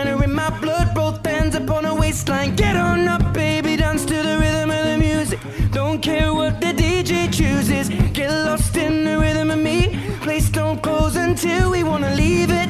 in 0.08 0.34
my 0.34 0.50
blood. 0.60 0.94
Both 0.94 1.26
hands 1.26 1.56
up 1.56 1.70
on 1.70 1.86
a 1.86 1.94
waistline. 1.94 2.56
Get 2.56 2.76
on 2.76 3.08
up, 3.08 3.34
baby, 3.34 3.76
dance 3.76 4.06
to 4.06 4.14
the 4.14 4.38
rhythm 4.40 4.72
of 4.72 4.84
the 4.86 4.98
music. 4.98 5.40
Don't 5.72 6.02
care 6.02 6.34
what 6.34 6.62
the 6.62 6.74
DJ 6.74 7.32
chooses. 7.32 7.90
Get 8.14 8.32
lost 8.32 8.76
in 8.78 9.04
the 9.04 9.18
rhythm 9.20 9.52
of 9.52 9.60
me. 9.60 10.00
Place 10.22 10.50
don't 10.50 10.82
close 10.82 11.16
until 11.16 11.72
we 11.72 11.84
wanna 11.84 12.14
leave 12.16 12.50
it. 12.52 12.70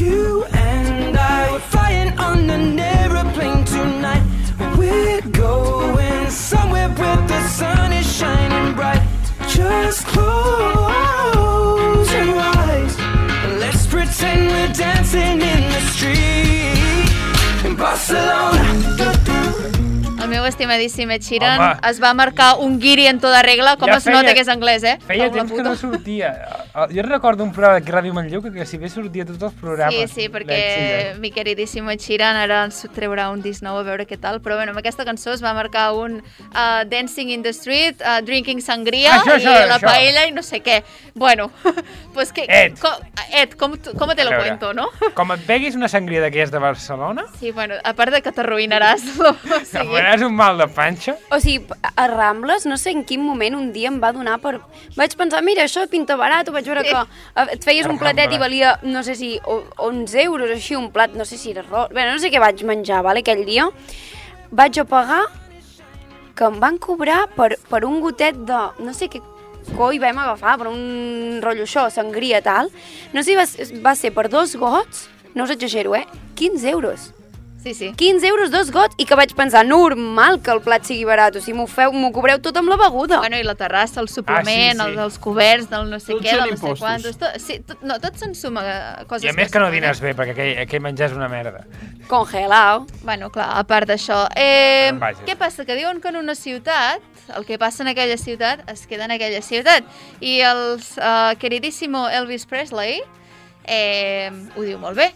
You 0.00 0.44
and 0.52 1.16
I 1.16 1.52
were 1.52 1.64
flying 1.72 2.16
on 2.18 2.48
an 2.50 2.78
aeroplane 2.78 3.64
tonight. 3.64 4.22
We're 4.78 5.22
going 5.30 6.30
somewhere 6.30 6.88
where 6.90 7.20
the 7.32 7.40
sun 7.48 7.92
is 7.92 8.06
shining 8.18 8.74
bright. 8.74 9.02
Just 9.48 10.06
close 10.06 12.12
your 12.12 12.38
eyes. 12.38 12.53
Pretend 14.04 14.48
we're 14.48 14.72
dancing 14.72 15.40
in 15.40 15.62
the 15.72 15.80
street 15.92 17.64
in 17.64 17.74
Barcelona. 17.76 19.23
El 20.24 20.30
meu 20.30 20.46
estimadíssim 20.48 21.10
Ed 21.12 21.20
Sheeran 21.22 21.60
Home. 21.60 21.80
es 21.90 21.98
va 22.02 22.14
marcar 22.16 22.54
un 22.64 22.78
guiri 22.80 23.06
en 23.10 23.18
tota 23.20 23.42
regla, 23.44 23.74
com 23.76 23.90
Ja 23.90 23.98
es 23.98 24.06
nota 24.06 24.22
feia- 24.22 24.34
que 24.34 24.40
és 24.40 24.48
anglès, 24.48 24.82
eh? 24.84 24.94
Feia 25.06 25.30
temps 25.30 25.50
que 25.52 25.58
puta. 25.58 25.68
no 25.68 25.76
sortia. 25.76 26.30
Eh, 26.74 26.94
Jo 26.94 27.02
recordo 27.02 27.44
un 27.44 27.52
programa 27.52 27.78
de 27.80 27.92
Ràdio 27.92 28.12
Manlleu 28.14 28.40
que, 28.42 28.50
que 28.50 28.64
si 28.66 28.78
bé 28.78 28.88
sortia 28.88 29.26
tots 29.26 29.42
els 29.42 29.52
programes. 29.60 30.10
Sí, 30.10 30.22
sí, 30.22 30.28
perquè 30.32 31.18
mi 31.20 31.30
queridíssim 31.30 31.88
Ed 31.90 32.00
Sheeran 32.00 32.36
ara 32.36 32.64
ens 32.64 32.80
treurà 32.96 33.28
un 33.30 33.42
disc 33.42 33.62
nou 33.62 33.76
a 33.78 33.82
veure 33.82 34.06
què 34.06 34.18
tal, 34.18 34.40
però 34.40 34.56
bueno, 34.56 34.72
amb 34.72 34.78
aquesta 34.80 35.04
cançó 35.04 35.32
es 35.34 35.42
va 35.44 35.52
marcar 35.54 35.92
un 35.92 36.16
uh, 36.22 36.84
Dancing 36.88 37.28
in 37.30 37.42
the 37.42 37.52
Street, 37.52 38.00
uh, 38.00 38.22
Drinking 38.24 38.62
Sangria 38.62 39.12
Això, 39.20 39.36
això, 39.36 39.52
i 39.52 39.68
la 39.68 39.76
això. 39.78 39.86
paella 39.86 40.26
i 40.26 40.32
no 40.32 40.42
sé 40.42 40.62
què. 40.62 40.82
Bueno, 41.14 41.50
pues 42.14 42.32
que... 42.32 42.46
Ed. 42.48 42.78
Com, 42.80 42.92
Ed, 43.30 43.54
com, 43.58 43.76
com 43.98 44.10
te 44.16 44.24
lo 44.24 44.30
cuento, 44.38 44.72
no? 44.72 44.88
Com 45.14 45.30
et 45.32 45.46
beguis 45.46 45.76
una 45.76 45.88
sangria 45.88 46.20
d'aquelles 46.22 46.50
de 46.50 46.58
Barcelona, 46.58 47.24
Sí, 47.38 47.50
bueno, 47.52 47.74
a 47.84 47.92
part 47.94 48.12
de 48.12 48.22
que 48.22 48.32
t'arruïnaràs. 48.32 49.02
O 49.54 49.58
sigui, 49.64 49.96
faràs 50.14 50.26
un 50.26 50.34
mal 50.36 50.58
de 50.58 50.66
panxa. 50.70 51.16
O 51.34 51.38
sigui, 51.42 51.64
a 51.96 52.06
Rambles, 52.08 52.64
no 52.66 52.76
sé 52.78 52.90
en 52.94 53.04
quin 53.04 53.22
moment 53.24 53.54
un 53.58 53.72
dia 53.74 53.88
em 53.90 54.00
va 54.02 54.12
donar 54.14 54.38
per... 54.40 54.60
Vaig 54.96 55.14
pensar, 55.18 55.42
mira, 55.42 55.64
això 55.66 55.84
pinta 55.90 56.16
barat, 56.16 56.48
vaig 56.54 56.64
veure 56.66 56.84
que 56.86 57.02
et 57.54 57.64
feies 57.64 57.86
un 57.90 57.98
platet 57.98 58.32
i 58.32 58.38
valia, 58.38 58.78
no 58.82 59.02
sé 59.02 59.14
si, 59.18 59.38
o- 59.44 59.64
11 59.78 60.22
euros, 60.24 60.50
així, 60.50 60.76
un 60.78 60.90
plat, 60.94 61.14
no 61.18 61.24
sé 61.24 61.36
si 61.40 61.50
era 61.50 61.62
arròs... 61.66 61.90
Bé, 61.94 62.06
no 62.10 62.18
sé 62.22 62.30
què 62.30 62.40
vaig 62.42 62.62
menjar, 62.64 63.02
vale, 63.02 63.20
aquell 63.24 63.44
dia. 63.44 63.68
Vaig 64.54 64.78
a 64.78 64.84
pagar 64.84 65.22
que 66.34 66.44
em 66.48 66.58
van 66.62 66.78
cobrar 66.78 67.24
per, 67.36 67.56
per 67.70 67.84
un 67.86 68.00
gotet 68.02 68.38
de... 68.46 68.60
no 68.82 68.94
sé 68.94 69.08
què 69.10 69.20
coi 69.78 69.96
vam 69.98 70.18
agafar, 70.20 70.58
per 70.60 70.68
un 70.68 71.40
rotllo 71.42 71.64
això, 71.64 71.86
sangria, 71.90 72.42
tal. 72.44 72.68
No 73.14 73.22
sé 73.24 73.32
si 73.32 73.36
va, 73.38 73.46
va 73.90 73.94
ser 73.96 74.10
per 74.12 74.28
dos 74.28 74.54
gots, 74.60 75.06
no 75.34 75.46
us 75.46 75.54
exagero, 75.54 75.94
eh? 75.96 76.04
15 76.36 76.68
euros. 76.70 77.12
Sí, 77.64 77.72
sí. 77.72 77.94
15 77.96 78.26
euros 78.28 78.50
dos 78.52 78.70
gots 78.70 78.92
i 79.00 79.06
que 79.08 79.16
vaig 79.16 79.30
pensar, 79.32 79.62
normal 79.64 80.42
que 80.44 80.52
el 80.52 80.60
plat 80.60 80.84
sigui 80.84 81.06
barat, 81.08 81.38
o 81.38 81.40
sigui, 81.40 81.56
m'ho 81.56 81.64
feu, 81.64 81.94
m'ho 81.96 82.10
cobreu 82.12 82.36
tot 82.44 82.58
amb 82.60 82.68
la 82.68 82.76
beguda. 82.76 83.22
Bueno, 83.22 83.38
i 83.40 83.46
la 83.46 83.54
terrassa, 83.56 84.02
el 84.04 84.10
suplement, 84.12 84.44
Ah, 84.44 84.44
sí, 84.44 84.76
sí. 84.76 84.84
Els, 84.84 84.98
els 85.06 85.16
coberts, 85.24 85.70
del 85.70 85.88
no 85.88 85.96
sé 86.02 86.12
Tots 86.12 86.26
què, 86.26 86.34
del 86.36 86.52
no 86.52 86.58
sé 86.60 86.74
quantos... 86.82 87.16
Tot, 87.22 87.38
sí, 87.40 87.56
tot, 87.64 87.80
no, 87.80 87.96
tot 88.02 88.20
se'n 88.20 88.36
suma 88.36 88.66
eh, 88.68 89.06
coses 89.08 89.24
I 89.24 89.32
a 89.32 89.34
més 89.38 89.48
que 89.48 89.62
no 89.62 89.70
sumen, 89.70 89.80
dines 89.80 90.04
bé, 90.04 90.12
perquè 90.18 90.36
aquell, 90.36 90.52
aquell 90.66 90.84
menjar 90.84 91.08
és 91.08 91.16
una 91.16 91.30
merda. 91.32 91.64
Congelado. 92.12 92.84
Bueno, 93.00 93.32
clar, 93.32 93.48
a 93.56 93.64
part 93.64 93.88
d'això. 93.88 94.26
Eh, 94.36 94.92
Vaja. 95.00 95.24
què 95.24 95.40
passa? 95.40 95.64
Que 95.64 95.80
diuen 95.80 96.04
que 96.04 96.12
en 96.12 96.20
una 96.20 96.36
ciutat, 96.36 97.00
el 97.32 97.48
que 97.48 97.56
passa 97.56 97.80
en 97.82 97.94
aquella 97.96 98.20
ciutat, 98.20 98.68
es 98.68 98.84
queda 98.86 99.08
en 99.08 99.16
aquella 99.16 99.40
ciutat. 99.40 99.88
I 100.20 100.40
el 100.52 100.64
uh, 100.76 101.32
queridíssimo 101.40 102.10
Elvis 102.12 102.44
Presley 102.44 103.00
eh, 103.64 104.28
ho 104.52 104.68
diu 104.68 104.76
molt 104.78 105.00
bé. 105.00 105.14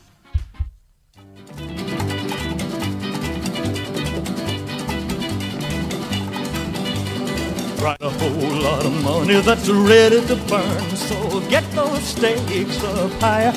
Write 7.81 8.01
a 8.01 8.11
whole 8.11 8.61
lot 8.61 8.85
of 8.85 9.05
money 9.05 9.41
that's 9.41 9.69
ready 9.69 10.21
to 10.27 10.35
burn. 10.49 10.97
So 10.97 11.41
get 11.49 11.63
those 11.73 12.03
stakes 12.03 12.83
up 12.83 13.13
higher. 13.21 13.53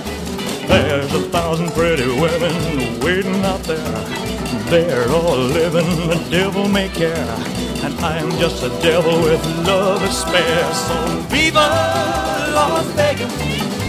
There's 0.68 1.12
a 1.14 1.22
thousand 1.30 1.72
pretty 1.72 2.06
women 2.06 3.00
waiting 3.00 3.44
out 3.44 3.62
there. 3.64 3.78
They're 4.70 5.10
all 5.10 5.38
living 5.38 6.08
the 6.08 6.28
devil 6.30 6.68
may 6.68 6.90
care. 6.90 7.36
And 7.84 7.94
I'm 8.00 8.30
just 8.38 8.64
a 8.64 8.70
devil 8.82 9.24
with 9.24 9.44
love 9.66 10.02
to 10.02 10.12
spare. 10.12 10.74
So 10.74 11.22
viva 11.30 11.68
Las 12.54 12.86
Vegas. 12.94 13.81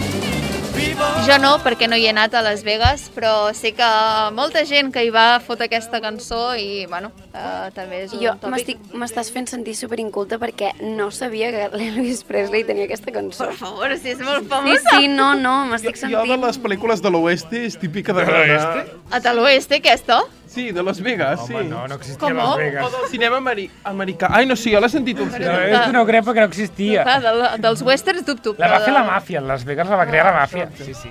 Jo 1.26 1.36
no, 1.38 1.52
perquè 1.62 1.86
no 1.88 1.94
hi 1.96 2.06
he 2.08 2.10
anat 2.10 2.32
a 2.34 2.40
Las 2.42 2.64
Vegas, 2.66 3.04
però 3.14 3.52
sé 3.54 3.70
que 3.76 3.86
molta 4.34 4.64
gent 4.66 4.90
que 4.94 5.04
hi 5.06 5.10
va 5.14 5.38
fot 5.44 5.60
aquesta 5.62 6.00
cançó 6.02 6.56
i, 6.58 6.84
bueno, 6.90 7.12
uh, 7.30 7.68
també 7.76 8.00
és 8.08 8.12
un 8.16 8.20
Jo 8.24 8.32
tòpic. 8.40 8.50
m'estic- 8.56 8.96
m'estàs 8.98 9.30
fent 9.30 9.46
sentir 9.48 9.76
superinculta 9.78 10.38
perquè 10.42 10.72
no 10.82 11.10
sabia 11.14 11.52
que 11.54 11.68
l'Elvis 11.78 12.24
Presley 12.26 12.64
tenia 12.66 12.88
aquesta 12.90 13.12
cançó. 13.14 13.46
Per 13.46 13.54
favor, 13.54 13.94
si 13.96 14.10
és 14.16 14.18
molt 14.18 14.42
Sí, 14.42 14.48
famosa. 14.50 14.96
sí, 14.98 15.08
no, 15.08 15.34
no, 15.38 15.64
m'estic 15.70 15.96
Jo 16.02 16.08
de 16.08 16.16
sentint... 16.26 16.44
les 16.44 16.58
pel·lícules 16.60 17.00
de 17.02 17.10
l'oeste 17.14 17.64
és 17.66 17.78
típica 17.78 18.12
de 18.12 18.26
l'oeste? 18.26 18.86
A 19.10 19.20
tal 19.20 19.38
oeste, 19.38 19.76
aquesta? 19.78 20.22
Sí, 20.52 20.70
de 20.72 20.82
Las 20.82 21.00
Vegas, 21.00 21.40
Home, 21.40 21.62
sí. 21.62 21.68
no, 21.68 21.88
no 21.88 21.94
existia 21.94 22.18
Com? 22.28 22.36
Las 22.36 22.56
Vegas. 22.56 22.84
O 22.86 22.90
del 22.98 23.08
cinema 23.10 23.36
ameri 23.38 23.70
americà. 23.84 24.28
Ai, 24.30 24.44
no 24.46 24.54
sé, 24.56 24.70
jo 24.74 24.80
l'he 24.80 24.88
sentit 24.92 25.18
al 25.18 25.26
No, 25.26 25.32
cinema. 25.32 25.64
és 25.66 25.88
una 25.88 26.04
crepa 26.04 26.34
que 26.34 26.40
no 26.40 26.46
existia. 26.46 27.02
Clar, 27.04 27.20
del, 27.22 27.42
dels 27.62 27.82
westerns 27.82 28.26
dubto. 28.26 28.54
La 28.58 28.68
va 28.68 28.80
fer 28.80 28.92
de- 28.92 28.98
la 28.98 29.04
màfia, 29.04 29.40
Las 29.40 29.64
Vegas 29.64 29.88
la 29.88 29.96
va 29.96 30.06
crear 30.06 30.26
la 30.26 30.34
màfia. 30.42 30.68
Sí, 30.76 30.92
sí. 30.94 31.10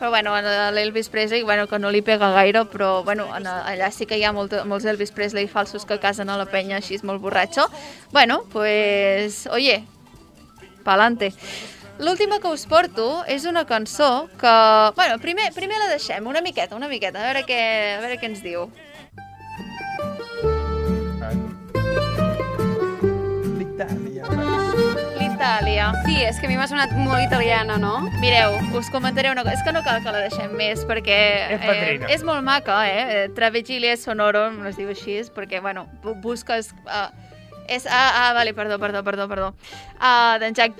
Però 0.00 0.08
bueno, 0.08 0.32
en 0.38 0.46
l'Elvis 0.74 1.10
Presley, 1.10 1.42
bueno, 1.42 1.66
que 1.68 1.78
no 1.78 1.90
li 1.90 2.00
pega 2.00 2.30
gaire, 2.32 2.62
però 2.64 3.04
bueno, 3.04 3.26
en, 3.36 3.44
allà 3.46 3.90
sí 3.92 4.06
que 4.06 4.16
hi 4.16 4.24
ha 4.24 4.32
molt, 4.32 4.54
molts 4.64 4.86
Elvis 4.86 5.10
Presley 5.12 5.46
falsos 5.46 5.84
que 5.84 5.98
casen 6.00 6.30
a 6.30 6.38
la 6.38 6.46
penya 6.46 6.76
així 6.78 6.94
és 6.94 7.04
molt 7.04 7.20
borratxo. 7.20 7.66
Bueno, 8.10 8.44
pues, 8.50 9.46
oye, 9.52 9.84
pa'lante. 10.84 11.34
L'última 12.00 12.38
que 12.40 12.48
us 12.48 12.64
porto 12.66 13.06
és 13.28 13.44
una 13.44 13.66
cançó 13.68 14.28
que... 14.40 14.52
Bueno, 14.96 15.18
primer, 15.20 15.50
primer 15.52 15.78
la 15.82 15.88
deixem, 15.92 16.26
una 16.26 16.40
miqueta, 16.40 16.76
una 16.76 16.88
miqueta, 16.88 17.20
a 17.20 17.26
veure 17.28 17.44
què, 17.48 17.60
a 17.98 18.00
veure 18.04 18.16
què 18.22 18.30
ens 18.30 18.40
diu. 18.44 18.70
L'Itàlia. 24.60 25.92
Sí, 26.04 26.16
és 26.22 26.38
que 26.40 26.46
a 26.46 26.50
mi 26.50 26.56
m'ha 26.58 26.66
sonat 26.68 26.92
molt 26.98 27.22
italiana, 27.22 27.76
no? 27.80 27.94
Mireu, 28.20 28.56
us 28.76 28.90
comentaré 28.92 29.30
una 29.32 29.42
cosa. 29.46 29.56
És 29.56 29.64
que 29.66 29.72
no 29.72 29.82
cal 29.86 30.02
que 30.04 30.12
la 30.12 30.22
deixem 30.26 30.52
més, 30.58 30.82
perquè 30.88 31.18
És 31.56 31.62
padrina. 31.64 32.10
és 32.12 32.24
molt 32.26 32.44
maca, 32.46 32.80
eh? 32.90 33.28
Travegilia 33.36 33.96
Sonoro, 33.96 34.48
es 34.68 34.76
diu 34.80 34.90
així, 34.92 35.20
perquè, 35.34 35.60
bueno, 35.64 35.86
bu- 36.04 36.16
busques... 36.20 36.72
Uh, 36.86 37.08
és, 37.70 37.86
ah, 37.86 38.26
ah, 38.26 38.32
vale, 38.34 38.52
perdó, 38.52 38.78
perdó, 38.82 39.04
perdó, 39.06 39.28
perdó. 39.28 39.48
Uh, 40.00 40.38
d'en 40.42 40.54
Jack 40.54 40.74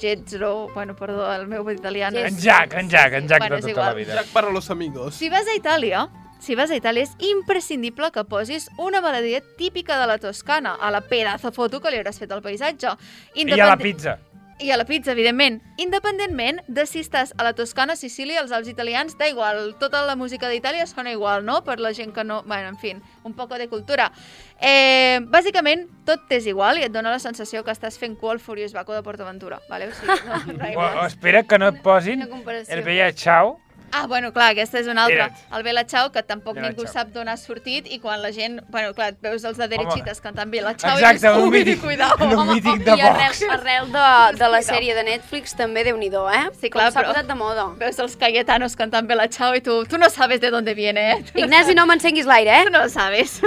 Getzro, 0.00 0.68
bueno, 0.74 0.96
perdó, 0.96 1.26
el 1.34 1.46
meu 1.46 1.68
italià 1.70 2.10
no 2.10 2.24
En. 2.24 2.38
Jack, 2.38 2.72
en 2.80 2.88
Jack, 2.88 3.12
en 3.12 3.28
Jack 3.28 3.44
Bueno, 3.44 3.56
de 3.56 3.62
tota 3.74 3.90
la 3.90 3.94
vida. 3.94 4.14
Jack 4.14 4.32
para 4.32 4.50
los 4.50 4.70
amigos. 4.70 5.14
Si 5.14 5.28
vas 5.28 5.46
a 5.46 5.54
Itàlia, 5.54 6.08
si 6.40 6.54
vas 6.54 6.70
a 6.70 6.76
Itàlia 6.76 7.04
és 7.04 7.12
imprescindible 7.18 8.10
que 8.14 8.24
posis 8.24 8.70
una 8.78 9.02
melodia 9.04 9.42
típica 9.58 9.98
de 10.00 10.06
la 10.06 10.18
Toscana, 10.18 10.76
a 10.80 10.90
la 10.90 11.02
pedazo 11.02 11.52
foto 11.52 11.82
que 11.82 11.92
li 11.92 12.00
hauràs 12.00 12.18
fet 12.18 12.32
al 12.32 12.42
paisatge. 12.42 12.96
I 13.34 13.50
a 13.52 13.66
la 13.66 13.76
pizza. 13.76 14.18
I 14.60 14.72
a 14.72 14.76
la 14.76 14.84
pizza, 14.84 15.12
evidentment. 15.12 15.60
Independentment 15.78 16.58
de 16.66 16.84
si 16.90 16.98
estàs 16.98 17.30
a 17.38 17.44
la 17.46 17.52
Toscana, 17.54 17.94
Sicília, 17.94 18.40
els 18.42 18.50
Alps 18.50 18.66
italians, 18.68 19.14
da 19.18 19.28
igual. 19.30 19.76
Tota 19.78 20.00
la 20.06 20.16
música 20.18 20.50
d'Itàlia 20.50 20.86
sona 20.90 21.12
igual, 21.14 21.44
no? 21.46 21.60
Per 21.62 21.78
la 21.78 21.92
gent 21.94 22.10
que 22.14 22.24
no... 22.26 22.40
Bueno, 22.42 22.72
en 22.74 22.78
fi, 22.78 22.96
un 23.22 23.36
poco 23.38 23.58
de 23.58 23.68
cultura. 23.68 24.10
Eh, 24.58 25.20
bàsicament, 25.30 25.86
tot 26.04 26.26
és 26.34 26.50
igual 26.50 26.82
i 26.82 26.88
et 26.88 26.92
dona 26.92 27.14
la 27.14 27.22
sensació 27.22 27.62
que 27.62 27.70
estàs 27.70 28.00
fent 28.02 28.18
cua 28.18 28.34
al 28.34 28.42
Furious 28.42 28.74
Baco 28.74 28.96
de 28.96 29.04
PortAventura. 29.06 29.60
Vale? 29.70 29.92
O 29.92 29.94
sigui, 29.94 30.18
no, 30.26 30.72
O, 30.82 30.90
o 31.04 31.06
espera 31.06 31.44
que 31.46 31.58
no 31.62 31.70
et 31.70 31.80
posin 31.82 32.26
el 32.26 32.82
Bella 32.82 33.12
Ciao. 33.12 33.60
Ah, 33.92 34.06
bueno, 34.06 34.32
clar, 34.32 34.50
aquesta 34.52 34.78
és 34.78 34.86
una 34.86 35.04
altra. 35.06 35.28
Mira't. 35.28 35.54
El 35.56 35.62
Bella 35.64 35.84
Ciao, 35.86 36.10
que 36.12 36.22
tampoc 36.22 36.54
Bella 36.56 36.68
ningú 36.70 36.84
Ciao. 36.84 36.92
sap 36.92 37.08
d'on 37.14 37.28
ha 37.28 37.36
sortit 37.40 37.86
i 37.90 37.98
quan 37.98 38.20
la 38.22 38.30
gent... 38.32 38.60
Bueno, 38.68 38.92
clar, 38.94 39.08
et 39.14 39.20
veus 39.24 39.44
els 39.48 39.56
de 39.56 39.68
Derechitas 39.68 40.20
cantant 40.20 40.50
Bella 40.52 40.74
Ciao 40.76 40.98
Exacte, 40.98 41.26
i 41.26 41.30
dius, 41.32 41.44
un 41.46 41.52
mític- 41.54 41.80
cuidao. 41.80 42.16
un 42.20 42.34
Home, 42.36 42.54
mític 42.58 42.82
i 42.82 42.84
de 42.84 42.92
arrel, 42.92 43.32
Vox. 43.32 43.42
arrel 43.56 43.90
de, 43.92 44.04
de 44.42 44.48
la 44.52 44.60
sèrie 44.62 44.94
de 44.94 45.04
Netflix 45.08 45.56
també, 45.56 45.84
déu 45.84 45.96
nhi 45.96 46.10
eh? 46.12 46.44
Sí, 46.60 46.68
clar, 46.70 46.90
s'ha 46.92 47.00
però- 47.00 47.14
posat 47.14 47.26
de 47.26 47.34
moda. 47.34 47.66
Veus 47.78 47.98
els 47.98 48.16
Cayetanos 48.16 48.76
cantant 48.76 49.06
Bella 49.08 49.28
Ciao 49.28 49.54
i 49.54 49.60
tu, 49.60 49.84
tu 49.86 49.96
no 49.98 50.10
sabes 50.10 50.40
de 50.40 50.50
dónde 50.50 50.74
viene, 50.74 51.12
eh? 51.12 51.22
Tu 51.32 51.38
no 51.40 51.46
Ignasi, 51.46 51.74
no 51.74 51.86
m'encenguis 51.86 52.26
l'aire, 52.26 52.60
eh? 52.60 52.64
Tu 52.64 52.70
no 52.70 52.84
ho 52.84 52.88
sabes. 52.88 53.40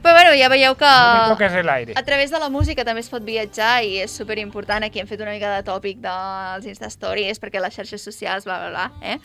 Però 0.00 0.14
bueno, 0.16 0.30
ja 0.32 0.48
veieu 0.48 0.74
que 0.80 0.88
No 0.88 1.34
toques 1.34 1.52
el 1.52 1.68
aire. 1.68 1.92
a 1.94 2.02
través 2.02 2.30
de 2.30 2.38
la 2.40 2.48
música 2.48 2.84
també 2.84 3.00
es 3.02 3.10
pot 3.12 3.22
viatjar 3.22 3.82
i 3.84 3.98
és 4.00 4.10
superimportant. 4.10 4.82
Aquí 4.86 4.98
hem 4.98 5.06
fet 5.06 5.20
una 5.20 5.32
mica 5.34 5.50
de 5.58 5.62
tòpic 5.66 5.98
dels 6.00 6.64
Instastories 6.64 7.38
perquè 7.38 7.60
les 7.60 7.74
xarxes 7.76 8.00
socials, 8.02 8.44
bla, 8.48 8.56
bla, 8.62 8.70
bla. 8.70 8.86
Eh? 9.02 9.18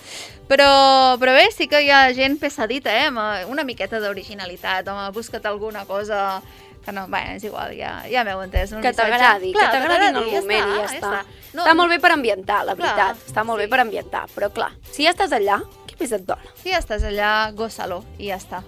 Però, 0.50 1.16
però 1.22 1.32
bé, 1.38 1.48
sí 1.56 1.70
que 1.72 1.80
hi 1.86 1.90
ha 1.90 2.12
gent 2.14 2.36
pesadita, 2.42 2.92
eh? 2.92 3.08
amb 3.08 3.50
una 3.50 3.64
miqueta 3.64 4.02
d'originalitat. 4.04 4.88
Home, 4.92 5.08
busca't 5.16 5.46
alguna 5.48 5.86
cosa 5.86 6.42
que 6.86 6.92
no, 6.92 7.08
bé, 7.08 7.24
és 7.38 7.44
igual, 7.48 7.72
ja, 7.74 8.04
ja 8.12 8.22
m'heu 8.28 8.44
entès. 8.44 8.76
un 8.76 8.82
Que 8.84 8.92
t'agradi, 8.94 9.54
que 9.56 9.64
t'agradi 9.72 10.12
en 10.12 10.20
el 10.22 10.30
ja 10.30 10.42
moment 10.44 10.68
i 10.70 10.76
ja 10.76 10.86
està. 10.86 11.00
està. 11.00 11.26
No, 11.56 11.64
Està 11.64 11.74
molt 11.74 11.90
bé 11.90 11.98
per 12.04 12.12
ambientar, 12.14 12.60
la 12.68 12.76
Clar, 12.76 12.92
veritat. 12.94 13.28
Està 13.32 13.44
molt 13.48 13.64
bé 13.64 13.68
per 13.72 13.80
ambientar, 13.80 14.28
però 14.36 14.52
clar, 14.54 14.70
si 14.92 15.08
ja 15.08 15.16
estàs 15.16 15.32
allà, 15.34 15.62
què 15.88 15.96
més 16.04 16.12
et 16.12 16.28
dona? 16.28 16.54
Si 16.62 16.70
ja 16.70 16.78
estàs 16.84 17.02
allà, 17.08 17.32
gossa-lo 17.56 18.04
i 18.20 18.28
ja 18.28 18.36
està. 18.38 18.62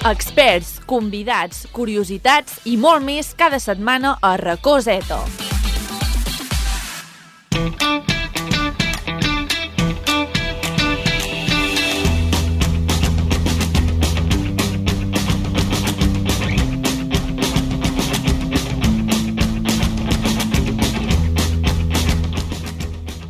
Experts, 0.00 0.78
convidats, 0.88 1.66
curiositats 1.76 2.62
i 2.64 2.78
molt 2.80 3.04
més 3.04 3.34
cada 3.36 3.58
setmana 3.60 4.14
a 4.24 4.30
Racó 4.40 4.78
Zeta. 4.80 5.18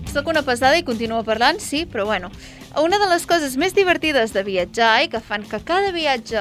Soc 0.07 0.31
una 0.31 0.47
pesada 0.47 0.79
i 0.79 0.87
continuo 0.87 1.25
parlant, 1.27 1.59
sí, 1.59 1.83
però 1.91 2.07
bueno. 2.07 2.31
Una 2.79 3.01
de 3.03 3.07
les 3.11 3.25
coses 3.27 3.57
més 3.59 3.73
divertides 3.75 4.31
de 4.31 4.45
viatjar 4.47 4.93
i 5.03 5.09
que 5.11 5.18
fan 5.18 5.43
que 5.43 5.59
cada 5.66 5.91
viatge 5.91 6.39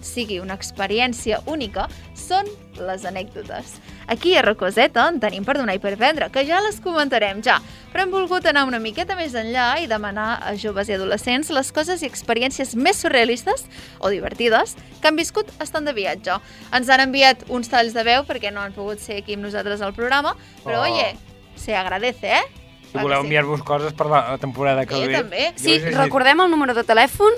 sigui 0.00 0.38
una 0.40 0.56
experiència 0.56 1.42
única 1.52 1.84
són 2.16 2.48
les 2.80 3.04
anècdotes. 3.04 3.74
Aquí 4.08 4.32
a 4.38 4.42
Rocoseta 4.46 5.04
en 5.10 5.20
tenim 5.20 5.44
per 5.44 5.58
donar 5.58 5.74
i 5.76 5.82
per 5.82 5.92
vendre, 6.00 6.30
que 6.32 6.46
ja 6.48 6.62
les 6.64 6.80
comentarem 6.80 7.42
ja, 7.44 7.58
però 7.92 8.06
hem 8.06 8.14
volgut 8.14 8.48
anar 8.48 8.64
una 8.64 8.80
miqueta 8.80 9.18
més 9.20 9.36
enllà 9.36 9.68
i 9.84 9.88
demanar 9.90 10.40
a 10.48 10.56
joves 10.56 10.88
i 10.88 10.96
adolescents 10.96 11.52
les 11.52 11.70
coses 11.76 12.00
i 12.00 12.08
experiències 12.08 12.72
més 12.74 13.04
surrealistes 13.04 13.66
o 14.00 14.08
divertides 14.08 14.78
que 15.02 15.10
han 15.10 15.20
viscut 15.20 15.52
estant 15.60 15.84
de 15.84 15.92
viatge. 15.96 16.40
Ens 16.72 16.88
han 16.88 17.04
enviat 17.04 17.44
uns 17.52 17.68
talls 17.68 17.92
de 17.92 18.06
veu 18.06 18.24
perquè 18.24 18.48
no 18.52 18.64
han 18.64 18.72
pogut 18.72 19.04
ser 19.04 19.20
aquí 19.20 19.36
amb 19.36 19.44
nosaltres 19.50 19.84
al 19.84 19.92
programa, 19.92 20.38
però 20.64 20.80
Oh. 20.80 20.88
oye, 20.88 21.12
se 21.56 21.76
agradece, 21.76 22.32
eh? 22.40 22.65
Si 22.86 22.92
Clar 22.92 23.02
que 23.02 23.08
voleu 23.08 23.20
sí. 23.20 23.26
enviar-vos 23.26 23.62
coses 23.62 23.92
per 23.92 24.06
la 24.06 24.38
temporada 24.38 24.86
que 24.86 25.06
ve. 25.06 25.18
també. 25.18 25.52
Sí, 25.56 25.74
he 25.74 25.80
dit- 25.90 25.96
recordem 25.98 26.40
el 26.40 26.50
número 26.50 26.72
de 26.74 26.84
telèfon? 26.84 27.32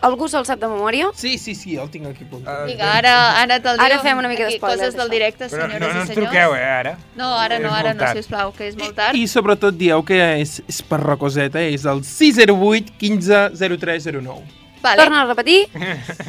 Algú 0.00 0.28
se'l 0.28 0.44
sap 0.46 0.60
de 0.60 0.68
memòria? 0.70 1.08
Sí, 1.12 1.38
sí, 1.38 1.56
sí, 1.56 1.74
el 1.76 1.88
tinc 1.90 2.06
aquí 2.06 2.22
apuntat. 2.22 2.66
Vinga, 2.66 2.92
ara, 2.98 3.14
ara 3.40 3.56
te'l 3.58 3.74
diu. 3.78 3.84
Ara 3.84 3.98
fem 3.98 4.16
una 4.16 4.28
mica 4.28 4.44
d'espoiler 4.46 4.76
Coses 4.78 4.94
del 4.94 5.10
directe, 5.10 5.48
Però 5.48 5.62
senyores 5.66 5.80
no, 5.80 5.88
no 5.88 5.98
i 5.98 6.02
ens 6.04 6.10
truqueu, 6.14 6.54
eh, 6.54 6.62
ara. 6.62 6.92
No, 7.16 7.32
ara 7.36 7.56
És 7.56 7.62
no, 7.62 7.72
ara 7.74 7.94
no, 7.94 8.06
sisplau, 8.14 8.52
que 8.52 8.68
és 8.68 8.76
molt 8.76 8.94
tard. 8.94 9.16
I 9.18 9.26
sobretot 9.26 9.74
dieu 9.74 10.04
que 10.04 10.20
és, 10.40 10.62
és 10.68 10.82
per 10.82 11.00
Rocoseta, 11.00 11.58
és 11.60 11.84
el 11.84 12.04
608 12.04 12.92
15 12.96 13.50
0309. 13.56 14.44
Vale. 14.80 15.02
Torna 15.02 15.22
a 15.22 15.26
repetir. 15.26 15.66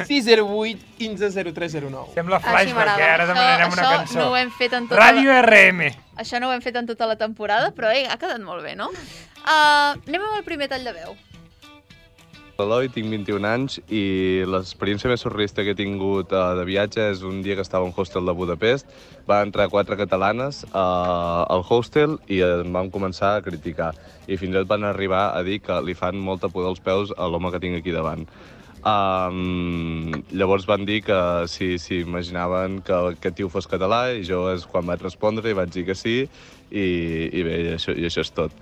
608 0.08 0.80
15 0.98 1.30
0309. 1.30 2.10
Sembla 2.14 2.40
flashback, 2.40 2.74
m'agrada. 2.74 2.98
eh? 3.00 3.10
Ara 3.14 3.26
demanarem 3.26 3.68
això, 3.70 3.72
una 3.72 3.82
això 3.82 3.96
cançó. 3.98 4.18
no 4.18 4.30
ho 4.32 4.36
hem 4.36 4.50
fet 4.50 4.72
en 4.72 4.88
tota 4.88 5.00
Ràdio 5.00 5.30
la... 5.30 5.42
RM. 5.42 5.92
Això 6.20 6.36
no 6.36 6.50
ho 6.50 6.52
hem 6.52 6.60
fet 6.60 6.76
en 6.76 6.88
tota 6.88 7.08
la 7.08 7.16
temporada, 7.16 7.72
però 7.72 7.88
eh, 7.96 8.04
ha 8.04 8.20
quedat 8.20 8.42
molt 8.44 8.60
bé, 8.66 8.76
no? 8.76 8.90
Uh, 9.40 9.96
anem 9.96 10.20
amb 10.20 10.36
el 10.36 10.44
primer 10.44 10.68
tall 10.68 10.84
de 10.84 10.92
veu. 10.92 11.16
Eloi, 12.60 12.90
tinc 12.92 13.08
21 13.08 13.46
anys 13.48 13.78
i 13.88 14.02
l'experiència 14.44 15.08
més 15.08 15.22
surrealista 15.24 15.64
que 15.64 15.72
he 15.72 15.78
tingut 15.78 16.34
uh, 16.36 16.52
de 16.58 16.66
viatge 16.68 17.06
és 17.14 17.22
un 17.24 17.40
dia 17.40 17.56
que 17.56 17.64
estava 17.64 17.88
un 17.88 17.94
hostel 17.96 18.28
de 18.28 18.34
Budapest. 18.36 18.92
Va 19.24 19.40
entrar 19.46 19.70
quatre 19.72 19.96
catalanes 19.96 20.60
uh, 20.68 21.48
al 21.48 21.64
hostel 21.64 22.18
i 22.28 22.42
em 22.44 22.76
van 22.76 22.92
començar 22.92 23.38
a 23.38 23.42
criticar. 23.46 23.94
I 24.28 24.36
fins 24.36 24.52
i 24.52 24.60
tot 24.60 24.68
van 24.68 24.84
arribar 24.84 25.30
a 25.32 25.40
dir 25.46 25.62
que 25.64 25.80
li 25.86 25.96
fan 25.96 26.20
molta 26.20 26.52
por 26.52 26.68
dels 26.68 26.84
peus 26.84 27.16
a 27.16 27.32
l'home 27.32 27.54
que 27.54 27.62
tinc 27.64 27.80
aquí 27.80 27.96
davant. 27.96 28.28
Um, 28.80 30.22
llavors 30.32 30.64
van 30.64 30.86
dir 30.88 31.02
que 31.04 31.16
si 31.52 31.74
si 31.78 31.98
imaginaven 32.00 32.78
que 32.80 32.96
aquest 33.10 33.36
tio 33.36 33.50
fos 33.52 33.68
català 33.68 34.06
i 34.16 34.22
jo 34.24 34.46
és 34.54 34.64
quan 34.64 34.86
vaig 34.88 35.02
respondre 35.04 35.52
i 35.52 35.56
vaig 35.58 35.68
dir 35.74 35.84
que 35.84 35.96
sí 35.98 36.22
i, 36.70 36.86
i 37.28 37.42
bé, 37.44 37.58
i 37.60 37.74
això, 37.74 37.92
i 37.92 38.08
això 38.08 38.24
és 38.24 38.32
tot. 38.32 38.56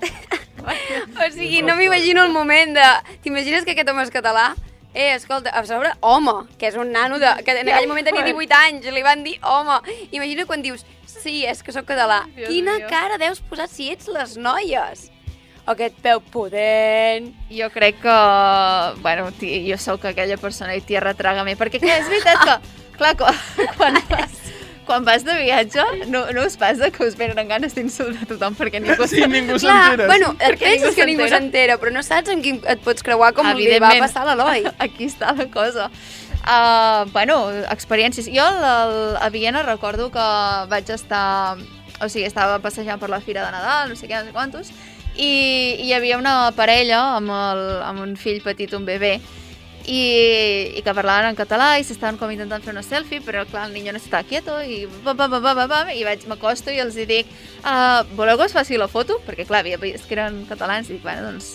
O 0.64 1.26
sigui, 1.30 1.60
no 1.62 1.74
m'imagino 1.76 2.22
el 2.24 2.32
moment 2.32 2.72
de... 2.76 2.84
T'imagines 3.24 3.66
que 3.66 3.74
aquest 3.74 3.90
home 3.90 4.04
és 4.06 4.12
català? 4.14 4.54
Eh, 4.94 5.10
escolta, 5.12 5.50
a 5.50 5.64
sobre, 5.66 5.90
home, 6.00 6.46
que 6.56 6.68
és 6.70 6.76
un 6.78 6.92
nano 6.94 7.18
de, 7.20 7.30
que 7.44 7.56
en 7.58 7.68
aquell 7.68 7.88
moment 7.90 8.06
tenia 8.06 8.24
18 8.24 8.58
anys, 8.60 8.86
li 8.94 9.02
van 9.04 9.24
dir 9.26 9.34
home. 9.42 9.80
Imagina 10.14 10.46
quan 10.48 10.62
dius, 10.64 10.86
sí, 11.10 11.42
és 11.44 11.64
que 11.66 11.74
sóc 11.74 11.88
català. 11.88 12.22
Quina 12.38 12.78
cara 12.88 13.18
deus 13.20 13.42
posar 13.44 13.66
si 13.68 13.90
ets 13.92 14.08
les 14.14 14.38
noies? 14.38 15.08
Aquest 15.66 15.96
peu 16.04 16.20
pudent... 16.32 17.30
Jo 17.48 17.70
crec 17.72 18.00
que... 18.02 18.16
Bueno, 19.00 19.30
jo 19.40 19.78
sóc 19.80 20.04
aquella 20.10 20.36
persona 20.36 20.74
i 20.76 20.82
tierra 20.84 21.14
trágame, 21.16 21.56
perquè 21.56 21.80
clar, 21.80 22.02
és 22.02 22.10
veritat 22.12 22.44
que... 22.44 22.56
Clar, 22.98 23.16
quan, 23.18 23.34
quan, 23.74 23.96
vas, 24.06 24.34
quan 24.86 25.02
vas 25.02 25.24
de 25.26 25.34
viatge, 25.40 25.82
no, 26.12 26.20
no 26.30 26.44
us 26.46 26.54
passa 26.60 26.92
que 26.94 27.02
us 27.08 27.16
venen 27.18 27.48
ganes 27.50 27.74
d'insultar 27.74 28.28
tothom 28.30 28.54
perquè 28.54 28.78
ningú 28.78 29.08
Sí, 29.10 29.24
ningú 29.26 29.56
s'entera. 29.58 30.06
bueno, 30.06 30.28
et 30.38 30.54
penses 30.60 30.84
ningú 30.84 30.94
que 31.00 31.06
ningú 31.08 31.26
s'entera. 31.32 31.74
però 31.82 31.90
no 31.90 32.04
saps 32.06 32.30
amb 32.30 32.44
qui 32.44 32.52
et 32.70 32.84
pots 32.86 33.02
creuar 33.02 33.32
com 33.34 33.48
li 33.58 33.80
va 33.82 33.90
passar 33.98 34.22
a 34.22 34.28
l'Eloi. 34.30 34.62
Aquí 34.86 35.08
està 35.10 35.32
la 35.34 35.48
cosa. 35.50 35.88
Uh, 36.44 37.10
bueno, 37.10 37.48
experiències. 37.72 38.28
Jo 38.30 38.46
el, 38.46 39.16
a 39.18 39.28
Viena 39.34 39.64
recordo 39.66 40.12
que 40.14 40.28
vaig 40.70 40.90
estar... 40.94 41.56
O 41.98 42.06
sigui, 42.10 42.28
estava 42.30 42.60
passejant 42.62 43.02
per 43.02 43.08
la 43.10 43.18
Fira 43.22 43.42
de 43.46 43.50
Nadal, 43.54 43.90
no 43.90 43.96
sé 43.98 44.06
què, 44.06 44.18
no 44.18 44.26
sé 44.26 44.32
quantos, 44.34 44.70
i 45.16 45.32
hi 45.86 45.94
havia 45.94 46.18
una 46.18 46.50
parella 46.56 47.00
amb, 47.20 47.30
el, 47.30 47.64
amb 47.86 48.02
un 48.02 48.14
fill 48.20 48.42
petit, 48.42 48.72
un 48.74 48.86
bebè, 48.88 49.18
i, 49.86 50.78
i 50.78 50.82
que 50.82 50.94
parlaven 50.96 51.30
en 51.30 51.36
català 51.36 51.74
i 51.78 51.84
s'estaven 51.84 52.16
com 52.20 52.32
intentant 52.32 52.64
fer 52.64 52.72
una 52.72 52.84
selfie, 52.84 53.20
però 53.24 53.44
clar, 53.48 53.66
el 53.68 53.74
niño 53.76 53.92
no 53.92 54.00
està 54.00 54.22
quieto 54.26 54.56
i 54.64 54.84
bam, 55.04 55.16
bam, 55.16 55.30
bam, 55.30 55.44
bam, 55.44 55.68
bam, 55.68 55.90
i 55.92 56.04
vaig, 56.06 56.24
m'acosto 56.30 56.72
i 56.72 56.80
els 56.82 56.96
dic 56.96 57.28
uh, 57.62 58.02
voleu 58.16 58.38
que 58.40 58.48
us 58.48 58.56
faci 58.56 58.80
la 58.80 58.88
foto? 58.88 59.20
Perquè 59.26 59.46
clar, 59.48 59.64
havia 59.64 59.80
vist 59.82 60.08
que 60.08 60.16
eren 60.16 60.44
catalans 60.48 60.88
i 60.88 60.96
dic, 60.96 61.02
bueno, 61.04 61.28
doncs 61.28 61.54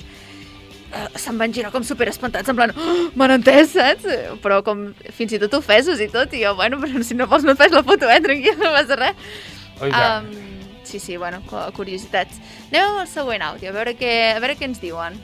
uh, 0.94 1.08
se'n 1.18 1.42
van 1.42 1.56
girar 1.56 1.74
com 1.74 1.86
super 1.86 2.10
espantats, 2.12 2.52
en 2.52 2.60
plan, 2.60 2.76
oh, 2.76 3.00
m'han 3.18 3.40
entès, 3.40 3.74
saps? 3.74 4.06
Però 4.44 4.62
com 4.66 4.92
fins 5.16 5.34
i 5.34 5.42
tot 5.42 5.58
ofesos 5.58 6.04
i 6.04 6.10
tot, 6.14 6.36
i 6.38 6.46
jo, 6.46 6.54
bueno, 6.60 6.82
però 6.84 7.02
si 7.06 7.18
no 7.18 7.30
vols 7.30 7.48
no 7.48 7.58
et 7.58 7.64
faig 7.64 7.74
la 7.74 7.86
foto, 7.88 8.10
eh, 8.10 8.22
tranquil, 8.26 8.62
no 8.62 8.76
passa 8.78 9.00
res. 9.02 9.34
Oiga. 9.80 10.06
Um, 10.20 10.49
sí, 10.90 11.00
sí, 11.00 11.18
bueno, 11.18 11.42
cu- 11.50 11.72
curiositats. 11.78 12.40
Anem 12.72 12.98
al 13.04 13.08
següent 13.08 13.44
àudio, 13.46 13.70
a 13.70 13.76
veure 13.78 13.94
què, 14.00 14.14
a 14.36 14.40
veure 14.42 14.56
què 14.60 14.66
ens 14.70 14.82
diuen. 14.82 15.20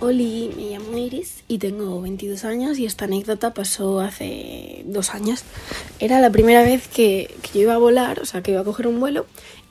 Oli, 0.00 0.50
me 0.56 0.70
llamo 0.70 0.96
Iris 0.96 1.44
y 1.46 1.58
tengo 1.58 2.00
22 2.00 2.44
años 2.46 2.78
y 2.78 2.86
esta 2.86 3.04
anécdota 3.04 3.52
pasó 3.52 4.00
hace 4.00 4.82
dos 4.86 5.14
años. 5.14 5.44
Era 5.98 6.20
la 6.20 6.30
primera 6.30 6.62
vez 6.62 6.88
que, 6.88 7.34
que 7.42 7.58
yo 7.58 7.62
iba 7.64 7.74
a 7.74 7.78
volar, 7.78 8.18
o 8.20 8.24
sea, 8.24 8.42
que 8.42 8.52
iba 8.52 8.62
a 8.62 8.64
coger 8.64 8.86
un 8.86 8.98
vuelo 8.98 9.26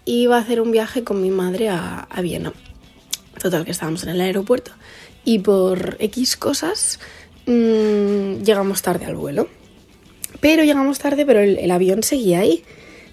y 0.05 0.21
iba 0.23 0.37
a 0.37 0.41
hacer 0.41 0.61
un 0.61 0.71
viaje 0.71 1.03
con 1.03 1.19
mi 1.21 1.31
madre 1.31 1.69
a, 1.69 2.01
a 2.01 2.21
Viena. 2.21 2.53
Total, 3.41 3.65
que 3.65 3.71
estábamos 3.71 4.03
en 4.03 4.09
el 4.09 4.21
aeropuerto 4.21 4.71
y 5.25 5.39
por 5.39 5.97
X 5.99 6.37
cosas 6.37 6.99
mm, 7.47 8.43
llegamos 8.43 8.83
tarde 8.83 9.05
al 9.05 9.15
vuelo. 9.15 9.47
Pero 10.41 10.63
llegamos 10.63 10.99
tarde, 10.99 11.25
pero 11.25 11.39
el, 11.39 11.57
el 11.57 11.71
avión 11.71 12.03
seguía 12.03 12.39
ahí. 12.41 12.63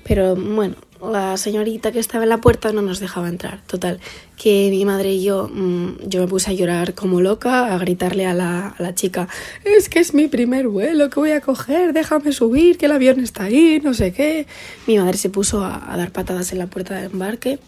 Pero 0.04 0.36
bueno, 0.36 0.76
la 1.10 1.36
señorita 1.36 1.92
que 1.92 1.98
estaba 1.98 2.24
en 2.24 2.30
la 2.30 2.38
puerta 2.38 2.72
no 2.72 2.82
nos 2.82 3.00
dejaba 3.00 3.28
entrar. 3.28 3.60
Total, 3.66 4.00
que 4.36 4.68
mi 4.70 4.84
madre 4.84 5.12
y 5.12 5.24
yo, 5.24 5.48
mm, 5.52 6.08
yo 6.08 6.20
me 6.20 6.28
puse 6.28 6.50
a 6.50 6.54
llorar 6.54 6.94
como 6.94 7.20
loca, 7.20 7.74
a 7.74 7.78
gritarle 7.78 8.26
a 8.26 8.34
la, 8.34 8.94
chica, 8.94 9.28
es 9.64 9.88
que 9.88 9.98
es 9.98 10.14
mi 10.14 10.28
primer 10.28 10.68
vuelo 10.68 11.10
que 11.10 11.20
voy 11.20 11.32
a 11.32 11.40
coger, 11.40 11.92
déjame 11.92 12.32
subir, 12.32 12.78
que 12.78 12.86
el 12.86 12.92
avión 12.92 13.20
está 13.20 13.44
ahí, 13.44 13.80
no 13.82 13.94
sé 13.94 14.12
qué. 14.12 14.46
Mi 14.86 14.98
madre 14.98 15.18
se 15.18 15.30
puso 15.30 15.64
a, 15.64 15.94
dar 15.96 16.12
patadas 16.12 16.52
en 16.52 16.58
la 16.58 16.66
puerta 16.66 16.94
de 16.94 17.06
embarque 17.06 17.58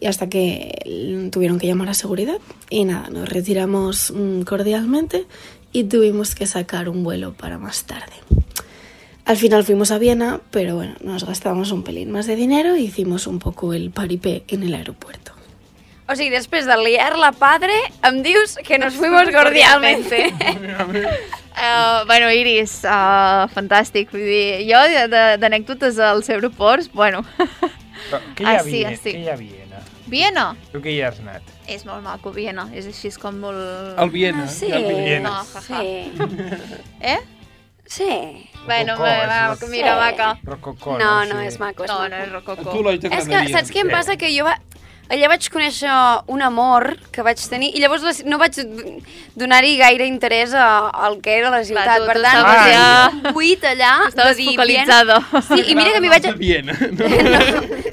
y 0.00 0.06
hasta 0.06 0.28
que 0.28 1.28
tuvieron 1.30 1.58
que 1.58 1.66
llamar 1.66 1.88
a 1.88 1.94
seguridad 1.94 2.38
y 2.70 2.84
nada, 2.84 3.08
nos 3.10 3.28
retiramos 3.28 4.12
mm, 4.14 4.42
cordialmente 4.42 5.26
y 5.72 5.84
tuvimos 5.84 6.34
que 6.34 6.46
sacar 6.46 6.88
un 6.88 7.02
vuelo 7.04 7.34
para 7.34 7.58
más 7.58 7.84
tarde. 7.84 8.45
Al 9.26 9.36
final 9.36 9.64
fuimos 9.64 9.90
a 9.90 9.98
Viena, 9.98 10.40
pero 10.52 10.76
bueno, 10.76 10.94
nos 11.00 11.24
gastamos 11.24 11.72
un 11.72 11.82
pelín 11.82 12.12
más 12.12 12.26
de 12.26 12.36
dinero 12.36 12.76
y 12.76 12.84
hicimos 12.84 13.26
un 13.26 13.40
poco 13.40 13.74
el 13.74 13.90
paripé 13.90 14.44
en 14.48 14.62
el 14.62 14.72
aeropuerto. 14.74 15.32
O 16.08 16.14
sigui, 16.14 16.30
després 16.30 16.68
de 16.70 16.76
liar 16.78 17.16
la 17.18 17.32
padre, 17.34 17.74
em 18.06 18.20
dius 18.22 18.54
que 18.62 18.78
nos 18.78 18.94
fuimos 19.00 19.26
cordialmente. 19.34 20.28
Uh, 20.30 22.04
bueno, 22.06 22.30
Iris, 22.30 22.84
uh, 22.86 23.48
fantàstic. 23.50 24.12
Vull 24.14 24.22
dir, 24.22 24.62
jo 24.70 24.78
d'anècdotes 25.42 25.98
als 25.98 26.30
aeroports, 26.30 26.86
bueno... 26.94 27.24
Però 28.06 28.20
què 28.38 28.44
hi 28.44 28.52
ha 28.52 28.60
Ah, 28.60 28.62
sí, 28.62 28.70
Viena? 28.70 28.92
ah, 28.94 29.02
sí. 29.02 29.10
Què 29.16 29.24
hi 29.24 29.26
ha 29.26 29.34
a 29.34 29.40
Viena? 29.40 29.82
Viena 30.06 30.44
Tu 30.70 30.78
que 30.84 30.92
hi 30.94 31.00
has 31.02 31.18
anat? 31.18 31.42
és 31.66 31.82
molt 31.82 32.04
maco, 32.06 32.30
Viena. 32.30 32.68
És 32.78 32.86
així 32.86 33.08
és 33.10 33.18
com 33.18 33.40
molt... 33.42 33.58
El 33.98 34.10
Viena. 34.14 34.44
Ah, 34.46 34.52
sí. 34.54 34.70
el 34.70 34.86
Viena. 34.86 35.26
No, 35.26 35.42
jaja. 35.50 35.80
Sí. 35.82 36.12
Eh? 37.02 37.18
Sí. 37.86 38.50
Bueno, 38.66 38.92
Rococó, 38.96 39.02
va, 39.02 39.22
és 39.22 39.28
va, 39.62 39.68
mira, 39.68 39.94
Sí. 39.94 40.00
maca. 40.00 40.38
Rococó, 40.42 40.98
No, 40.98 41.24
no? 41.24 41.34
no, 41.34 41.40
Sí. 41.40 41.46
és 41.46 41.58
maco, 41.60 41.84
és 41.84 41.90
No, 41.90 41.98
maco. 41.98 42.08
no 42.08 42.16
és 42.16 42.32
rococó. 42.32 42.70
Tu, 42.70 42.78
Eloi, 42.80 42.94
És 42.94 43.28
que, 43.28 43.48
saps 43.52 43.70
què 43.70 43.80
em 43.80 43.90
passa? 43.90 44.16
Que 44.16 44.36
jo 44.36 44.44
va... 44.44 44.58
allà 45.08 45.28
vaig 45.28 45.48
conèixer 45.52 45.90
un 46.28 46.42
amor 46.42 46.96
que 47.12 47.22
vaig 47.22 47.38
tenir 47.48 47.70
i 47.76 47.80
llavors 47.82 48.24
no 48.24 48.38
vaig 48.38 48.56
donar-hi 49.36 49.76
gaire 49.78 50.06
interès 50.06 50.54
a- 50.54 50.88
al 50.90 51.20
que 51.20 51.36
era 51.38 51.50
la 51.50 51.62
ciutat. 51.64 51.98
tu- 52.00 52.06
per 52.06 52.20
tant, 52.22 52.42
vaig 52.42 52.72
ja- 52.72 53.32
buit 53.32 53.62
allà 53.64 54.08
Estaves 54.08 54.36
dir, 54.36 54.46
focalitzada. 54.50 55.18
Viena. 55.20 55.42
Sí, 55.42 55.70
i 55.70 55.74
mira 55.74 55.92
que 55.92 56.00
m'hi 56.00 56.08
vaig... 56.08 56.22
De 56.22 56.32
Viena. 56.34 56.72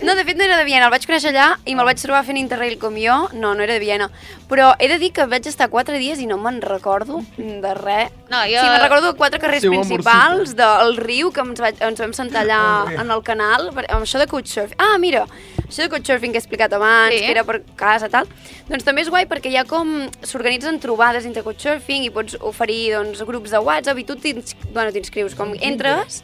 No? 0.03 0.13
No, 0.13 0.15
de 0.15 0.25
fet 0.25 0.35
no 0.37 0.43
era 0.43 0.57
de 0.57 0.65
Viena, 0.65 0.85
el 0.85 0.91
vaig 0.91 1.05
conèixer 1.07 1.31
allà 1.31 1.57
i 1.65 1.75
me'l 1.75 1.85
vaig 1.87 1.99
trobar 2.01 2.23
fent 2.27 2.37
Interrail 2.37 2.77
com 2.77 2.95
jo. 2.99 3.29
No, 3.33 3.53
no 3.55 3.63
era 3.63 3.73
de 3.73 3.79
Viena. 3.79 4.09
Però 4.49 4.73
he 4.79 4.87
de 4.91 4.97
dir 4.99 5.11
que 5.15 5.25
vaig 5.25 5.45
estar 5.47 5.69
quatre 5.71 5.97
dies 5.97 6.19
i 6.19 6.25
no 6.27 6.37
me'n 6.37 6.59
recordo 6.61 7.21
de 7.37 7.73
res. 7.73 8.11
No, 8.29 8.41
jo... 8.43 8.59
Sí, 8.59 8.67
me'n 8.67 8.81
recordo 8.83 9.11
de 9.13 9.17
quatre 9.17 9.39
carrers 9.39 9.61
Seu 9.63 9.71
principals 9.71 10.55
del 10.59 10.97
riu 10.97 11.31
que 11.31 11.41
ens, 11.41 11.59
vaig, 11.63 11.79
ens 11.79 11.99
vam 12.03 12.13
sentar 12.13 12.43
allà 12.43 12.59
en 12.99 13.11
el 13.11 13.23
canal, 13.23 13.69
amb 13.71 14.03
això 14.03 14.19
de 14.19 14.27
couchsurfing. 14.27 14.75
Ah, 14.77 14.97
mira, 14.99 15.25
això 15.67 15.83
de 15.85 15.89
couchsurfing 15.89 16.31
que 16.35 16.37
he 16.37 16.43
explicat 16.43 16.73
abans, 16.73 17.02
Sí. 17.11 17.19
que 17.25 17.31
era 17.31 17.43
per 17.43 17.61
casa, 17.75 18.07
tal. 18.09 18.27
Doncs 18.69 18.83
també 18.87 19.01
és 19.01 19.09
guai 19.09 19.25
perquè 19.27 19.51
hi 19.51 19.57
ha 19.57 19.65
com... 19.65 20.07
s'organitzen 20.21 20.79
trobades 20.79 21.25
entre 21.25 21.43
couchsurfing 21.43 22.05
i 22.07 22.09
pots 22.09 22.37
oferir 22.39 22.93
doncs, 22.95 23.21
grups 23.27 23.51
de 23.51 23.59
WhatsApp 23.59 23.99
i 23.99 24.03
tu 24.07 24.15
t'ins- 24.15 24.55
bueno, 24.71 24.91
t'inscrius, 24.91 25.35
com 25.35 25.53
entres... 25.59 26.23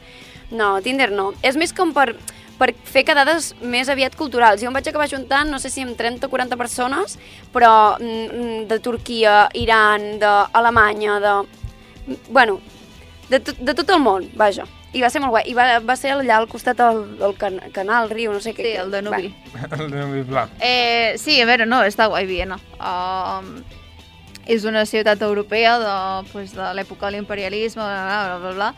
No, 0.50 0.80
Tinder 0.82 1.12
no. 1.12 1.28
És 1.46 1.54
més 1.54 1.70
com 1.72 1.92
per, 1.94 2.16
per 2.58 2.72
fer 2.82 3.04
quedades 3.06 3.52
més 3.62 3.88
aviat 3.88 4.16
culturals. 4.18 4.58
Jo 4.60 4.66
em 4.66 4.74
vaig 4.74 4.88
acabar 4.90 5.06
juntant, 5.06 5.46
no 5.48 5.60
sé 5.62 5.70
si 5.70 5.84
amb 5.86 5.94
30 5.96 6.26
o 6.26 6.30
40 6.32 6.56
persones, 6.58 7.18
però 7.54 7.94
mm, 8.00 8.64
de 8.66 8.80
Turquia, 8.82 9.48
Iran, 9.54 10.18
d'Alemanya, 10.18 11.20
de... 11.22 11.36
Bueno, 12.30 12.58
de, 13.28 13.38
tot, 13.38 13.56
de 13.62 13.74
tot 13.78 13.90
el 13.94 14.00
món, 14.02 14.26
vaja. 14.34 14.66
I 14.92 15.02
va 15.04 15.10
ser 15.12 15.20
molt 15.22 15.30
guai. 15.34 15.44
I 15.50 15.54
va, 15.54 15.66
va 15.86 15.94
ser 15.98 16.14
allà 16.16 16.40
al 16.40 16.48
costat 16.50 16.78
del, 16.80 17.04
del 17.20 17.36
can, 17.38 17.60
canal, 17.74 18.10
riu, 18.10 18.32
no 18.34 18.40
sé 18.42 18.54
què. 18.56 18.64
Sí, 18.66 18.78
el 18.80 18.90
Danubi. 18.90 19.30
El 19.68 19.92
Danubi 19.92 20.24
blanc. 20.26 20.56
Eh, 20.58 21.14
sí, 21.20 21.38
a 21.40 21.46
veure, 21.46 21.68
no, 21.68 21.82
està 21.86 22.08
guai 22.10 22.26
Viena. 22.26 22.58
Um, 22.80 23.60
és 24.50 24.64
una 24.66 24.82
ciutat 24.88 25.22
europea 25.22 25.76
de, 25.78 25.94
pues, 26.32 26.56
de 26.56 26.72
l'època 26.74 27.06
de 27.06 27.18
l'imperialisme, 27.18 27.84
bla, 27.84 28.02
bla, 28.08 28.18
bla, 28.26 28.38
bla, 28.42 28.52
bla, 28.56 28.70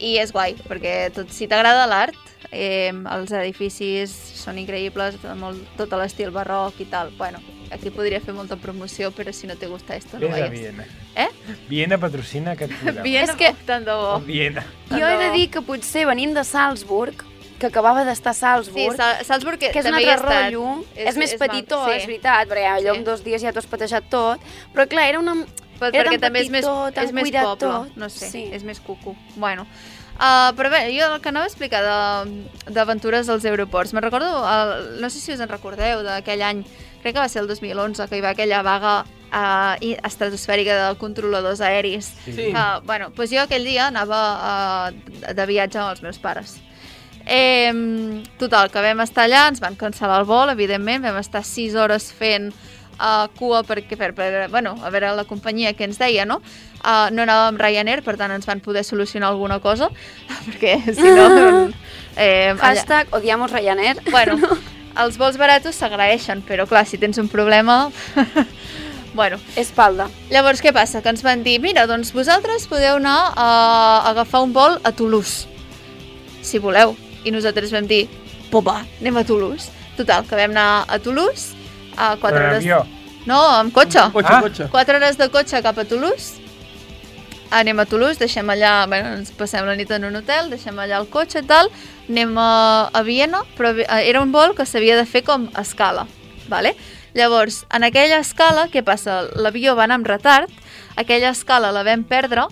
i 0.00 0.16
és 0.22 0.32
guai, 0.32 0.56
perquè 0.70 0.94
tot, 1.12 1.28
si 1.34 1.50
t'agrada 1.50 1.84
l'art, 1.90 2.16
eh, 2.48 2.94
els 2.94 3.34
edificis 3.36 4.14
són 4.40 4.60
increïbles, 4.62 5.20
molt, 5.36 5.60
tot 5.76 5.92
l'estil 6.00 6.32
barroc 6.32 6.80
i 6.80 6.88
tal. 6.88 7.12
Bueno, 7.18 7.42
aquí 7.70 7.90
podria 7.90 8.20
fer 8.20 8.34
molta 8.34 8.56
promoció, 8.56 9.10
però 9.12 9.32
si 9.32 9.46
no 9.46 9.56
te 9.56 9.66
gusta 9.66 9.96
esto, 9.96 10.18
no 10.18 10.26
Vés 10.26 10.34
a 10.36 10.48
vayas. 10.48 10.50
Viena. 10.50 10.84
Eh? 11.16 11.28
Viena 11.68 11.98
patrocina 11.98 12.52
aquest 12.52 12.72
programa. 12.72 13.02
Viena, 13.08 13.32
És 13.32 13.36
que- 13.38 13.54
tant 13.66 13.84
de 13.84 13.92
bo. 13.92 14.18
Viena. 14.20 14.64
Jo 14.90 15.06
he 15.06 15.16
de 15.18 15.30
dir 15.32 15.50
que 15.50 15.62
potser 15.62 16.06
venint 16.06 16.34
de 16.34 16.44
Salzburg, 16.44 17.24
que 17.58 17.66
acabava 17.66 18.04
d'estar 18.06 18.30
a 18.30 18.34
Sí, 18.34 18.40
Salzburg, 18.40 18.96
Sa 18.96 19.24
Salzburg 19.24 19.58
que 19.58 19.72
és 19.72 19.84
un 19.84 19.90
també 19.90 20.04
he 20.04 20.10
altre 20.12 20.28
estat. 20.28 20.44
rotllo, 20.52 20.84
és, 20.94 21.08
és 21.08 21.16
més 21.16 21.32
maco, 21.34 21.44
petitó, 21.44 21.84
sí. 21.86 21.96
és 21.96 22.06
veritat, 22.06 22.48
perquè 22.48 22.66
allò 22.70 22.92
Sí. 22.92 22.98
en 22.98 23.04
dos 23.04 23.24
dies 23.24 23.42
ja 23.42 23.50
t'ho 23.52 23.58
has 23.58 23.66
patejat 23.66 24.04
tot, 24.08 24.38
però 24.74 24.86
clar, 24.88 25.08
era 25.08 25.18
una... 25.18 25.34
Però 25.78 25.90
Era 25.94 26.10
perquè 26.10 26.18
tan 26.18 26.20
també 26.32 26.40
és 26.40 26.50
més, 26.50 26.64
és 26.64 27.12
més 27.12 27.30
poble, 27.30 27.56
tot. 27.56 27.96
no 27.96 28.08
sé, 28.10 28.30
Sí. 28.30 28.48
és 28.52 28.64
més 28.64 28.80
cucu. 28.80 29.14
Bueno, 29.36 29.62
uh, 30.18 30.50
però 30.58 30.70
bé, 30.70 30.80
jo 30.98 31.06
el 31.14 31.20
que 31.20 31.28
anava 31.28 31.44
a 31.44 31.48
explicar 31.48 31.82
de- 31.84 32.72
d'aventures 32.72 33.28
als 33.28 33.44
aeroports, 33.44 33.92
me'n 33.94 34.02
recordo, 34.02 34.26
el, 34.42 35.00
no 35.00 35.08
sé 35.10 35.20
si 35.20 35.32
us 35.32 35.38
en 35.40 35.48
recordeu, 35.48 36.02
d'aquell 36.02 36.42
any, 36.42 36.64
crec 37.02 37.14
que 37.14 37.20
va 37.20 37.28
ser 37.28 37.42
el 37.42 37.48
2011, 37.48 38.08
que 38.08 38.18
hi 38.18 38.24
va 38.24 38.30
aquella 38.34 38.62
vaga 38.62 38.94
uh, 39.04 39.74
estratosfèrica 40.06 40.76
de 40.80 40.96
controladors 41.00 41.60
aeris. 41.60 42.12
Sí. 42.24 42.50
Que, 42.52 42.64
bueno, 42.86 43.10
doncs 43.16 43.34
jo 43.34 43.42
aquell 43.44 43.64
dia 43.66 43.88
anava 43.88 44.22
uh, 44.38 45.32
de 45.34 45.46
viatge 45.50 45.78
amb 45.78 45.92
els 45.94 46.02
meus 46.02 46.18
pares. 46.18 46.56
Eh, 47.28 48.22
total, 48.40 48.70
que 48.72 48.80
vam 48.80 49.02
estar 49.04 49.26
allà, 49.28 49.48
ens 49.50 49.60
van 49.60 49.76
cancel·lar 49.76 50.22
el 50.22 50.28
vol, 50.28 50.48
evidentment, 50.54 51.02
vam 51.04 51.18
estar 51.20 51.42
6 51.44 51.74
hores 51.76 52.06
fent 52.16 52.48
uh, 52.98 53.26
cua 53.36 53.60
perquè, 53.68 53.98
per, 54.00 54.14
per, 54.16 54.46
bueno, 54.48 54.72
a 54.80 54.88
veure 54.94 55.10
la 55.16 55.26
companyia 55.28 55.74
que 55.76 55.84
ens 55.84 56.00
deia, 56.00 56.24
no? 56.24 56.38
Uh, 56.78 57.10
no 57.12 57.26
anàvem 57.26 57.50
amb 57.52 57.60
Ryanair, 57.60 58.00
per 58.06 58.16
tant 58.16 58.32
ens 58.32 58.48
van 58.48 58.62
poder 58.64 58.84
solucionar 58.86 59.28
alguna 59.28 59.58
cosa, 59.60 59.90
perquè 60.46 60.78
si 60.88 61.04
no... 61.04 61.28
Eh, 62.18 62.50
allà- 62.50 62.72
Hashtag 62.72 63.12
odiamos 63.14 63.52
Ryanair. 63.52 64.00
Bueno, 64.10 64.40
els 64.98 65.18
vols 65.18 65.38
baratos 65.38 65.76
s'agraeixen, 65.78 66.42
però 66.46 66.66
clar, 66.68 66.84
si 66.86 66.98
tens 66.98 67.18
un 67.18 67.28
problema... 67.28 67.90
bueno. 69.18 69.38
Espalda. 69.56 70.08
Llavors, 70.30 70.60
què 70.62 70.72
passa? 70.74 71.02
Que 71.02 71.12
ens 71.12 71.22
van 71.26 71.42
dir, 71.46 71.58
mira, 71.62 71.86
doncs 71.90 72.12
vosaltres 72.14 72.66
podeu 72.70 72.98
anar 72.98 73.32
a 73.34 73.48
agafar 74.10 74.42
un 74.46 74.52
vol 74.56 74.78
a 74.84 74.92
Toulouse, 74.92 75.46
si 76.42 76.58
voleu. 76.62 76.96
I 77.24 77.32
nosaltres 77.34 77.72
vam 77.74 77.86
dir, 77.90 78.06
va, 78.52 78.82
anem 79.00 79.16
a 79.18 79.24
Toulouse. 79.26 79.72
Total, 79.98 80.22
que 80.28 80.36
vam 80.38 80.52
anar 80.54 80.84
a 80.86 80.98
Toulouse, 81.02 81.56
a 81.96 82.14
4 82.16 82.22
Per 82.22 82.44
hores... 82.46 82.62
avió. 82.62 82.84
No, 83.26 83.40
amb 83.58 83.74
cotxe. 83.74 84.04
Cotxe, 84.14 84.32
Ah. 84.32 84.40
cotxe. 84.40 84.68
4 84.72 84.96
hores 84.96 85.18
de 85.18 85.28
cotxe 85.28 85.62
cap 85.62 85.78
a 85.78 85.84
Toulouse. 85.84 86.38
Anem 87.50 87.80
a 87.80 87.86
Toulouse, 87.88 88.20
deixem 88.20 88.48
allà, 88.52 88.86
bueno, 88.86 89.14
ens 89.16 89.30
passem 89.32 89.64
la 89.64 89.76
nit 89.78 89.90
en 89.94 90.04
un 90.04 90.18
hotel, 90.20 90.50
deixem 90.52 90.76
allà 90.78 90.98
el 91.00 91.08
cotxe 91.08 91.40
i 91.40 91.48
tal, 91.48 91.70
anem 92.08 92.36
a, 92.36 92.90
a 92.92 93.02
Viena, 93.06 93.40
però 93.56 93.72
eh, 93.72 93.86
era 94.04 94.20
un 94.20 94.32
vol 94.32 94.52
que 94.56 94.66
s'havia 94.68 94.98
de 94.98 95.06
fer 95.08 95.24
com 95.24 95.48
a 95.54 95.64
escala, 95.64 96.06
vale? 96.52 96.74
Llavors, 97.16 97.62
en 97.72 97.88
aquella 97.88 98.20
escala, 98.20 98.68
què 98.68 98.84
passa? 98.84 99.22
L'avió 99.34 99.72
va 99.78 99.86
anar 99.88 99.96
amb 100.02 100.10
retard, 100.10 100.52
aquella 101.00 101.32
escala 101.32 101.72
la 101.72 101.86
vam 101.86 102.04
perdre 102.04 102.48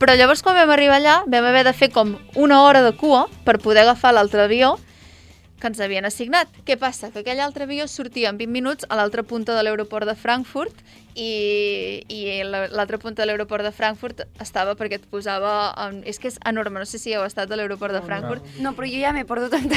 Però 0.00 0.14
llavors 0.18 0.42
quan 0.42 0.56
vam 0.58 0.72
arribar 0.74 0.98
allà 0.98 1.20
vam 1.30 1.46
haver 1.48 1.62
de 1.64 1.72
fer 1.72 1.90
com 1.94 2.16
una 2.34 2.62
hora 2.64 2.82
de 2.82 2.92
cua 2.98 3.28
per 3.46 3.60
poder 3.62 3.84
agafar 3.84 4.12
l'altre 4.12 4.42
avió 4.42 4.74
que 5.60 5.68
ens 5.70 5.80
havien 5.80 6.04
assignat. 6.04 6.48
Què 6.66 6.76
passa? 6.76 7.10
Que 7.14 7.22
aquell 7.22 7.40
altre 7.40 7.64
avió 7.64 7.86
sortia 7.88 8.28
en 8.30 8.38
20 8.38 8.52
minuts 8.52 8.86
a 8.88 8.96
l'altra 8.98 9.22
punta 9.22 9.54
de 9.56 9.62
l'aeroport 9.62 10.06
de 10.08 10.14
Frankfurt 10.18 10.74
i, 11.14 12.02
i 12.08 12.42
la- 12.44 12.66
l'altra 12.68 12.98
punta 12.98 13.22
de 13.22 13.26
l'aeroport 13.30 13.64
de 13.64 13.72
Frankfurt 13.72 14.24
estava 14.42 14.74
perquè 14.78 14.98
et 15.00 15.06
posava... 15.10 15.72
En... 15.86 16.02
És 16.04 16.18
que 16.18 16.28
és 16.32 16.38
enorme, 16.46 16.80
no 16.82 16.88
sé 16.90 16.98
si 16.98 17.14
heu 17.14 17.24
estat 17.24 17.50
a 17.50 17.56
l'aeroport 17.58 17.94
de 17.96 18.02
Frankfurt. 18.04 18.44
No, 18.64 18.74
però 18.76 18.88
jo 18.90 19.00
ja 19.00 19.12
m'he 19.14 19.24
perdut 19.28 19.54
en 19.58 19.70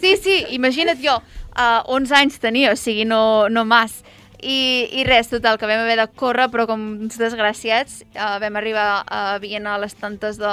Sí, 0.00 0.14
sí, 0.22 0.36
imagina't 0.56 1.02
jo, 1.02 1.18
uh, 1.58 1.82
11 1.98 2.14
anys 2.22 2.38
tenia, 2.42 2.72
o 2.72 2.78
sigui, 2.78 3.04
no, 3.08 3.48
no 3.52 3.64
mas. 3.68 4.00
I, 4.38 4.86
I 5.00 5.04
res, 5.06 5.30
total, 5.32 5.58
que 5.58 5.66
vam 5.66 5.80
haver 5.82 5.96
de 5.98 6.06
córrer, 6.14 6.46
però 6.52 6.68
com 6.70 6.84
uns 7.08 7.18
desgraciats, 7.18 8.04
uh, 8.14 8.36
vam 8.38 8.58
arribar 8.60 9.02
a 9.02 9.38
Viena 9.42 9.74
a 9.74 9.80
les 9.82 9.96
tantes 9.98 10.38
de, 10.38 10.52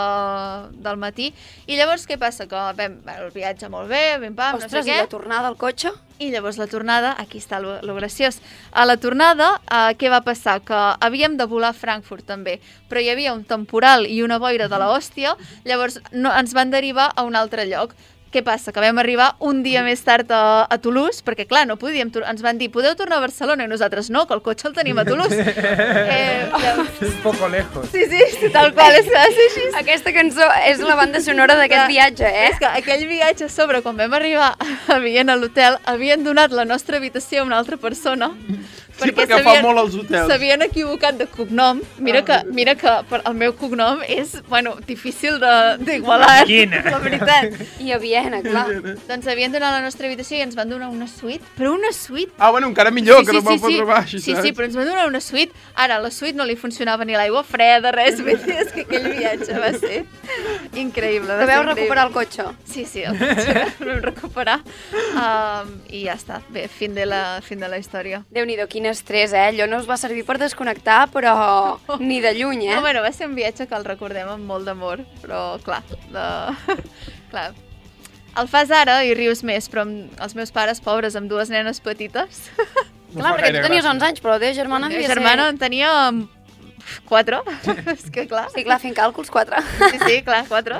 del 0.82 0.98
matí. 0.98 1.32
I 1.70 1.78
llavors 1.78 2.08
què 2.10 2.18
passa? 2.22 2.48
Que 2.50 2.64
vam, 2.80 2.98
el 3.14 3.30
viatge 3.36 3.70
molt 3.70 3.92
bé, 3.92 4.18
bim 4.24 4.34
pam, 4.38 4.58
no 4.58 4.66
Ostres, 4.66 4.86
sé 4.86 4.90
i 4.90 4.94
què. 4.94 5.04
la 5.06 5.12
tornada 5.12 5.52
al 5.52 5.60
cotxe? 5.62 5.94
I 6.18 6.32
llavors 6.32 6.58
la 6.58 6.66
tornada, 6.72 7.12
aquí 7.20 7.42
està 7.44 7.60
lo, 7.60 7.76
lo 7.84 7.94
graciós. 7.98 8.40
A 8.72 8.86
la 8.88 8.96
tornada, 8.98 9.52
eh, 9.68 9.94
què 10.00 10.10
va 10.10 10.24
passar? 10.26 10.62
Que 10.66 10.82
havíem 11.04 11.36
de 11.38 11.46
volar 11.46 11.74
a 11.74 11.78
Frankfurt 11.78 12.26
també, 12.26 12.58
però 12.90 13.04
hi 13.04 13.12
havia 13.12 13.36
un 13.36 13.44
temporal 13.46 14.08
i 14.08 14.22
una 14.24 14.40
boira 14.40 14.70
de 14.72 14.80
la 14.82 14.90
hòstia, 14.96 15.36
llavors 15.68 16.00
no, 16.12 16.32
ens 16.34 16.56
van 16.56 16.72
derivar 16.72 17.12
a 17.14 17.28
un 17.28 17.36
altre 17.36 17.68
lloc. 17.70 17.94
Què 18.36 18.42
passa? 18.44 18.74
Que 18.76 18.82
vam 18.84 18.98
arribar 19.00 19.30
un 19.48 19.62
dia 19.64 19.80
més 19.86 20.02
tard 20.04 20.28
a, 20.36 20.66
a 20.68 20.78
Toulouse, 20.84 21.22
perquè 21.24 21.46
clar, 21.48 21.62
no 21.70 21.78
podíem, 21.80 22.10
ens 22.28 22.42
van 22.44 22.58
dir, 22.60 22.68
podeu 22.74 22.92
tornar 23.00 23.22
a 23.22 23.24
Barcelona, 23.24 23.64
i 23.64 23.70
nosaltres 23.72 24.10
no, 24.12 24.26
que 24.28 24.36
el 24.36 24.42
cotxe 24.44 24.68
el 24.68 24.74
tenim 24.76 24.98
a 25.00 25.06
Toulouse. 25.08 25.38
eh, 25.40 26.50
llavors- 26.52 27.00
Un 27.08 27.14
poco 27.24 27.48
lejos. 27.48 27.88
Sí, 27.94 28.04
sí, 28.12 28.50
tal 28.52 28.74
qual, 28.76 28.92
és 29.00 29.08
ser 29.08 29.22
així. 29.22 29.64
Aquesta 29.80 30.12
cançó 30.12 30.50
és 30.68 30.84
la 30.84 30.98
banda 31.00 31.22
sonora 31.24 31.56
d'aquest 31.56 31.88
viatge, 31.94 32.28
eh? 32.28 32.50
És 32.52 32.60
que 32.60 32.68
aquell 32.82 33.08
viatge 33.08 33.48
a 33.48 33.50
sobre, 33.56 33.80
quan 33.86 33.96
vam 33.96 34.14
arribar 34.20 34.52
a 34.92 35.00
Viena 35.00 35.38
a 35.38 35.40
l'hotel, 35.40 35.80
havien 35.88 36.28
donat 36.28 36.52
la 36.52 36.66
nostra 36.68 37.00
habitació 37.00 37.46
a 37.46 37.48
una 37.48 37.58
altra 37.64 37.78
persona. 37.80 38.34
Sí, 39.02 39.12
perquè 39.12 39.42
fa 39.44 39.56
molt 39.62 39.78
als 39.82 39.96
hotels. 40.00 40.30
S'havien 40.30 40.62
equivocat 40.66 41.18
de 41.20 41.26
cognom. 41.28 41.82
Mira 42.00 42.22
que, 42.24 42.38
mira 42.52 42.76
que 42.80 42.92
per, 43.10 43.22
el 43.28 43.34
meu 43.36 43.54
cognom 43.60 44.00
és, 44.08 44.38
bueno, 44.48 44.76
difícil 44.88 45.40
de- 45.40 45.78
d'igualar. 45.84 46.46
Quina? 46.48 46.82
La 46.90 47.00
veritat. 47.04 47.58
I 47.84 47.92
a 47.92 47.98
Viena, 48.00 48.42
clar. 48.42 48.68
doncs 49.08 49.28
havien 49.28 49.52
donat 49.52 49.74
la 49.76 49.82
nostra 49.84 50.08
habitació 50.08 50.38
i 50.38 50.42
ens 50.46 50.56
van 50.56 50.70
donar 50.70 50.90
una 50.90 51.08
suite. 51.08 51.44
Però 51.58 51.74
una 51.76 51.92
suite 51.92 52.32
Ah, 52.38 52.52
bueno, 52.52 52.68
encara 52.68 52.92
millor, 52.92 53.26
que 53.26 53.34
no 53.34 53.42
vam 53.42 53.60
fotre 53.60 53.84
baix, 53.86 54.12
sí, 54.12 54.34
saps? 54.34 54.42
sí, 54.44 54.52
però 54.54 54.66
ens 54.70 54.76
van 54.76 54.86
donar 54.88 55.08
una 55.08 55.20
suite. 55.22 55.52
Ara, 55.76 55.98
a 55.98 56.00
la 56.00 56.12
suite 56.12 56.36
no 56.38 56.46
li 56.46 56.56
funcionava 56.56 57.04
ni 57.06 57.14
l'aigua 57.14 57.44
freda, 57.44 57.92
res. 57.92 58.22
Vull 58.24 58.40
dir, 58.46 58.56
és 58.64 58.72
que 58.72 58.82
aquell 58.88 59.10
viatge 59.18 59.60
va 59.60 59.72
ser 59.78 60.06
increïble. 60.74 61.28
va 61.28 61.46
veu 61.46 61.62
increïble. 61.62 61.74
recuperar 61.76 62.08
el 62.08 62.14
cotxe. 62.14 62.44
Sí, 62.66 62.86
sí, 62.86 63.04
el 63.04 63.18
cotxe 63.20 63.66
vam 63.86 64.02
recuperar. 64.04 64.60
Um, 65.16 65.72
I 65.92 66.06
ja 66.08 66.16
està, 66.18 66.42
bé, 66.50 66.68
fin 66.72 66.94
de 66.96 67.06
la, 67.06 67.40
fin 67.46 67.60
de 67.60 67.68
la 67.72 67.78
història. 67.82 68.24
Déu-n'hi-do, 68.34 68.68
quin 68.86 68.94
estrès, 68.94 69.34
eh? 69.34 69.50
Allò 69.50 69.66
no 69.70 69.80
us 69.82 69.88
va 69.90 69.98
servir 69.98 70.24
per 70.26 70.38
desconnectar, 70.38 71.10
però 71.14 71.36
ni 72.00 72.22
de 72.22 72.34
lluny, 72.38 72.68
eh? 72.68 72.76
No, 72.76 72.82
bueno, 72.86 73.02
va 73.02 73.12
ser 73.12 73.28
un 73.30 73.36
viatge 73.36 73.68
que 73.68 73.78
el 73.78 73.86
recordem 73.86 74.30
amb 74.30 74.46
molt 74.46 74.68
d'amor, 74.70 75.02
però 75.24 75.58
clar, 75.66 75.82
de... 76.14 76.26
clar, 77.32 77.48
el 78.36 78.52
fas 78.52 78.72
ara 78.76 79.02
i 79.08 79.16
rius 79.18 79.44
més, 79.48 79.70
però 79.72 79.86
amb 79.88 80.22
els 80.22 80.36
meus 80.38 80.54
pares, 80.54 80.82
pobres, 80.84 81.18
amb 81.18 81.32
dues 81.32 81.54
nenes 81.54 81.82
petites... 81.82 82.50
Clar, 83.16 83.30
perquè 83.38 83.48
tu 83.56 83.60
tenies 83.64 83.86
11 83.88 84.04
anys, 84.04 84.18
però 84.20 84.34
la 84.34 84.42
teva 84.42 84.52
germana 84.58 84.90
La 84.90 84.92
meva 84.92 85.08
germana 85.08 85.44
en 85.48 85.56
tenia 85.56 85.90
quatre, 87.08 87.40
és 87.94 88.10
que 88.14 88.26
clar. 88.30 88.48
Sí, 88.54 88.64
clar, 88.68 88.80
fent 88.84 88.96
càlculs, 88.98 89.32
quatre. 89.34 89.62
Sí, 89.92 90.00
sí, 90.06 90.22
clar, 90.28 90.44
quatre. 90.48 90.78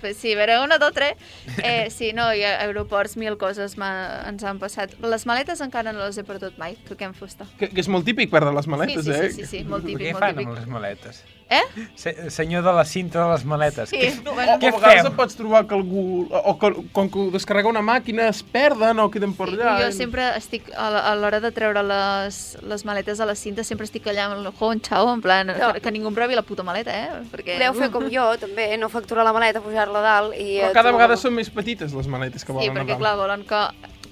Pues 0.00 0.16
sí, 0.16 0.32
a 0.32 0.38
veure, 0.40 0.58
una, 0.64 0.78
dos, 0.78 0.92
tres. 0.94 1.14
Eh, 1.62 1.88
sí, 1.90 2.12
no, 2.16 2.30
i 2.34 2.42
a 2.46 2.56
aeroports 2.64 3.16
mil 3.20 3.36
coses 3.40 3.76
ens 3.78 4.44
han 4.44 4.58
passat. 4.62 4.94
Les 5.02 5.26
maletes 5.26 5.60
encara 5.64 5.92
no 5.92 6.04
les 6.06 6.18
he 6.18 6.24
perdut 6.24 6.58
mai, 6.58 6.76
toquem 6.88 7.14
fusta. 7.14 7.46
Que, 7.58 7.68
que 7.70 7.80
és 7.84 7.88
molt 7.88 8.04
típic 8.06 8.30
perdre 8.32 8.52
les 8.54 8.66
maletes, 8.70 9.04
Sí, 9.04 9.12
sí, 9.12 9.18
eh? 9.18 9.30
sí, 9.30 9.40
sí, 9.44 9.46
sí, 9.58 9.64
molt 9.64 9.84
típic, 9.86 10.06
Què 10.08 10.12
molt 10.14 10.24
fan 10.24 10.36
típic. 10.36 10.48
amb 10.52 10.58
les 10.60 10.68
maletes? 10.78 11.22
Eh? 11.50 11.60
Se, 11.94 12.30
senyor 12.30 12.62
de 12.64 12.72
la 12.72 12.84
cinta 12.84 13.22
de 13.26 13.32
les 13.32 13.44
maletes. 13.44 13.90
Sí, 13.90 13.98
Què, 14.00 14.22
no, 14.24 14.32
O, 14.32 14.34
bueno, 14.34 14.54
o 14.54 14.58
què 14.62 14.70
a 14.72 14.78
feu? 14.80 15.06
et 15.10 15.16
pots 15.16 15.36
trobar 15.36 15.66
que 15.68 15.74
algú... 15.76 16.26
O 16.32 16.54
que, 16.58 16.70
com 16.96 17.10
que 17.12 17.26
descarrega 17.34 17.68
una 17.68 17.82
màquina 17.84 18.28
es 18.32 18.40
perden 18.42 18.98
o 19.02 19.10
queden 19.12 19.34
per 19.36 19.50
allà. 19.52 19.74
Jo 19.84 19.90
sempre 19.92 20.24
estic, 20.38 20.70
a 20.74 21.12
l'hora 21.20 21.40
de 21.44 21.50
treure 21.52 21.82
les, 21.84 22.38
les 22.64 22.84
maletes 22.88 23.20
a 23.20 23.26
la 23.28 23.34
cinta, 23.36 23.62
sempre 23.62 23.84
estic 23.84 24.08
allà 24.10 24.30
amb 24.30 24.40
el 24.40 24.50
honxau, 24.58 25.12
en 25.12 25.20
plan, 25.22 25.52
No. 25.54 25.72
que 25.80 25.92
ningú 25.92 26.08
em 26.08 26.14
provi 26.16 26.34
la 26.34 26.42
puta 26.42 26.64
maleta, 26.66 26.90
eh? 26.96 27.22
Perquè... 27.30 27.58
Podeu 27.60 27.74
fer 27.78 27.90
com 27.92 28.08
jo, 28.10 28.24
també, 28.40 28.70
no 28.80 28.88
facturar 28.88 29.24
la 29.28 29.32
maleta, 29.36 29.60
pujar-la 29.60 30.00
dalt 30.00 30.34
i... 30.40 30.58
Però 30.62 30.72
cada 30.72 30.90
tu- 30.90 30.96
vegada 30.96 31.16
són 31.20 31.34
més 31.36 31.50
petites 31.52 31.92
les 31.92 32.08
maletes 32.08 32.42
que 32.44 32.52
Sí, 32.52 32.56
volen 32.56 32.72
perquè 32.80 32.96
anar. 32.96 33.02
clar, 33.04 33.16
volen 33.20 33.44
que... 33.44 33.62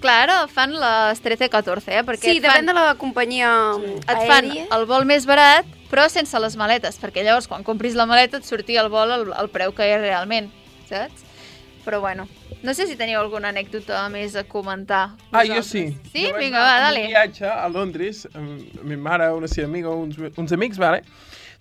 Clar, 0.03 0.17
ara 0.27 0.37
fan 0.51 0.73
les 0.75 1.21
13-14, 1.23 1.89
eh? 1.95 2.03
Perquè 2.07 2.27
Sí, 2.27 2.37
et 2.39 2.43
fan, 2.45 2.51
depèn 2.59 2.71
de 2.73 2.75
la 2.75 2.95
companyia 2.99 3.51
et 4.03 4.09
fan 4.27 4.49
aèria. 4.51 4.67
el 4.75 4.87
vol 4.91 5.05
més 5.09 5.27
barat, 5.31 5.67
però 5.93 6.09
sense 6.11 6.39
les 6.43 6.57
maletes, 6.59 6.99
perquè 6.99 7.23
llavors 7.23 7.47
quan 7.51 7.63
compris 7.63 7.95
la 7.99 8.07
maleta 8.11 8.41
et 8.41 8.49
sortia 8.49 8.83
el 8.83 8.91
vol 8.91 9.13
al, 9.15 9.29
al 9.39 9.51
preu 9.55 9.71
que 9.77 9.87
és 9.87 10.01
realment, 10.03 10.51
saps? 10.91 11.23
Però 11.85 11.99
bueno, 12.03 12.27
no 12.63 12.75
sé 12.75 12.87
si 12.87 12.95
teniu 12.99 13.19
alguna 13.19 13.49
anècdota 13.51 14.05
més 14.11 14.35
a 14.39 14.45
comentar. 14.47 15.17
Ah, 15.33 15.43
jo 15.47 15.57
vosaltres. 15.59 15.67
sí. 15.71 16.11
Sí? 16.13 16.27
Jo 16.31 16.39
Vinga, 16.39 16.61
va, 16.63 16.77
dale. 16.85 17.07
Un 17.09 17.15
viatge 17.15 17.47
a 17.51 17.69
Londres, 17.69 18.27
amb 18.35 18.83
mi 18.87 18.97
mare, 18.97 19.31
una 19.35 19.49
seva 19.51 19.67
amiga, 19.67 19.91
uns, 19.91 20.19
uns 20.39 20.53
amics, 20.55 20.79
vale? 20.79 21.03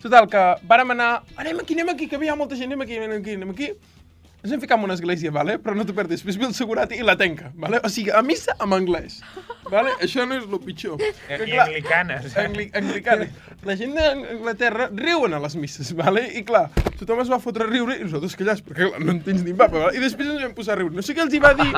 Total, 0.02 0.26
que 0.30 0.44
vàrem 0.66 0.90
anar... 0.94 1.10
Anem 1.38 1.60
aquí, 1.62 1.74
anem 1.78 1.90
aquí, 1.94 2.06
que 2.10 2.18
hi 2.18 2.30
ha 2.30 2.34
molta 2.38 2.54
gent, 2.58 2.70
anem 2.70 2.80
aquí, 2.86 2.98
anem 2.98 3.18
aquí, 3.20 3.34
anem 3.38 3.50
aquí. 3.54 3.68
Ens 4.42 4.50
vam 4.50 4.60
ficar 4.60 4.76
en 4.76 4.84
una 4.84 4.94
església, 4.94 5.30
vale? 5.30 5.54
però 5.62 5.76
no 5.78 5.84
t'ho 5.86 5.94
perdis. 5.94 6.18
Després 6.18 6.34
ve 6.40 6.48
el 6.48 6.54
segurat 6.56 6.90
i 6.96 7.02
la 7.06 7.14
tenca. 7.16 7.52
Vale? 7.54 7.78
O 7.86 7.88
sigui, 7.88 8.10
a 8.10 8.22
missa 8.26 8.56
en 8.58 8.72
anglès. 8.74 9.20
Vale? 9.70 9.92
Això 10.02 10.26
no 10.26 10.34
és 10.34 10.48
el 10.48 10.58
pitjor. 10.64 10.98
I 10.98 11.12
Que, 11.28 11.44
clar, 11.46 11.68
anglicanes. 11.68 12.34
Angli 12.42 12.66
Anglicanes. 12.74 13.30
La 13.62 13.76
gent 13.78 13.94
d'Anglaterra 13.94 14.88
riuen 14.90 15.36
a 15.36 15.38
les 15.44 15.54
misses, 15.54 15.92
vale? 15.94 16.24
I 16.34 16.42
clar, 16.42 16.64
tothom 16.98 17.20
es 17.22 17.30
va 17.30 17.38
fotre 17.38 17.68
a 17.68 17.70
riure 17.70 17.94
i 17.94 18.02
nosaltres 18.02 18.34
callats, 18.40 18.64
perquè 18.66 18.88
clar, 18.88 18.98
no 19.04 19.14
entens 19.14 19.44
ni 19.46 19.54
papa, 19.54 19.78
vale? 19.84 19.94
I 19.94 20.02
després 20.02 20.26
ens 20.32 20.42
vam 20.42 20.56
posar 20.56 20.74
a 20.74 20.80
riure. 20.80 20.96
No 20.98 21.06
sé 21.06 21.14
què 21.14 21.22
els 21.22 21.36
hi 21.36 21.40
va 21.42 21.54
dir. 21.54 21.70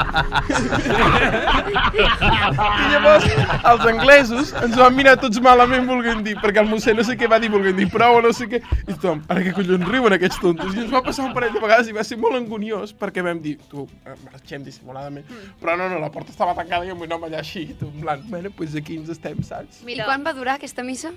I 2.01 2.89
llavors, 2.95 3.29
els 3.75 3.87
anglesos 3.93 4.55
ens 4.63 4.81
van 4.81 4.97
mirar 4.97 5.19
tots 5.21 5.41
malament 5.45 5.85
volguent 5.91 6.25
dir, 6.25 6.39
perquè 6.41 6.65
el 6.65 6.73
mossèn 6.73 6.97
no 6.97 7.05
sé 7.05 7.19
què 7.21 7.29
va 7.29 7.39
dir 7.43 7.53
volguent 7.53 7.77
dir 7.77 7.91
prou 7.93 8.23
o 8.23 8.25
no 8.25 8.33
sé 8.33 8.49
què. 8.49 8.63
I 8.87 8.95
tothom, 8.95 9.21
ara 9.29 9.45
què 9.45 9.53
collons 9.61 9.89
riuen 9.93 10.17
aquests 10.17 10.41
tontos? 10.41 10.73
I 10.73 10.87
ens 10.87 10.93
va 10.97 11.05
passar 11.05 11.29
un 11.29 11.37
parell 11.37 11.53
de 11.53 11.61
vegades 11.63 11.93
i 11.93 11.97
va 11.97 12.05
ser 12.07 12.17
molt 12.21 12.41
angoniós 12.55 12.95
perquè 12.95 13.23
vam 13.25 13.41
dir, 13.43 13.59
tu, 13.71 13.89
eh, 14.07 14.15
marxem 14.31 14.63
dissimuladament. 14.65 15.27
Però 15.61 15.77
no, 15.77 15.89
no, 15.89 15.99
la 15.99 16.11
porta 16.11 16.31
estava 16.31 16.55
tancada 16.55 16.87
i 16.87 16.95
vull 16.95 17.11
anar 17.11 17.29
allà 17.29 17.39
així. 17.43 17.67
Tu, 17.79 17.87
en 17.87 18.01
plan, 18.01 18.23
bueno, 18.31 18.51
doncs 18.55 18.77
aquí 18.79 18.99
ens 19.01 19.11
estem, 19.11 19.43
saps? 19.43 19.83
I 19.87 20.01
quan 20.03 20.25
va 20.25 20.33
durar 20.37 20.59
aquesta 20.59 20.83
missa? 20.87 21.13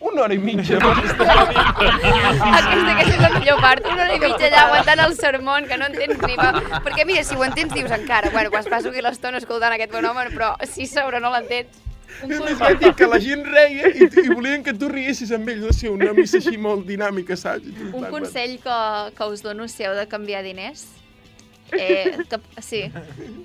Una 0.00 0.22
hora 0.22 0.34
i 0.34 0.38
mitja. 0.40 0.78
Aquesta, 0.80 1.24
aquesta 2.94 3.16
és 3.16 3.20
la 3.20 3.28
millor 3.34 3.58
part. 3.60 3.84
Una 3.84 4.06
hora 4.06 4.14
i 4.16 4.22
mitja 4.22 4.46
allà 4.48 4.62
aguantant 4.62 5.02
el 5.04 5.12
sermon, 5.18 5.68
que 5.68 5.76
no 5.76 5.90
entens 5.90 6.24
ni 6.24 6.38
va. 6.40 6.54
Perquè 6.86 7.04
mira, 7.04 7.20
si 7.26 7.36
ho 7.36 7.44
entens 7.44 7.74
dius 7.76 7.92
encara, 7.92 8.32
bueno, 8.32 8.48
pues 8.54 8.68
passo 8.72 8.88
aquí 8.88 9.04
l'estona 9.04 9.42
escoltant 9.42 9.76
aquest 9.76 9.92
bon 9.92 10.08
home, 10.08 10.24
però 10.32 10.54
si 10.64 10.88
sobre 10.88 11.20
no 11.20 11.28
l'entens. 11.34 11.89
Un, 12.24 12.32
que 12.58 12.70
dic 12.80 12.96
que 12.98 13.08
la 13.08 13.18
gent 13.22 13.44
reia 13.48 13.90
i, 13.90 14.06
i 14.06 14.28
volien 14.28 14.64
que 14.66 14.74
tu 14.76 14.88
riessis 14.92 15.32
amb 15.32 15.48
ells. 15.48 15.64
No 15.64 15.74
sé, 15.76 15.88
una 15.92 16.12
missa 16.16 16.40
així 16.40 16.58
molt 16.60 16.86
dinàmica, 16.88 17.36
saps? 17.38 17.68
I 17.68 17.90
un 17.90 17.98
plan, 17.98 18.10
consell 18.12 18.56
que, 18.62 18.78
que 19.16 19.28
us 19.32 19.44
dono 19.46 19.68
si 19.70 19.86
heu 19.86 19.94
de 19.98 20.06
canviar 20.10 20.42
diners. 20.46 20.86
Eh, 21.72 22.18
que, 22.26 22.40
sí, 22.66 22.80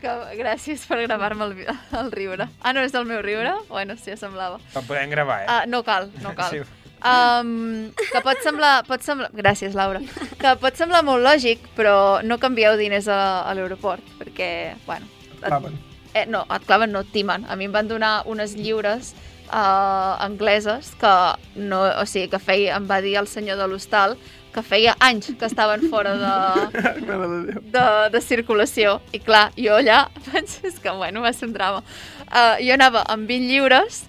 que, 0.02 0.14
gràcies 0.40 0.86
per 0.90 0.98
gravar-me 1.04 1.46
el, 1.46 1.54
el 2.00 2.12
riure. 2.12 2.50
Ah, 2.62 2.74
no 2.74 2.82
és 2.82 2.96
el 2.98 3.06
meu 3.06 3.22
riure? 3.22 3.54
Bueno, 3.70 4.00
sí, 4.02 4.18
semblava. 4.18 4.58
El 4.74 4.88
podem 4.90 5.14
gravar, 5.14 5.44
eh? 5.44 5.48
Ah, 5.48 5.64
no 5.70 5.84
cal, 5.86 6.10
no 6.24 6.34
cal. 6.38 6.56
Sí. 6.56 6.66
Um, 7.06 7.92
que 8.10 8.22
pot 8.26 8.42
semblar, 8.42 8.80
pot 8.88 9.04
semblar... 9.06 9.30
Gràcies, 9.38 9.76
Laura. 9.78 10.02
Que 10.42 10.56
pot 10.58 10.80
semblar 10.80 11.04
molt 11.06 11.22
lògic, 11.22 11.68
però 11.78 12.24
no 12.26 12.40
canvieu 12.42 12.80
diners 12.82 13.06
a, 13.14 13.44
a 13.46 13.54
l'aeroport, 13.54 14.16
perquè, 14.18 14.50
bueno... 14.88 15.06
et-. 15.44 15.95
Eh, 16.16 16.26
no, 16.32 16.46
et 16.48 16.64
claven, 16.64 16.94
no 16.96 17.04
et 17.04 17.12
timen. 17.12 17.44
A 17.52 17.58
mi 17.60 17.68
em 17.68 17.74
van 17.76 17.90
donar 17.92 18.22
unes 18.32 18.56
lliures 18.56 19.12
uh, 19.50 20.16
angleses 20.24 20.94
que, 21.02 21.14
no, 21.60 21.84
o 22.00 22.06
sigui, 22.08 22.30
que 22.32 22.40
feia, 22.40 22.78
em 22.80 22.88
va 22.88 23.02
dir 23.04 23.18
el 23.20 23.28
senyor 23.28 23.60
de 23.60 23.68
l'hostal 23.68 24.16
que 24.56 24.64
feia 24.64 24.94
anys 25.04 25.34
que 25.36 25.50
estaven 25.50 25.90
fora 25.92 26.14
de, 26.16 26.84
de 27.10 27.60
de, 27.74 27.86
de 28.14 28.22
circulació. 28.24 29.02
I 29.12 29.20
clar, 29.20 29.50
jo 29.60 29.76
allà, 29.76 30.06
vaig, 30.30 30.56
és 30.64 30.80
que 30.80 30.96
bueno, 30.96 31.26
va 31.26 31.34
ser 31.36 31.50
un 31.50 31.58
drama. 31.58 31.84
Uh, 32.30 32.56
jo 32.64 32.72
anava 32.78 33.04
amb 33.12 33.28
20 33.28 33.52
lliures, 33.52 34.06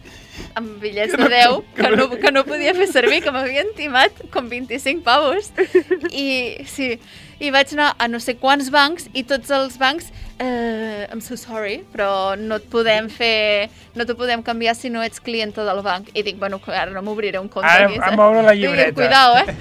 amb 0.55 0.79
bitllets 0.79 1.17
de 1.19 1.27
10, 1.33 1.59
que 1.75 1.91
no, 1.97 2.07
que 2.23 2.31
no 2.31 2.47
podia 2.47 2.77
fer 2.79 2.87
servir, 2.93 3.23
que 3.25 3.35
m'havien 3.35 3.75
timat 3.75 4.23
com 4.31 4.47
25 4.53 5.03
pavos. 5.03 5.51
I 6.15 6.63
sí, 6.71 6.95
i 7.43 7.51
vaig 7.51 7.75
anar 7.75 7.91
a 7.99 8.07
no 8.09 8.23
sé 8.23 8.39
quants 8.39 8.71
bancs 8.73 9.11
i 9.13 9.27
tots 9.27 9.51
els 9.53 9.75
bancs 9.83 10.13
eh, 10.39 11.07
I'm 11.13 11.21
so 11.21 11.37
sorry, 11.37 11.85
però 11.93 12.37
no 12.37 12.57
et 12.61 12.69
podem 12.73 13.09
fer, 13.13 13.71
no 13.95 14.05
t'ho 14.05 14.17
podem 14.19 14.43
canviar 14.43 14.75
si 14.77 14.91
no 14.91 15.03
ets 15.03 15.21
clienta 15.21 15.65
del 15.65 15.83
banc. 15.83 16.11
I 16.15 16.23
dic, 16.27 16.39
bueno, 16.39 16.61
ara 16.67 16.91
no 16.93 17.03
m'obriré 17.03 17.39
un 17.41 17.49
compte 17.49 17.69
Ara- 17.71 17.87
aquí, 17.89 17.99
a 18.03 18.13
moure 18.17 18.43
la 18.43 18.53
Dic, 18.53 18.63
llibreta. 18.67 18.95
Cuidao, 18.95 19.37
eh? 19.39 19.57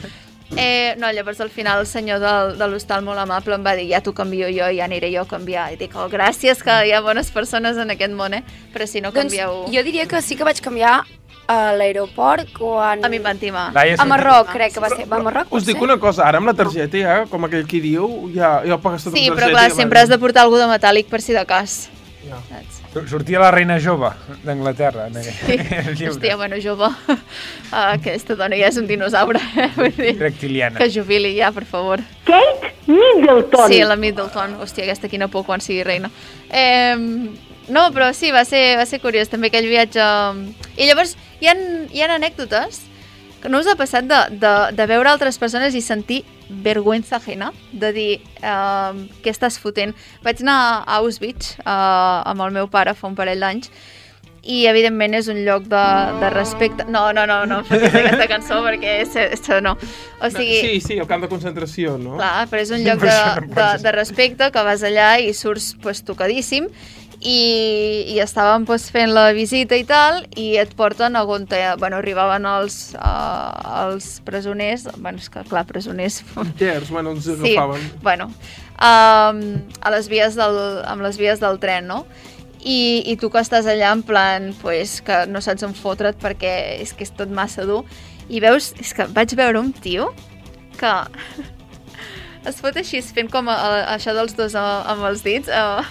Eh, 0.57 0.93
no, 1.01 1.09
llavors 1.11 1.39
al 1.41 1.49
final 1.49 1.79
el 1.81 1.87
senyor 1.89 2.19
del, 2.21 2.51
de 2.59 2.67
l'hostal 2.69 3.01
molt 3.03 3.17
amable 3.19 3.55
em 3.57 3.63
va 3.65 3.73
dir 3.75 3.87
ja 3.89 3.99
t'ho 4.05 4.13
canvio 4.13 4.45
jo 4.53 4.67
i 4.69 4.77
ja 4.77 4.85
aniré 4.85 5.09
jo 5.11 5.23
a 5.23 5.27
canviar. 5.27 5.71
I 5.73 5.79
dic, 5.79 5.95
oh, 5.97 6.05
gràcies, 6.11 6.61
que 6.63 6.75
hi 6.85 6.93
ha 6.93 7.01
bones 7.01 7.31
persones 7.33 7.77
en 7.81 7.89
aquest 7.91 8.13
món, 8.13 8.33
eh? 8.37 8.43
Però 8.73 8.85
si 8.87 9.01
no 9.01 9.11
canvieu... 9.11 9.63
Doncs 9.65 9.75
jo 9.75 9.83
diria 9.83 10.05
que 10.07 10.21
sí 10.21 10.37
que 10.37 10.45
vaig 10.45 10.61
canviar 10.61 11.01
a 11.47 11.73
l'aeroport 11.77 12.49
quan... 12.57 13.03
A 13.05 13.09
mi 13.09 13.17
em 13.17 13.23
van 13.23 13.37
timar. 13.41 13.67
Laia, 13.75 13.95
A 13.99 14.05
Marroc, 14.09 14.49
crec 14.53 14.73
que 14.73 14.79
va 14.83 14.89
ser. 14.89 15.05
Va 15.09 15.17
a 15.17 15.23
Marroc, 15.25 15.51
Us 15.53 15.65
dic 15.67 15.81
una 15.81 15.97
cosa, 16.01 16.23
ara 16.27 16.39
amb 16.41 16.47
la 16.49 16.53
targeta 16.57 16.97
ja, 16.97 17.17
com 17.29 17.45
aquell 17.45 17.67
qui 17.69 17.81
diu, 17.83 18.07
ja, 18.35 18.59
ja 18.65 18.75
ho 18.77 18.81
pagues 18.81 19.03
tot 19.05 19.13
Sí, 19.13 19.27
amb 19.29 19.37
però 19.37 19.49
targeta. 19.49 19.59
clar, 19.59 19.67
i 19.69 19.75
va 19.75 19.81
sempre 19.83 19.99
has 20.01 20.09
de 20.09 20.17
portar 20.21 20.43
algú 20.47 20.57
de 20.61 20.65
metàl·lic 20.71 21.09
per 21.11 21.21
si 21.21 21.33
de 21.37 21.45
cas. 21.45 21.85
Ja. 22.25 22.39
Saps? 22.49 22.81
Sortia 23.11 23.41
la 23.43 23.49
reina 23.51 23.75
jove 23.77 24.07
d'Anglaterra. 24.45 25.07
en 25.11 25.17
aquell 25.19 25.93
llibre. 25.97 26.09
Hòstia, 26.13 26.37
bueno, 26.39 26.55
jove. 26.63 26.87
Uh, 27.11 27.17
aquesta 27.91 28.37
dona 28.39 28.55
ja 28.55 28.69
és 28.71 28.77
un 28.79 28.87
dinosaure. 28.87 29.41
eh? 29.59 29.67
Vull 29.75 29.91
dir, 29.97 30.13
Reptiliana. 30.21 30.79
que 30.79 30.87
jubili 30.89 31.35
ja, 31.37 31.51
per 31.51 31.65
favor. 31.69 31.99
Kate 32.25 32.71
Middleton. 32.87 33.67
Sí, 33.69 33.81
la 33.83 33.97
Middleton. 33.99 34.55
Hòstia, 34.63 34.85
aquesta 34.87 35.09
quina 35.11 35.27
por 35.27 35.43
quan 35.45 35.61
sigui 35.61 35.83
reina. 35.83 36.09
Eh, 36.49 36.95
no, 37.69 37.87
però 37.95 38.11
sí, 38.13 38.31
va 38.31 38.45
ser, 38.45 38.75
va 38.79 38.85
ser 38.89 39.01
curiós 39.03 39.31
també 39.31 39.49
aquell 39.51 39.69
viatge. 39.69 40.03
I 40.77 40.89
llavors 40.89 41.15
hi 41.41 41.49
ha, 41.49 41.55
hi 41.91 42.03
ha 42.03 42.11
anècdotes 42.15 42.83
que 43.41 43.49
no 43.49 43.59
us 43.61 43.67
ha 43.69 43.75
passat 43.77 44.07
de, 44.09 44.21
de, 44.41 44.53
de 44.73 44.85
veure 44.89 45.11
altres 45.11 45.37
persones 45.37 45.75
i 45.77 45.81
sentir 45.85 46.23
vergüenza 46.65 47.19
ajena, 47.19 47.51
de 47.73 47.91
dir 47.93 48.07
eh, 48.41 49.03
què 49.21 49.33
estàs 49.33 49.59
fotent. 49.61 49.93
Vaig 50.25 50.41
anar 50.41 50.57
a 50.81 50.97
Auschwitz 51.01 51.59
eh, 51.59 51.69
amb 51.69 52.41
el 52.41 52.55
meu 52.57 52.69
pare 52.73 52.95
fa 52.97 53.09
un 53.11 53.17
parell 53.17 53.45
d'anys 53.45 53.69
i 54.45 54.63
evidentment 54.69 55.17
és 55.17 55.27
un 55.31 55.39
lloc 55.45 55.65
de, 55.69 55.83
de 56.21 56.29
respecte. 56.33 56.85
No, 56.93 57.07
no, 57.17 57.25
no, 57.29 57.39
no 57.49 57.61
fotis 57.65 57.95
aquesta 57.97 58.27
cançó 58.29 58.59
perquè 58.65 58.99
és, 59.01 59.15
és, 59.23 59.45
no. 59.65 59.73
O 60.21 60.29
sigui, 60.33 60.59
Sí, 60.61 60.81
sí, 60.83 60.99
el 61.01 61.09
camp 61.09 61.25
de 61.25 61.29
concentració, 61.31 61.95
no? 62.01 62.19
Clar, 62.19 62.45
però 62.51 62.61
és 62.61 62.73
un 62.75 62.85
lloc 62.85 63.01
de, 63.01 63.09
això 63.09 63.47
de, 63.47 63.69
de 63.85 63.95
respecte 63.95 64.51
que 64.53 64.65
vas 64.67 64.85
allà 64.85 65.15
i 65.21 65.33
surts 65.37 65.73
pues, 65.81 66.03
tocadíssim 66.05 66.69
i, 67.21 68.05
i 68.13 68.19
estàvem 68.23 68.65
pues, 68.67 68.89
fent 68.93 69.13
la 69.15 69.29
visita 69.35 69.77
i 69.79 69.85
tal 69.87 70.23
i 70.37 70.55
et 70.61 70.73
porten 70.77 71.15
a 71.15 71.23
on 71.23 71.47
te, 71.49 71.61
bueno, 71.79 71.97
arribaven 72.01 72.45
els, 72.49 72.93
uh, 72.99 73.85
els 73.85 74.19
presoners, 74.27 74.87
bueno, 74.97 75.17
és 75.21 75.29
que 75.31 75.43
clar, 75.49 75.65
presoners... 75.69 76.21
Gers, 76.59 76.89
bueno, 76.91 77.11
ens 77.15 77.25
Sí, 77.25 77.55
agafaven. 77.55 77.89
bueno, 78.03 78.27
um, 78.75 79.41
a 79.81 79.93
les 79.95 80.09
vies 80.11 80.35
del, 80.35 80.59
amb 80.85 81.05
les 81.05 81.17
vies 81.21 81.39
del 81.43 81.59
tren, 81.59 81.87
no? 81.87 82.05
I, 82.65 83.03
i 83.05 83.13
tu 83.21 83.29
que 83.29 83.41
estàs 83.43 83.67
allà 83.69 83.91
en 83.93 84.01
plan, 84.01 84.49
pues, 84.61 84.99
que 85.05 85.25
no 85.29 85.41
saps 85.41 85.63
on 85.67 85.75
fotre't 85.77 86.17
perquè 86.21 86.79
és 86.81 86.93
que 86.97 87.05
és 87.05 87.11
tot 87.13 87.29
massa 87.29 87.65
dur, 87.65 87.83
i 88.27 88.39
veus, 88.41 88.71
és 88.81 88.93
que 88.97 89.05
vaig 89.13 89.35
veure 89.37 89.59
un 89.61 89.69
tio 89.71 90.11
que 90.79 90.93
es 92.49 92.57
fot 92.61 92.77
així 92.77 93.01
fent 93.05 93.29
com 93.33 93.47
a, 93.49 93.53
a, 93.55 93.75
això 93.95 94.13
dels 94.17 94.33
dos 94.37 94.55
a, 94.57 94.65
amb 94.91 95.05
els 95.11 95.21
dits 95.25 95.49
a, 95.49 95.83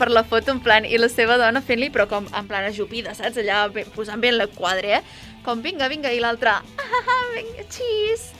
per 0.00 0.08
la 0.10 0.24
foto 0.24 0.54
en 0.54 0.62
plan 0.64 0.86
i 0.88 0.96
la 0.96 1.10
seva 1.12 1.36
dona 1.40 1.60
fent-li 1.60 1.90
però 1.92 2.06
com 2.08 2.28
en 2.32 2.48
plan 2.48 2.64
ajupida, 2.64 3.12
saps? 3.16 3.36
Allà 3.42 3.66
posant 3.94 4.22
bé 4.22 4.32
el 4.32 4.46
quadre, 4.56 5.00
eh? 5.00 5.28
Com 5.44 5.60
vinga, 5.64 5.88
vinga, 5.92 6.12
i 6.12 6.20
l'altre 6.22 6.56
ah, 6.56 7.00
ah, 7.00 7.22
vinga, 7.36 7.66
xis! 7.68 8.30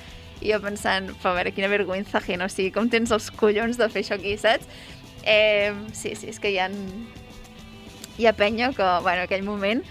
I 0.41 0.55
jo 0.55 0.61
pensant, 0.65 1.11
a 1.13 1.35
veure, 1.37 1.53
quina 1.53 1.69
vergüenza 1.69 2.17
ajena, 2.19 2.49
o 2.49 2.53
sigui, 2.53 2.73
com 2.73 2.89
tens 2.89 3.13
els 3.13 3.29
collons 3.37 3.77
de 3.77 3.91
fer 3.93 4.07
això 4.07 4.17
aquí, 4.17 4.39
saps? 4.41 4.69
Eh, 5.29 5.75
sí, 5.93 6.15
sí, 6.17 6.31
és 6.33 6.41
que 6.41 6.49
hi 6.49 6.57
ha, 6.63 6.71
hi 8.17 8.29
ha 8.29 8.37
penya 8.37 8.73
que, 8.77 8.95
bueno, 9.05 9.29
aquell 9.29 9.45
moment... 9.45 9.85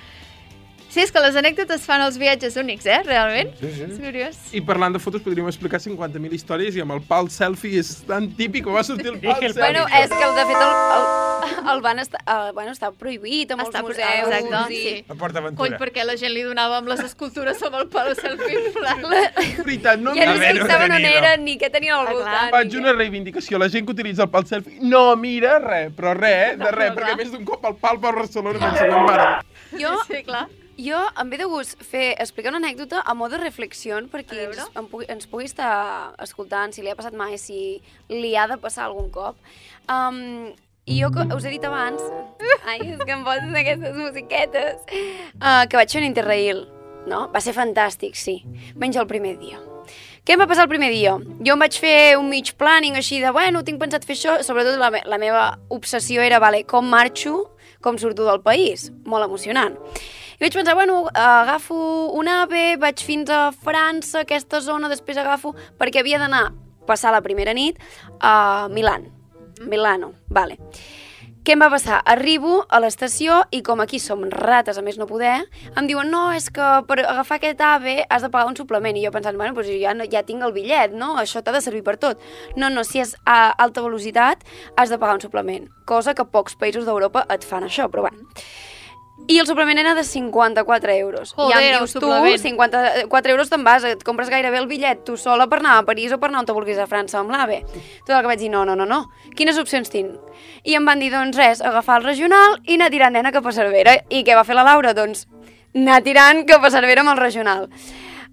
Sí, 0.90 1.04
és 1.04 1.12
que 1.14 1.22
les 1.22 1.36
anècdotes 1.38 1.84
fan 1.86 2.02
els 2.02 2.16
viatges 2.18 2.56
únics, 2.58 2.86
eh, 2.90 3.00
realment? 3.06 3.52
Sí, 3.60 3.70
sí. 3.76 3.84
És 3.86 4.00
curiós. 4.02 4.38
I 4.58 4.62
parlant 4.66 4.96
de 4.96 5.00
fotos 5.00 5.22
podríem 5.22 5.46
explicar 5.48 5.78
50.000 5.84 6.34
històries 6.34 6.74
i 6.76 6.82
amb 6.82 6.96
el 6.96 7.04
pal 7.06 7.30
selfie 7.30 7.78
és 7.84 7.92
tan 8.10 8.26
típic 8.34 8.66
que 8.66 8.74
va 8.74 8.82
sortir 8.84 9.12
el 9.14 9.20
pal 9.22 9.38
selfie. 9.38 9.62
Bueno, 9.62 9.84
és 10.00 10.10
que 10.10 10.30
de 10.40 10.46
fet 10.50 10.64
el, 10.66 10.72
el, 10.98 11.60
el 11.76 11.82
van 11.86 12.00
estar, 12.02 12.22
el, 12.26 12.54
bueno, 12.58 12.74
està 12.74 12.90
prohibit 12.92 13.52
a 13.54 13.58
molts 13.60 13.70
Està 13.70 13.84
museus. 13.86 14.34
exacte, 14.34 14.74
i... 14.74 14.80
sí. 14.82 14.96
A 15.14 15.18
Port 15.20 15.38
Aventura. 15.38 15.78
perquè 15.78 16.06
la 16.10 16.16
gent 16.18 16.34
li 16.34 16.42
donava 16.48 16.80
amb 16.82 16.90
les 16.90 17.04
escultures 17.06 17.62
amb 17.70 17.78
el 17.84 17.86
palo 17.94 18.16
selfie 18.18 18.58
en 18.64 18.74
plan. 18.74 19.04
veritat, 19.68 20.02
no 20.02 20.16
Ja 20.18 20.26
no 20.26 20.40
es 20.40 20.58
fixaven 20.58 20.96
on 20.98 21.06
eren 21.12 21.46
ni 21.46 21.58
què 21.62 21.70
tenien 21.70 22.00
al 22.00 22.10
voltant. 22.16 22.50
Faig 22.56 22.74
una 22.82 22.96
reivindicació. 22.98 23.62
La 23.62 23.70
gent 23.70 23.86
que 23.86 23.94
utilitza 23.94 24.26
el 24.26 24.32
pal 24.34 24.48
selfie 24.50 24.82
no 24.82 25.04
mira 25.22 25.60
res, 25.62 25.94
però 25.94 26.16
res, 26.18 26.56
eh, 26.56 26.58
de 26.64 26.74
res, 26.74 26.96
perquè 26.98 27.14
més 27.22 27.30
d'un 27.30 27.46
cop 27.46 27.70
el 27.70 27.78
pal 27.78 28.02
per 28.02 28.16
Barcelona 28.18 28.58
pensa 28.66 28.90
que 28.90 29.06
mare. 29.06 29.30
Jo, 29.78 29.94
sí, 30.10 30.24
clar. 30.26 30.48
Jo 30.80 31.00
em 31.20 31.28
ve 31.28 31.38
de 31.42 31.46
gust 31.50 31.82
fer, 31.84 32.14
explicar 32.24 32.54
una 32.54 32.62
anècdota 32.62 33.02
a 33.04 33.14
mode 33.18 33.36
reflexió 33.42 33.98
per 34.08 34.22
qui 34.24 34.38
ens, 34.46 34.62
em 34.80 34.86
pugui, 34.88 35.10
ens 35.12 35.28
pugui 35.28 35.50
estar 35.50 36.16
escoltant, 36.24 36.72
si 36.72 36.86
li 36.86 36.92
ha 36.92 36.96
passat 36.96 37.18
mai, 37.20 37.36
si 37.38 37.82
li 38.08 38.32
ha 38.40 38.46
de 38.48 38.56
passar 38.62 38.86
algun 38.86 39.10
cop. 39.12 39.36
Um, 39.92 40.54
I 40.88 41.02
jo, 41.02 41.10
us 41.36 41.44
he 41.44 41.52
dit 41.52 41.66
abans, 41.68 42.00
ai, 42.64 42.80
és 42.94 43.02
que 43.04 43.12
em 43.12 43.26
poses 43.28 43.58
aquestes 43.60 43.98
musiquetes, 43.98 44.80
uh, 45.42 45.66
que 45.68 45.76
vaig 45.76 45.92
fer 45.92 46.00
un 46.00 46.08
interrail, 46.08 46.64
no? 47.12 47.26
Va 47.34 47.44
ser 47.44 47.54
fantàstic, 47.58 48.16
sí. 48.16 48.40
Menys 48.80 49.02
el 49.02 49.10
primer 49.10 49.36
dia. 49.42 49.60
Què 50.24 50.38
em 50.38 50.40
va 50.40 50.48
passar 50.48 50.64
el 50.64 50.72
primer 50.72 50.94
dia? 50.94 51.18
Jo 51.44 51.58
em 51.58 51.66
vaig 51.66 51.76
fer 51.82 52.16
un 52.22 52.32
mig 52.32 52.54
planning 52.56 52.96
així 52.96 53.20
de, 53.20 53.34
bueno, 53.36 53.66
tinc 53.68 53.82
pensat 53.84 54.08
fer 54.08 54.16
això, 54.16 54.38
sobretot 54.48 54.80
la, 54.80 54.94
me 54.96 55.04
la 55.12 55.20
meva 55.20 55.44
obsessió 55.76 56.24
era, 56.24 56.40
vale, 56.40 56.64
com 56.70 56.88
marxo, 56.88 57.50
com 57.84 58.00
surto 58.00 58.24
del 58.30 58.40
país. 58.46 58.88
Molt 59.04 59.28
emocionant. 59.28 59.76
I 60.40 60.46
vaig 60.46 60.54
pensar, 60.56 60.74
bueno, 60.76 61.02
agafo 61.12 61.76
un 62.16 62.30
AVE, 62.32 62.78
vaig 62.80 63.02
fins 63.04 63.28
a 63.28 63.50
França, 63.52 64.22
aquesta 64.22 64.62
zona, 64.64 64.88
després 64.88 65.20
agafo... 65.20 65.52
Perquè 65.76 66.00
havia 66.00 66.16
d'anar, 66.22 66.54
passar 66.88 67.12
la 67.12 67.20
primera 67.20 67.52
nit, 67.52 67.76
a 68.24 68.70
Milan. 68.72 69.10
Milano, 69.68 70.14
vale. 70.32 70.56
Què 71.44 71.58
em 71.58 71.60
va 71.60 71.68
passar? 71.74 71.98
Arribo 72.08 72.62
a 72.72 72.80
l'estació 72.80 73.42
i 73.52 73.60
com 73.68 73.84
aquí 73.84 74.00
som 74.00 74.24
rates 74.32 74.80
a 74.80 74.86
més 74.86 74.96
no 75.02 75.10
poder, 75.12 75.36
em 75.76 75.92
diuen, 75.92 76.08
no, 76.08 76.30
és 76.32 76.48
que 76.56 76.72
per 76.88 77.02
agafar 77.02 77.42
aquest 77.42 77.60
AVE 77.60 77.98
has 78.08 78.24
de 78.24 78.32
pagar 78.32 78.48
un 78.48 78.56
suplement. 78.56 78.96
I 78.96 79.04
jo 79.10 79.12
pensant, 79.12 79.36
bueno, 79.36 79.60
doncs 79.60 79.76
ja, 79.76 79.92
no, 79.92 80.08
ja 80.08 80.24
tinc 80.24 80.48
el 80.48 80.56
bitllet, 80.56 80.96
no? 80.96 81.18
Això 81.20 81.44
t'ha 81.44 81.52
de 81.52 81.66
servir 81.68 81.84
per 81.84 81.98
tot. 82.00 82.24
No, 82.56 82.72
no, 82.72 82.88
si 82.88 83.04
és 83.04 83.18
a 83.28 83.42
alta 83.60 83.84
velocitat 83.84 84.48
has 84.80 84.88
de 84.88 85.04
pagar 85.04 85.20
un 85.20 85.28
suplement. 85.28 85.68
Cosa 85.84 86.16
que 86.16 86.28
pocs 86.32 86.56
països 86.56 86.88
d'Europa 86.88 87.28
et 87.28 87.44
fan 87.44 87.68
això, 87.68 87.92
però 87.92 88.08
bueno. 88.08 88.28
I 89.30 89.38
el 89.38 89.46
suplement 89.46 89.78
era 89.78 89.94
de 89.94 90.04
54 90.04 90.92
euros. 90.94 91.36
I 91.38 91.38
ja 91.38 91.44
Joder, 91.44 91.58
em 91.60 91.74
el 91.74 91.84
dius, 91.84 91.94
tu, 91.94 92.00
suplement. 92.00 92.42
54 92.42 93.32
euros 93.32 93.52
te'n 93.52 93.64
vas, 93.64 93.84
et 93.86 94.02
compres 94.04 94.32
gairebé 94.34 94.58
el 94.58 94.66
bitllet 94.66 95.04
tu 95.06 95.18
sola 95.22 95.46
per 95.52 95.60
anar 95.62 95.76
a 95.78 95.84
París 95.86 96.16
o 96.16 96.18
per 96.18 96.32
anar 96.32 96.42
on 96.42 96.50
te 96.50 96.56
vulguis 96.58 96.80
a 96.82 96.88
França 96.90 97.20
amb 97.20 97.30
l'AVE. 97.30 97.60
Tot 98.08 98.16
el 98.16 98.24
que 98.24 98.32
vaig 98.32 98.42
dir, 98.42 98.50
no, 98.50 98.64
no, 98.66 98.74
no, 98.80 98.88
no. 98.90 99.04
Quines 99.38 99.62
opcions 99.62 99.94
tinc? 99.94 100.18
I 100.66 100.80
em 100.80 100.90
van 100.90 100.98
dir, 100.98 101.12
doncs 101.14 101.38
res, 101.38 101.62
agafar 101.62 102.00
el 102.02 102.10
regional 102.10 102.58
i 102.66 102.80
anar 102.80 102.90
tirant 102.90 103.14
nena 103.14 103.32
cap 103.36 103.46
a 103.46 103.54
Cervera. 103.54 104.00
I 104.10 104.24
què 104.26 104.34
va 104.34 104.48
fer 104.48 104.58
la 104.58 104.66
Laura? 104.66 104.96
Doncs 104.98 105.28
anar 105.78 106.02
tirant 106.02 106.42
cap 106.50 106.66
a 106.66 106.74
Cervera 106.74 107.06
amb 107.06 107.14
el 107.14 107.22
regional. 107.22 107.70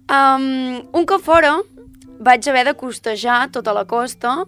Um, 0.09 0.81
un 0.97 1.05
cop 1.05 1.21
fora, 1.21 1.59
vaig 2.17 2.49
haver 2.49 2.65
de 2.71 2.73
costejar 2.73 3.51
tota 3.53 3.77
la 3.77 3.85
costa 3.85 4.47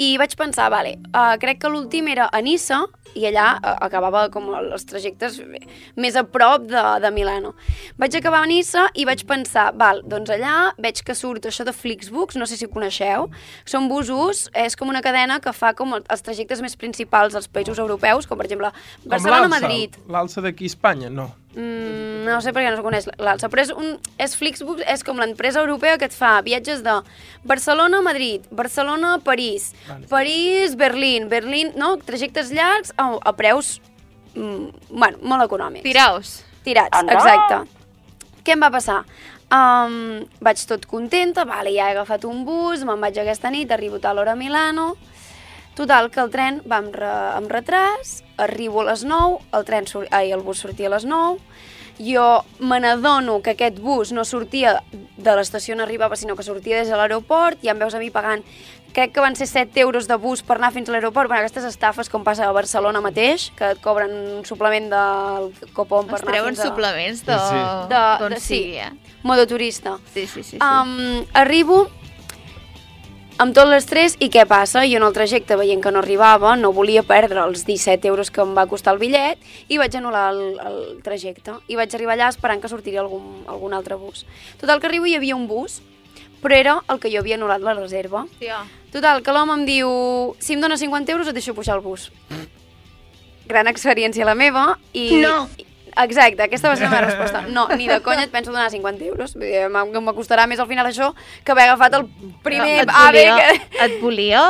i 0.00 0.14
vaig 0.16 0.32
pensar, 0.38 0.70
vale, 0.72 0.94
uh, 1.12 1.34
crec 1.42 1.58
que 1.60 1.68
l'últim 1.68 2.06
era 2.08 2.30
a 2.32 2.40
Nissa 2.40 2.78
i 3.18 3.24
allà 3.28 3.56
uh, 3.58 3.72
acabava 3.84 4.22
com 4.32 4.46
els 4.54 4.84
trajectes 4.88 5.40
més 6.00 6.16
a 6.16 6.22
prop 6.24 6.62
de, 6.70 6.84
de 7.02 7.10
Milano. 7.12 7.52
Vaig 8.00 8.14
acabar 8.16 8.40
a 8.44 8.48
Nissa 8.48 8.86
i 8.94 9.04
vaig 9.04 9.26
pensar, 9.28 9.66
val, 9.76 10.00
doncs 10.08 10.30
allà 10.32 10.70
veig 10.80 11.02
que 11.04 11.16
surt 11.18 11.50
això 11.50 11.66
de 11.68 11.74
Flixbus, 11.76 12.38
no 12.40 12.46
sé 12.48 12.56
si 12.56 12.64
ho 12.68 12.72
coneixeu, 12.72 13.28
són 13.68 13.90
busos, 13.90 14.46
és 14.56 14.78
com 14.78 14.88
una 14.88 15.02
cadena 15.04 15.40
que 15.44 15.52
fa 15.52 15.74
com 15.76 15.92
el- 15.98 16.06
els 16.08 16.22
trajectes 16.24 16.62
més 16.64 16.76
principals 16.80 17.34
dels 17.36 17.50
països 17.50 17.78
europeus, 17.82 18.26
com 18.30 18.38
per 18.40 18.46
exemple 18.48 18.72
Barcelona-Madrid. 19.04 20.00
L'alça 20.08 20.40
d'aquí 20.40 20.64
a 20.64 20.72
Espanya, 20.72 21.10
no. 21.10 21.28
Mm, 21.54 22.28
no 22.28 22.38
sé 22.44 22.52
per 22.54 22.62
què 22.62 22.70
no 22.70 22.78
es 22.78 22.84
coneix 22.84 23.08
l'alça, 23.18 23.48
però 23.50 23.64
és, 23.64 23.72
un, 23.74 23.96
és 24.22 24.36
Flixbus, 24.38 24.84
és 24.86 25.02
com 25.02 25.18
l'empresa 25.18 25.58
europea 25.64 25.96
que 25.98 26.06
et 26.06 26.14
fa 26.14 26.36
viatges 26.46 26.84
de 26.86 26.94
Barcelona 27.42 27.98
a 27.98 28.06
Madrid, 28.06 28.44
Barcelona 28.54 29.16
a 29.16 29.22
París, 29.24 29.72
Vale. 29.88 30.06
París, 30.06 30.76
Berlín, 30.78 31.28
Berlín, 31.28 31.72
no? 31.74 31.96
Trajectes 31.98 32.52
llargs 32.54 32.94
a, 32.96 33.08
a 33.18 33.34
preus, 33.34 33.80
mm, 34.36 34.94
bueno, 34.94 35.18
molt 35.22 35.48
econòmics. 35.48 35.82
Tiraos. 35.82 36.38
Tirats, 36.62 36.94
Anda. 36.96 37.18
exacte. 37.18 38.42
Què 38.44 38.54
em 38.54 38.62
va 38.62 38.70
passar? 38.70 39.02
Um, 39.50 40.20
vaig 40.38 40.60
tot 40.70 40.84
contenta, 40.86 41.42
vale, 41.48 41.72
ja 41.74 41.88
he 41.88 41.96
agafat 41.96 42.28
un 42.28 42.44
bus, 42.46 42.84
me'n 42.86 43.00
vaig 43.02 43.18
aquesta 43.18 43.50
nit, 43.50 43.72
arribo 43.74 43.98
a 43.98 44.04
tal 44.04 44.20
hora 44.22 44.36
a 44.36 44.38
Milano, 44.38 44.92
Total, 45.74 46.10
que 46.10 46.20
el 46.20 46.30
tren 46.30 46.60
va 46.70 46.80
amb, 46.82 46.94
re, 46.94 47.06
amb 47.36 47.50
retras, 47.50 48.22
arribo 48.36 48.82
a 48.82 48.90
les 48.90 49.04
9, 49.04 49.38
el, 49.56 49.64
tren 49.64 49.86
sur, 49.86 50.06
ai, 50.10 50.32
el 50.34 50.42
bus 50.44 50.58
sortia 50.64 50.88
a 50.90 50.94
les 50.96 51.04
9, 51.08 51.38
jo 52.00 52.26
me 52.64 52.80
n'adono 52.80 53.38
que 53.44 53.52
aquest 53.54 53.78
bus 53.78 54.10
no 54.12 54.24
sortia 54.24 54.82
de 54.92 55.34
l'estació 55.36 55.74
on 55.76 55.82
arribava, 55.84 56.16
sinó 56.16 56.34
que 56.36 56.42
sortia 56.42 56.78
des 56.80 56.88
de 56.88 56.96
l'aeroport, 56.96 57.60
i 57.64 57.68
em 57.72 57.78
veus 57.78 57.94
a 57.94 58.00
mi 58.02 58.10
pagant 58.10 58.42
crec 58.90 59.12
que 59.14 59.20
van 59.22 59.36
ser 59.38 59.46
7 59.46 59.78
euros 59.84 60.08
de 60.10 60.16
bus 60.18 60.40
per 60.42 60.56
anar 60.56 60.72
fins 60.74 60.88
a 60.88 60.92
l'aeroport. 60.92 61.28
Bueno, 61.30 61.44
aquestes 61.44 61.62
estafes 61.68 62.08
com 62.10 62.24
passa 62.26 62.48
a 62.48 62.52
Barcelona 62.52 62.98
mateix, 63.04 63.52
que 63.54 63.68
et 63.76 63.80
cobren 63.84 64.10
un 64.40 64.44
suplement 64.48 64.88
del 64.90 65.52
copon 65.76 66.08
per 66.10 66.18
Es 66.18 66.24
anar 66.26 66.40
fins 66.48 66.58
a... 66.58 66.66
suplements 66.66 67.22
de- 67.24 67.38
Sí. 67.38 67.60
de, 67.92 68.00
d'on 68.18 68.34
de, 68.34 68.40
sí, 68.40 68.46
sigui, 68.56 68.78
eh? 68.82 68.90
modoturista. 69.22 69.98
Sí, 70.12 70.26
sí, 70.26 70.42
sí. 70.42 70.56
sí. 70.56 70.58
Um, 70.58 71.22
arribo 71.34 71.84
amb 73.40 73.54
tot 73.56 73.68
l'estrès 73.70 74.16
i 74.20 74.28
què 74.32 74.44
passa? 74.48 74.82
Jo 74.88 74.98
en 75.00 75.06
el 75.06 75.14
trajecte 75.16 75.56
veient 75.56 75.80
que 75.82 75.92
no 75.94 76.02
arribava, 76.02 76.52
no 76.60 76.72
volia 76.76 77.02
perdre 77.06 77.40
els 77.46 77.64
17 77.64 78.08
euros 78.10 78.30
que 78.30 78.42
em 78.44 78.52
va 78.56 78.66
costar 78.68 78.92
el 78.94 79.00
bitllet 79.00 79.40
i 79.68 79.78
vaig 79.80 79.96
anul·lar 79.96 80.26
el, 80.34 80.42
el 80.60 80.80
trajecte. 81.04 81.56
I 81.68 81.78
vaig 81.80 81.94
arribar 81.96 82.18
allà 82.18 82.28
esperant 82.34 82.60
que 82.60 82.68
sortiria 82.72 83.00
algun, 83.04 83.46
algun 83.48 83.76
altre 83.76 83.96
bus. 83.96 84.26
Total, 84.60 84.80
que 84.80 84.90
arribo 84.90 85.08
i 85.08 85.14
hi 85.14 85.20
havia 85.20 85.38
un 85.38 85.48
bus, 85.48 85.80
però 86.44 86.56
era 86.56 86.76
el 86.92 87.00
que 87.00 87.12
jo 87.12 87.24
havia 87.24 87.40
anul·lat 87.40 87.64
la 87.64 87.76
reserva. 87.78 88.26
Hòstia. 88.28 88.60
Total, 88.92 89.24
que 89.24 89.32
l'home 89.32 89.56
em 89.56 89.66
diu, 89.68 89.90
si 90.42 90.56
em 90.56 90.60
dona 90.60 90.76
50 90.76 91.12
euros 91.14 91.30
et 91.30 91.36
deixo 91.36 91.54
pujar 91.56 91.78
el 91.78 91.84
bus. 91.84 92.10
Gran 93.48 93.70
experiència 93.70 94.28
la 94.28 94.36
meva 94.36 94.74
i... 94.92 95.10
No. 95.22 95.46
Exacte, 96.04 96.42
aquesta 96.46 96.68
va 96.70 96.76
ser 96.76 96.84
la 96.88 96.90
meva 96.90 97.06
resposta. 97.10 97.42
No, 97.48 97.66
ni 97.76 97.88
de 97.88 98.00
conya 98.04 98.24
et 98.24 98.30
penso 98.32 98.52
donar 98.52 98.70
50 98.70 99.04
euros. 99.04 99.34
Vull 99.34 99.46
dir, 99.48 99.68
m'ha- 99.68 99.84
Me 100.00 100.14
costarà 100.16 100.46
més 100.48 100.58
al 100.60 100.66
final 100.70 100.86
això 100.86 101.12
que 101.44 101.52
haver 101.52 101.68
agafat 101.68 101.94
el 102.00 102.06
primer 102.42 102.80
et 102.84 102.88
AVE 102.90 103.24
volia, 103.30 103.36
que... 103.36 103.84
et 103.84 104.00
volia 104.00 104.42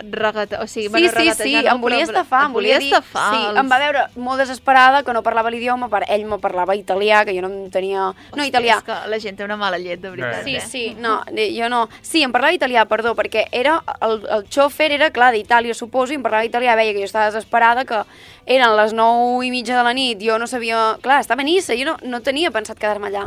regatejar, 0.00 0.62
o 0.62 0.66
sigui, 0.66 0.86
Sí, 0.86 0.90
bueno, 0.92 1.08
sí, 1.16 1.30
sí, 1.42 1.54
no, 1.62 1.70
em 1.74 1.80
volia 1.80 1.98
però- 2.04 2.08
estafar, 2.10 2.44
em 2.46 2.52
volia 2.52 2.78
dir... 2.78 2.92
estafar. 2.92 3.34
Sí, 3.34 3.40
els- 3.48 3.58
em 3.60 3.70
va 3.72 3.78
veure 3.82 4.04
molt 4.16 4.38
desesperada, 4.40 5.02
que 5.02 5.12
no 5.12 5.22
parlava 5.22 5.50
l'idioma, 5.50 5.88
per 5.88 6.04
ell 6.08 6.24
me 6.28 6.38
parlava 6.38 6.76
italià, 6.76 7.24
que 7.24 7.34
jo 7.34 7.42
no 7.42 7.48
en 7.48 7.70
tenia... 7.70 8.10
No, 8.12 8.14
Hòstia, 8.36 8.46
italià. 8.52 8.76
És 8.78 8.86
que 8.86 8.98
la 9.10 9.18
gent 9.22 9.36
té 9.38 9.44
una 9.44 9.56
mala 9.56 9.78
llet, 9.78 10.00
de 10.00 10.10
veritat. 10.10 10.44
Sí, 10.44 10.56
eh? 10.56 10.60
sí, 10.60 10.84
no, 11.00 11.22
eh, 11.34 11.50
jo 11.56 11.68
no. 11.72 11.88
Sí, 12.02 12.22
em 12.22 12.32
parlava 12.32 12.52
italià, 12.54 12.84
perdó, 12.86 13.14
perquè 13.18 13.46
era 13.52 13.80
el, 14.00 14.20
el 14.38 14.46
xòfer 14.52 14.90
era, 14.92 15.10
clar, 15.10 15.32
d'Itàlia, 15.34 15.74
suposo, 15.74 16.12
i 16.12 16.20
em 16.20 16.22
parlava 16.26 16.44
italià, 16.46 16.76
veia 16.78 16.92
que 16.94 17.02
jo 17.02 17.08
estava 17.10 17.30
desesperada, 17.32 17.84
que 17.88 18.04
eren 18.46 18.76
les 18.78 18.94
9 18.96 19.44
i 19.46 19.52
mitja 19.52 19.76
de 19.76 19.84
la 19.86 19.94
nit, 19.96 20.22
jo 20.22 20.38
no 20.38 20.46
sabia... 20.46 20.96
Clar, 21.02 21.20
estava 21.20 21.42
a 21.42 21.46
Nissa, 21.46 21.76
jo 21.78 21.86
no, 21.90 21.96
no 22.06 22.22
tenia 22.22 22.52
pensat 22.54 22.78
quedar-me 22.78 23.10
allà. 23.10 23.26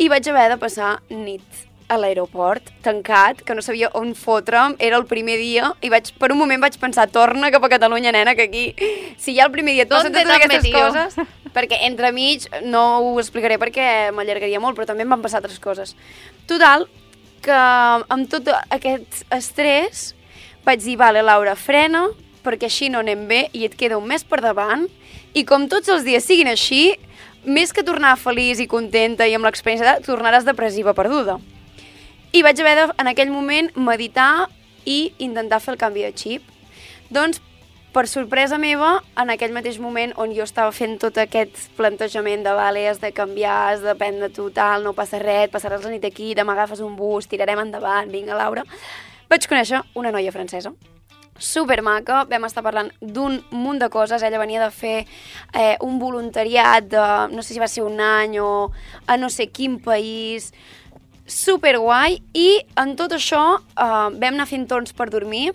I 0.00 0.08
vaig 0.10 0.26
haver 0.30 0.48
de 0.52 0.60
passar 0.60 0.96
nit 1.10 1.66
a 1.90 1.96
l'aeroport, 1.98 2.68
tancat, 2.84 3.40
que 3.42 3.54
no 3.54 3.62
sabia 3.66 3.88
on 3.98 4.12
fotre'm, 4.14 4.76
era 4.78 4.98
el 4.98 5.08
primer 5.10 5.36
dia, 5.40 5.72
i 5.82 5.90
vaig, 5.90 6.12
per 6.22 6.30
un 6.30 6.38
moment 6.38 6.62
vaig 6.62 6.76
pensar, 6.78 7.08
torna 7.10 7.50
cap 7.50 7.66
a 7.66 7.70
Catalunya, 7.72 8.12
nena, 8.14 8.36
que 8.38 8.46
aquí, 8.46 8.62
si 9.18 9.34
ja 9.34 9.48
el 9.48 9.50
primer 9.50 9.74
dia 9.74 9.88
et 9.88 9.90
passen 9.90 10.12
¿Dónde 10.12 10.22
totes 10.22 10.36
aquestes 10.36 10.62
metido? 10.62 10.84
coses, 10.86 11.18
perquè 11.56 11.80
entremig 11.88 12.46
no 12.62 12.84
ho 13.02 13.18
explicaré 13.18 13.58
perquè 13.58 13.88
m'allargaria 14.14 14.62
molt, 14.62 14.78
però 14.78 14.86
també 14.86 15.02
em 15.02 15.10
van 15.16 15.24
passar 15.24 15.42
altres 15.42 15.58
coses. 15.58 15.96
Total, 16.46 16.86
que 17.42 17.58
amb 17.58 18.30
tot 18.30 18.52
aquest 18.70 19.24
estrès 19.34 20.12
vaig 20.62 20.84
dir, 20.84 20.94
vale, 21.00 21.24
Laura, 21.26 21.56
frena, 21.58 22.06
perquè 22.44 22.68
així 22.68 22.88
no 22.90 23.00
anem 23.04 23.26
bé 23.28 23.44
i 23.52 23.64
et 23.66 23.76
queda 23.78 23.98
un 23.98 24.08
mes 24.08 24.24
per 24.24 24.40
davant, 24.44 24.86
i 25.34 25.44
com 25.46 25.68
tots 25.70 25.88
els 25.92 26.04
dies 26.06 26.24
siguin 26.26 26.50
així, 26.50 26.96
més 27.44 27.72
que 27.72 27.84
tornar 27.86 28.16
feliç 28.20 28.60
i 28.60 28.68
contenta 28.68 29.26
i 29.26 29.34
amb 29.36 29.46
l'experiència, 29.48 30.00
tornaràs 30.04 30.46
depressiva 30.48 30.94
perduda. 30.96 31.38
I 32.32 32.42
vaig 32.46 32.60
haver 32.62 32.74
de, 32.78 32.88
en 33.00 33.10
aquell 33.10 33.30
moment, 33.32 33.70
meditar 33.74 34.48
i 34.84 35.12
intentar 35.18 35.60
fer 35.60 35.74
el 35.74 35.80
canvi 35.80 36.04
de 36.04 36.12
xip. 36.16 36.44
Doncs, 37.10 37.40
per 37.90 38.04
sorpresa 38.06 38.58
meva, 38.62 39.00
en 39.18 39.32
aquell 39.34 39.54
mateix 39.54 39.80
moment 39.82 40.12
on 40.22 40.30
jo 40.36 40.44
estava 40.46 40.70
fent 40.70 40.94
tot 41.02 41.16
aquest 41.18 41.72
plantejament 41.78 42.44
de 42.46 42.52
vale, 42.54 42.84
has 42.86 43.02
de 43.02 43.10
canviar, 43.10 43.56
has 43.72 43.82
d'aprendre 43.82 44.30
tu, 44.30 44.46
tal, 44.54 44.86
no 44.86 44.94
passa 44.94 45.18
res, 45.18 45.50
passaràs 45.50 45.82
la 45.82 45.90
nit 45.96 46.06
aquí, 46.06 46.30
demà 46.38 46.54
agafes 46.54 46.84
un 46.86 46.94
bus, 46.98 47.26
tirarem 47.26 47.64
endavant, 47.66 48.12
vinga, 48.12 48.38
Laura, 48.38 48.62
vaig 49.30 49.50
conèixer 49.50 49.82
una 49.98 50.14
noia 50.14 50.30
francesa 50.34 50.70
super 51.40 51.80
maca, 51.82 52.24
vam 52.30 52.44
estar 52.46 52.62
parlant 52.62 52.92
d'un 53.00 53.40
munt 53.50 53.80
de 53.80 53.88
coses, 53.90 54.22
ella 54.22 54.38
venia 54.38 54.62
de 54.62 54.70
fer 54.70 54.98
eh, 55.56 55.76
un 55.80 55.98
voluntariat 55.98 56.86
de, 56.86 57.06
no 57.32 57.42
sé 57.42 57.56
si 57.56 57.62
va 57.62 57.70
ser 57.72 57.82
un 57.88 57.98
any 58.04 58.38
o 58.38 58.70
a 59.08 59.16
no 59.16 59.32
sé 59.32 59.48
quin 59.48 59.80
país, 59.82 60.52
super 61.30 61.78
guai 61.78 62.18
i 62.34 62.48
en 62.80 62.96
tot 62.98 63.14
això 63.16 63.40
eh, 63.56 63.86
vam 63.86 64.34
anar 64.34 64.48
fent 64.50 64.68
torns 64.68 64.92
per 64.92 65.08
dormir. 65.10 65.54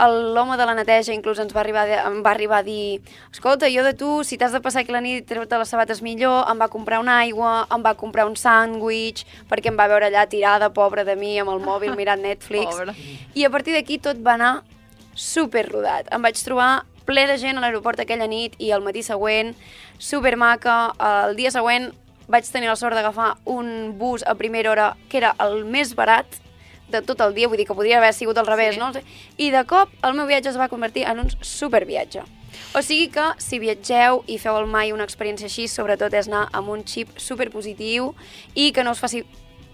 L'home 0.00 0.56
de 0.56 0.64
la 0.64 0.72
neteja 0.72 1.12
inclús 1.12 1.42
ens 1.42 1.52
va 1.52 1.60
arribar, 1.60 1.82
em 2.08 2.22
va 2.24 2.30
arribar 2.32 2.62
a 2.62 2.64
dir 2.64 3.02
escolta, 3.28 3.68
jo 3.68 3.84
de 3.84 3.92
tu, 3.92 4.08
si 4.24 4.38
t'has 4.40 4.54
de 4.56 4.62
passar 4.64 4.80
aquí 4.80 4.94
la 4.96 5.02
nit 5.04 5.26
treu-te 5.28 5.58
les 5.60 5.68
sabates 5.68 6.00
millor, 6.00 6.46
em 6.48 6.56
va 6.56 6.70
comprar 6.72 7.02
una 7.04 7.18
aigua 7.20 7.66
em 7.68 7.84
va 7.84 7.92
comprar 8.00 8.24
un 8.24 8.32
sàndwich 8.32 9.26
perquè 9.52 9.68
em 9.68 9.76
va 9.76 9.90
veure 9.92 10.08
allà 10.08 10.24
tirada, 10.24 10.72
pobra 10.72 11.04
de 11.04 11.18
mi 11.20 11.36
amb 11.38 11.52
el 11.52 11.60
mòbil 11.60 11.92
mirant 12.00 12.24
Netflix. 12.24 12.72
Pobra. 12.72 12.96
i 13.36 13.44
a 13.44 13.52
partir 13.52 13.76
d'aquí 13.76 14.00
tot 14.00 14.24
va 14.24 14.38
anar 14.40 14.54
super 15.14 15.66
rodat. 15.70 16.08
Em 16.12 16.22
vaig 16.22 16.38
trobar 16.44 16.84
ple 17.06 17.26
de 17.26 17.38
gent 17.38 17.58
a 17.58 17.60
l'aeroport 17.64 18.00
aquella 18.00 18.28
nit 18.30 18.54
i 18.58 18.70
el 18.70 18.84
matí 18.84 19.02
següent, 19.02 19.54
super 19.98 20.36
maca. 20.36 20.92
El 21.26 21.36
dia 21.36 21.50
següent 21.50 21.90
vaig 22.30 22.46
tenir 22.46 22.68
la 22.70 22.76
sort 22.76 22.94
d'agafar 22.94 23.36
un 23.44 23.98
bus 23.98 24.22
a 24.26 24.36
primera 24.38 24.70
hora 24.70 24.96
que 25.08 25.18
era 25.18 25.34
el 25.42 25.64
més 25.64 25.94
barat 25.98 26.26
de 26.90 27.02
tot 27.02 27.20
el 27.22 27.34
dia, 27.34 27.46
vull 27.48 27.58
dir 27.58 27.66
que 27.66 27.74
podria 27.74 27.98
haver 27.98 28.12
sigut 28.14 28.38
al 28.38 28.46
revés, 28.46 28.74
Sí. 28.74 28.80
no? 28.80 28.92
I 29.38 29.50
de 29.50 29.64
cop 29.64 29.90
el 30.02 30.14
meu 30.14 30.26
viatge 30.26 30.50
es 30.50 30.58
va 30.58 30.68
convertir 30.68 31.04
en 31.06 31.20
un 31.20 31.30
superviatge. 31.40 32.22
O 32.74 32.82
sigui 32.82 33.08
que 33.08 33.22
si 33.38 33.58
viatgeu 33.58 34.24
i 34.26 34.38
feu 34.38 34.56
al 34.56 34.66
mai 34.66 34.92
una 34.92 35.04
experiència 35.04 35.46
així, 35.46 35.68
sobretot 35.68 36.12
és 36.14 36.26
anar 36.28 36.48
amb 36.52 36.68
un 36.68 36.84
xip 36.84 37.08
superpositiu 37.18 38.14
i 38.54 38.72
que 38.72 38.82
no 38.84 38.90
us 38.90 38.98
faci 39.00 39.24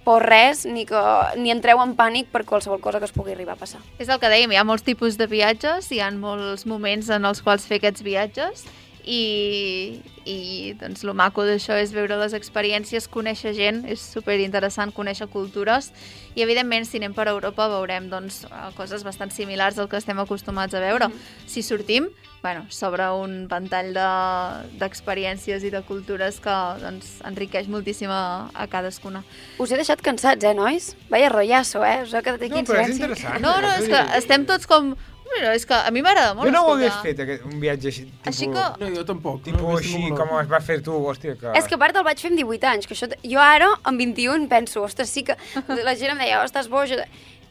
por 0.07 0.23
res 0.23 0.63
ni, 0.65 0.85
que, 0.87 1.03
ni 1.43 1.51
entreu 1.51 1.81
en 1.83 1.97
pànic 1.99 2.31
per 2.31 2.45
qualsevol 2.47 2.79
cosa 2.81 3.01
que 3.03 3.09
us 3.11 3.15
pugui 3.15 3.35
arribar 3.35 3.57
a 3.57 3.61
passar. 3.61 3.81
És 3.99 4.07
el 4.07 4.21
que 4.23 4.31
dèiem, 4.31 4.55
hi 4.55 4.61
ha 4.61 4.67
molts 4.67 4.87
tipus 4.87 5.19
de 5.19 5.27
viatges, 5.27 5.91
hi 5.91 5.99
ha 5.99 6.13
molts 6.15 6.63
moments 6.71 7.11
en 7.11 7.27
els 7.27 7.43
quals 7.43 7.67
fer 7.67 7.81
aquests 7.81 8.07
viatges 8.07 8.63
i, 9.07 10.01
i 10.27 10.75
doncs, 10.81 11.05
el 11.07 11.15
maco 11.15 11.45
d'això 11.47 11.77
és 11.79 11.93
veure 11.95 12.17
les 12.19 12.35
experiències, 12.35 13.07
conèixer 13.09 13.53
gent, 13.55 13.85
és 13.87 14.03
super 14.03 14.35
interessant 14.43 14.91
conèixer 14.93 15.29
cultures 15.31 15.93
i 16.35 16.43
evidentment 16.43 16.85
si 16.85 16.99
anem 16.99 17.15
per 17.15 17.29
Europa 17.31 17.69
veurem 17.71 18.11
doncs, 18.11 18.43
coses 18.77 19.05
bastant 19.07 19.31
similars 19.31 19.79
al 19.79 19.89
que 19.89 19.97
estem 20.01 20.19
acostumats 20.19 20.75
a 20.75 20.83
veure. 20.83 21.09
Si 21.47 21.63
sortim, 21.63 22.11
bueno, 22.43 22.67
s'obre 22.69 23.07
un 23.17 23.47
ventall 23.51 23.95
de- 23.95 24.77
d'experiències 24.83 25.63
i 25.65 25.71
de 25.71 25.81
cultures 25.87 26.41
que 26.43 26.57
doncs, 26.83 27.21
enriqueix 27.27 27.71
moltíssim 27.73 28.11
a, 28.11 28.51
a 28.55 28.67
cadascuna. 28.67 29.23
Us 29.59 29.71
he 29.73 29.79
deixat 29.81 30.03
cansats, 30.03 30.45
eh, 30.45 30.55
nois? 30.55 30.95
Vaya 31.11 31.31
rotllazo, 31.33 31.85
eh? 31.87 32.03
Us 32.05 32.13
heu 32.15 32.23
quedat 32.27 32.43
aquí 32.43 32.53
No, 32.53 32.59
en 32.61 32.67
silenci. 32.95 33.27
No, 33.41 33.57
no, 33.63 33.73
és 33.79 33.87
que 33.89 34.03
estem 34.19 34.45
tots 34.47 34.67
com... 34.67 34.97
Bueno, 35.27 35.51
és 35.53 35.65
que 35.67 35.75
a 35.75 35.91
mi 35.91 36.01
m'agrada 36.05 36.35
molt 36.39 36.47
Jo 36.49 36.53
no 36.55 36.63
ho 36.69 36.75
hagués 36.77 36.95
fet, 37.03 37.19
aquest, 37.25 37.45
un 37.49 37.59
viatge 37.61 37.91
així, 37.91 38.05
tipus... 38.07 38.27
Així 38.31 38.47
que- 38.53 38.67
No, 38.83 38.91
jo 38.95 39.05
tampoc. 39.09 39.41
Tipus 39.45 39.63
no, 39.63 39.77
així, 39.77 40.03
com 40.17 40.31
es 40.41 40.49
va 40.53 40.61
fer 40.65 40.79
tu, 40.87 40.95
hòstia, 41.11 41.35
que... 41.41 41.53
És 41.59 41.67
que 41.69 41.75
a 41.77 41.81
part 41.83 41.97
el 41.99 42.05
vaig 42.07 42.23
fer 42.23 42.31
amb 42.33 42.39
18 42.41 42.69
anys, 42.73 42.87
que 42.87 42.95
això, 42.97 43.09
jo 43.23 43.43
ara, 43.43 43.69
amb 43.91 43.99
21, 44.01 44.47
penso, 44.53 44.85
ostres, 44.87 45.11
sí 45.13 45.25
que 45.27 45.37
la 45.83 45.97
gent 45.99 46.15
em 46.15 46.23
deia, 46.25 46.41
oh, 46.41 46.47
estàs 46.49 46.71
boja, 46.73 47.03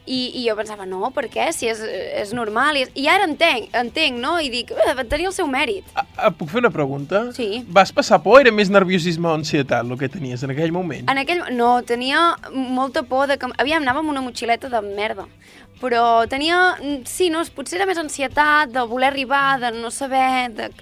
i, 0.06 0.20
i 0.40 0.44
jo 0.48 0.56
pensava, 0.58 0.86
no, 0.90 1.10
per 1.16 1.26
què? 1.34 1.48
Si 1.56 1.70
és, 1.70 1.82
és 2.22 2.34
normal. 2.38 2.78
I, 2.78 2.86
és... 2.86 2.94
I 3.02 3.08
ara 3.12 3.28
entenc, 3.30 3.70
entenc, 3.76 4.20
no? 4.22 4.36
I 4.42 4.52
dic, 4.54 4.72
eh, 4.72 4.94
va 4.98 5.06
tenir 5.10 5.30
el 5.32 5.36
seu 5.36 5.50
mèrit. 5.50 5.88
Ah, 5.96 6.30
puc 6.30 6.52
fer 6.54 6.62
una 6.62 6.72
pregunta? 6.74 7.26
Sí. 7.36 7.64
Vas 7.68 7.94
passar 7.96 8.22
por 8.24 8.40
era 8.42 8.54
més 8.54 8.72
nerviosisme 8.74 9.30
o 9.30 9.36
ansietat 9.38 9.86
el 9.86 9.98
que 10.00 10.12
tenies 10.12 10.46
en 10.46 10.54
aquell 10.56 10.74
moment? 10.76 11.10
En 11.12 11.22
aquell... 11.22 11.44
No, 11.56 11.78
tenia 11.88 12.36
molta 12.54 13.06
por 13.06 13.30
de 13.32 13.40
que... 13.42 13.50
Aviam, 13.62 13.86
anava 13.86 14.04
amb 14.04 14.14
una 14.14 14.24
motxileta 14.26 14.70
de 14.74 14.84
merda. 14.86 15.28
Però 15.82 16.04
tenia... 16.32 16.76
Sí, 17.10 17.32
no, 17.34 17.44
potser 17.56 17.82
era 17.82 17.90
més 17.90 18.02
ansietat 18.02 18.74
de 18.74 18.86
voler 18.90 19.14
arribar, 19.14 19.48
de 19.64 19.74
no 19.80 19.94
saber... 19.94 20.28
de 20.56 20.74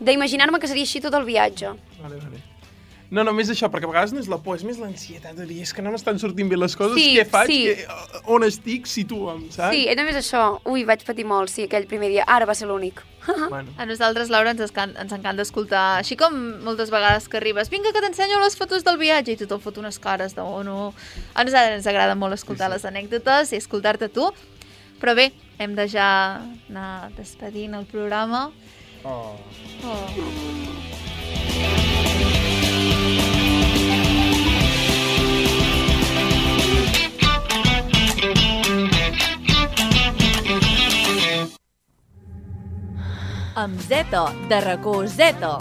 d'imaginar-me 0.00 0.56
que 0.60 0.68
seria 0.70 0.86
així 0.88 1.02
tot 1.04 1.12
el 1.18 1.26
viatge. 1.28 1.74
Vale, 2.00 2.16
vale. 2.16 2.49
No, 3.10 3.24
no, 3.26 3.32
més 3.34 3.48
això, 3.50 3.66
perquè 3.66 3.88
a 3.88 3.90
vegades 3.90 4.12
no 4.14 4.20
és 4.22 4.28
la 4.30 4.38
por, 4.38 4.54
és 4.54 4.62
més 4.62 4.78
l'ansietat 4.78 5.34
de 5.34 5.42
dir, 5.48 5.58
és 5.64 5.72
que 5.74 5.82
no 5.82 5.90
m'estan 5.90 6.20
sortint 6.22 6.50
bé 6.50 6.58
les 6.58 6.76
coses, 6.78 6.94
Sí, 6.94 7.16
què 7.18 7.24
faig, 7.26 7.50
sí. 7.50 7.58
que, 7.66 8.20
on 8.30 8.46
estic, 8.46 8.86
situa'm, 8.86 9.48
saps? 9.50 9.74
Sí, 9.74 9.88
era 9.90 10.04
més 10.06 10.18
això. 10.20 10.44
Ui, 10.70 10.84
vaig 10.86 11.02
patir 11.06 11.26
molt, 11.26 11.50
sí, 11.50 11.66
aquell 11.66 11.88
primer 11.90 12.12
dia. 12.12 12.26
Ara 12.30 12.46
va 12.46 12.54
ser 12.54 12.70
l'únic. 12.70 13.02
Bueno. 13.50 13.74
A 13.78 13.84
nosaltres, 13.86 14.30
Laura, 14.30 14.54
ens, 14.54 14.62
escan, 14.62 14.94
ens 14.98 15.12
encanta 15.12 15.42
escoltar, 15.42 15.98
així 15.98 16.16
com 16.18 16.36
moltes 16.64 16.90
vegades 16.94 17.26
que 17.28 17.38
arribes, 17.40 17.70
vinga 17.70 17.92
que 17.92 18.02
t'ensenyo 18.02 18.38
les 18.40 18.56
fotos 18.56 18.86
del 18.86 18.98
viatge 19.00 19.34
i 19.34 19.40
tothom 19.42 19.60
fot 19.64 19.82
unes 19.82 19.98
cares 20.02 20.36
de 20.38 20.46
oh 20.46 20.62
no. 20.66 20.92
A 21.34 21.44
nosaltres 21.44 21.80
ens 21.80 21.90
agrada 21.90 22.14
molt 22.18 22.38
escoltar 22.38 22.70
sí, 22.70 22.72
sí. 22.72 22.78
les 22.78 22.88
anècdotes 22.92 23.52
i 23.52 23.60
escoltar-te 23.60 24.08
tu, 24.14 24.30
però 25.02 25.16
bé, 25.18 25.30
hem 25.58 25.74
de 25.74 25.88
ja 25.90 26.08
anar 26.70 27.10
despedint 27.18 27.74
el 27.74 27.90
programa. 27.90 28.48
Oh. 29.04 29.34
Oh. 29.84 30.99
amb 43.54 43.80
Zeta, 43.80 44.32
de 44.48 44.60
racó 44.60 45.06
Zeta. 45.06 45.58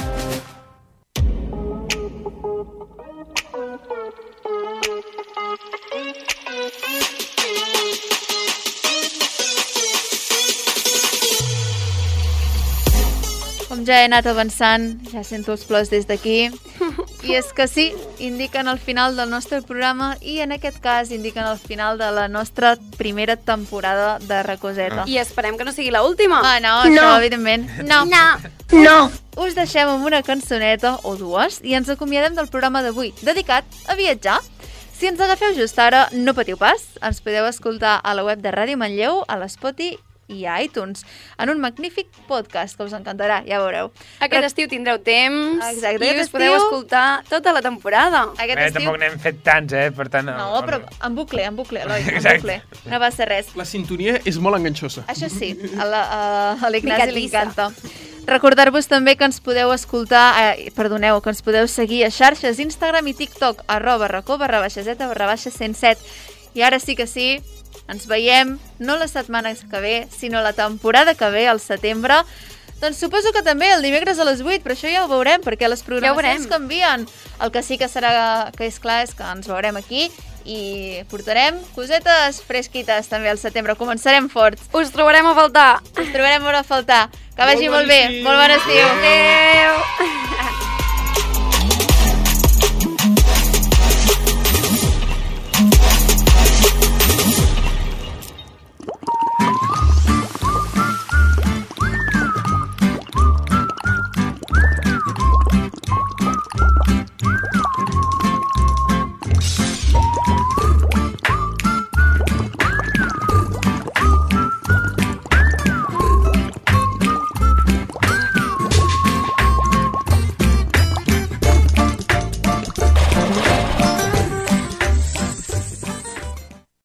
Com 13.68 13.86
ja 13.86 14.02
he 14.02 14.06
anat 14.06 14.26
avançant, 14.28 14.92
ja 15.12 15.24
sento 15.24 15.54
els 15.56 15.66
plors 15.66 15.90
des 15.90 16.06
d'aquí. 16.10 16.50
I 17.22 17.34
és 17.36 17.49
que 17.51 17.67
sí, 17.67 17.91
indiquen 18.20 18.67
el 18.72 18.80
final 18.80 19.17
del 19.17 19.30
nostre 19.30 19.61
programa 19.61 20.13
i 20.22 20.38
en 20.39 20.53
aquest 20.55 20.78
cas 20.80 21.09
indiquen 21.11 21.43
el 21.43 21.57
final 21.59 21.97
de 21.99 22.07
la 22.15 22.28
nostra 22.32 22.78
primera 22.97 23.36
temporada 23.36 24.20
de 24.20 24.41
Recoseta. 24.43 25.03
I 25.05 25.17
esperem 25.20 25.57
que 25.57 25.65
no 25.67 25.74
sigui 25.76 25.91
la 25.91 26.03
última. 26.03 26.39
Ah, 26.43 26.59
no, 26.63 26.86
No. 26.86 27.01
això 27.01 27.17
evidentment. 27.20 27.67
No. 27.84 28.05
No. 28.05 28.24
No. 28.72 29.11
Us 29.36 29.55
deixem 29.55 29.88
amb 29.89 30.05
una 30.05 30.24
cançoneta 30.24 30.97
o 31.03 31.15
dues 31.17 31.59
i 31.63 31.74
ens 31.76 31.89
acomiadem 31.89 32.36
del 32.36 32.47
programa 32.47 32.82
d'avui, 32.82 33.13
dedicat 33.22 33.65
a 33.88 33.95
viatjar. 33.95 34.39
Si 34.97 35.07
ens 35.07 35.20
agafeu 35.20 35.53
just 35.55 35.78
ara, 35.80 36.07
no 36.11 36.34
patiu 36.34 36.57
pas. 36.57 36.82
Ens 37.01 37.22
podeu 37.22 37.45
escoltar 37.47 37.99
a 38.03 38.13
la 38.13 38.24
web 38.24 38.39
de 38.39 38.51
Ràdio 38.51 38.76
Manlleu, 38.78 39.24
a 39.28 39.38
l'Spoti 39.38 39.97
i 40.30 40.46
a 40.46 40.60
iTunes, 40.62 41.04
en 41.38 41.50
un 41.50 41.60
magnífic 41.60 42.08
podcast 42.30 42.78
que 42.78 42.86
us 42.86 42.94
encantarà, 42.94 43.42
ja 43.48 43.60
veureu. 43.60 43.90
Aquest 44.22 44.46
estiu 44.52 44.68
tindreu 44.72 45.00
temps 45.02 45.66
Exacte, 45.72 46.06
i 46.06 46.22
us 46.22 46.30
podeu 46.30 46.54
estiu- 46.54 46.66
escoltar 46.68 47.24
tota 47.30 47.52
la 47.56 47.62
temporada. 47.66 48.28
Aquest 48.38 48.56
Bé, 48.60 48.68
estiu... 48.70 48.82
tampoc 48.86 49.00
n'hem 49.02 49.18
fet 49.20 49.42
tants, 49.44 49.74
eh? 49.74 49.90
Per 49.92 50.08
tant, 50.14 50.30
No, 50.30 50.62
però 50.66 50.80
en 51.06 51.16
bucle, 51.18 51.44
en 51.50 51.56
bucle, 51.58 51.82
Eloi, 51.82 52.06
en 52.14 52.24
bucle. 52.30 52.60
No 52.86 53.00
va 53.02 53.10
ser 53.12 53.28
res. 53.32 53.50
La 53.58 53.66
sintonia 53.66 54.20
és 54.24 54.38
molt 54.38 54.58
enganxosa. 54.62 55.04
Això 55.10 55.28
sí, 55.34 55.56
a 55.80 56.70
l'Ignasi 56.70 57.12
li 57.16 57.26
encanta. 57.28 57.72
Recordar-vos 58.30 58.86
també 58.86 59.16
que 59.18 59.26
ens 59.26 59.40
podeu 59.42 59.72
escoltar, 59.74 60.26
eh, 60.60 60.70
perdoneu, 60.76 61.18
que 61.24 61.32
ens 61.34 61.42
podeu 61.42 61.66
seguir 61.68 62.04
a 62.06 62.12
xarxes 62.14 62.60
Instagram 62.62 63.08
i 63.10 63.14
TikTok, 63.18 63.64
arroba 63.68 64.08
racó 64.12 64.38
barra 64.38 64.60
baixa 64.62 64.84
zeta 64.86 65.08
barra 65.10 65.26
baixa 65.32 65.50
107. 65.50 65.98
I 66.54 66.62
ara 66.62 66.78
sí 66.80 66.96
que 66.96 67.08
sí, 67.08 67.40
ens 67.90 68.06
veiem 68.08 68.58
no 68.80 68.96
la 68.98 69.08
setmana 69.08 69.54
que 69.56 69.80
ve, 69.82 70.08
sinó 70.16 70.42
la 70.42 70.54
temporada 70.54 71.16
que 71.16 71.30
ve, 71.30 71.48
al 71.48 71.60
setembre. 71.60 72.22
Doncs 72.80 72.96
suposo 73.02 73.34
que 73.36 73.42
també 73.44 73.68
el 73.74 73.82
dimecres 73.84 74.20
a 74.20 74.24
les 74.24 74.40
8, 74.40 74.62
però 74.64 74.72
això 74.78 74.88
ja 74.88 75.04
ho 75.04 75.10
veurem, 75.12 75.42
perquè 75.44 75.68
les 75.68 75.82
programacions 75.84 76.46
veurem. 76.46 76.50
canvien. 76.50 77.08
El 77.42 77.52
que 77.52 77.62
sí 77.64 77.78
que 77.78 77.90
serà 77.92 78.52
que 78.56 78.66
és 78.70 78.80
clar 78.80 79.04
és 79.04 79.12
que 79.14 79.24
ens 79.24 79.48
veurem 79.52 79.76
aquí 79.76 80.10
i 80.46 81.04
portarem 81.12 81.60
cosetes 81.76 82.40
fresquites 82.48 83.10
també 83.12 83.30
al 83.30 83.38
setembre. 83.38 83.76
Començarem 83.76 84.30
forts. 84.32 84.64
Us 84.72 84.92
trobarem 84.96 85.28
a 85.28 85.36
faltar. 85.36 85.82
Us 86.00 86.08
trobarem 86.14 86.48
a 86.48 86.64
faltar. 86.64 87.10
Que 87.36 87.44
Molt 87.44 87.54
vagi 87.54 87.70
molt 87.70 87.88
bé. 87.88 88.02
estiu. 88.06 88.24
Molt 88.24 88.40
bon 88.40 88.52
estiu. 88.52 88.88
Adéu. 88.88 90.66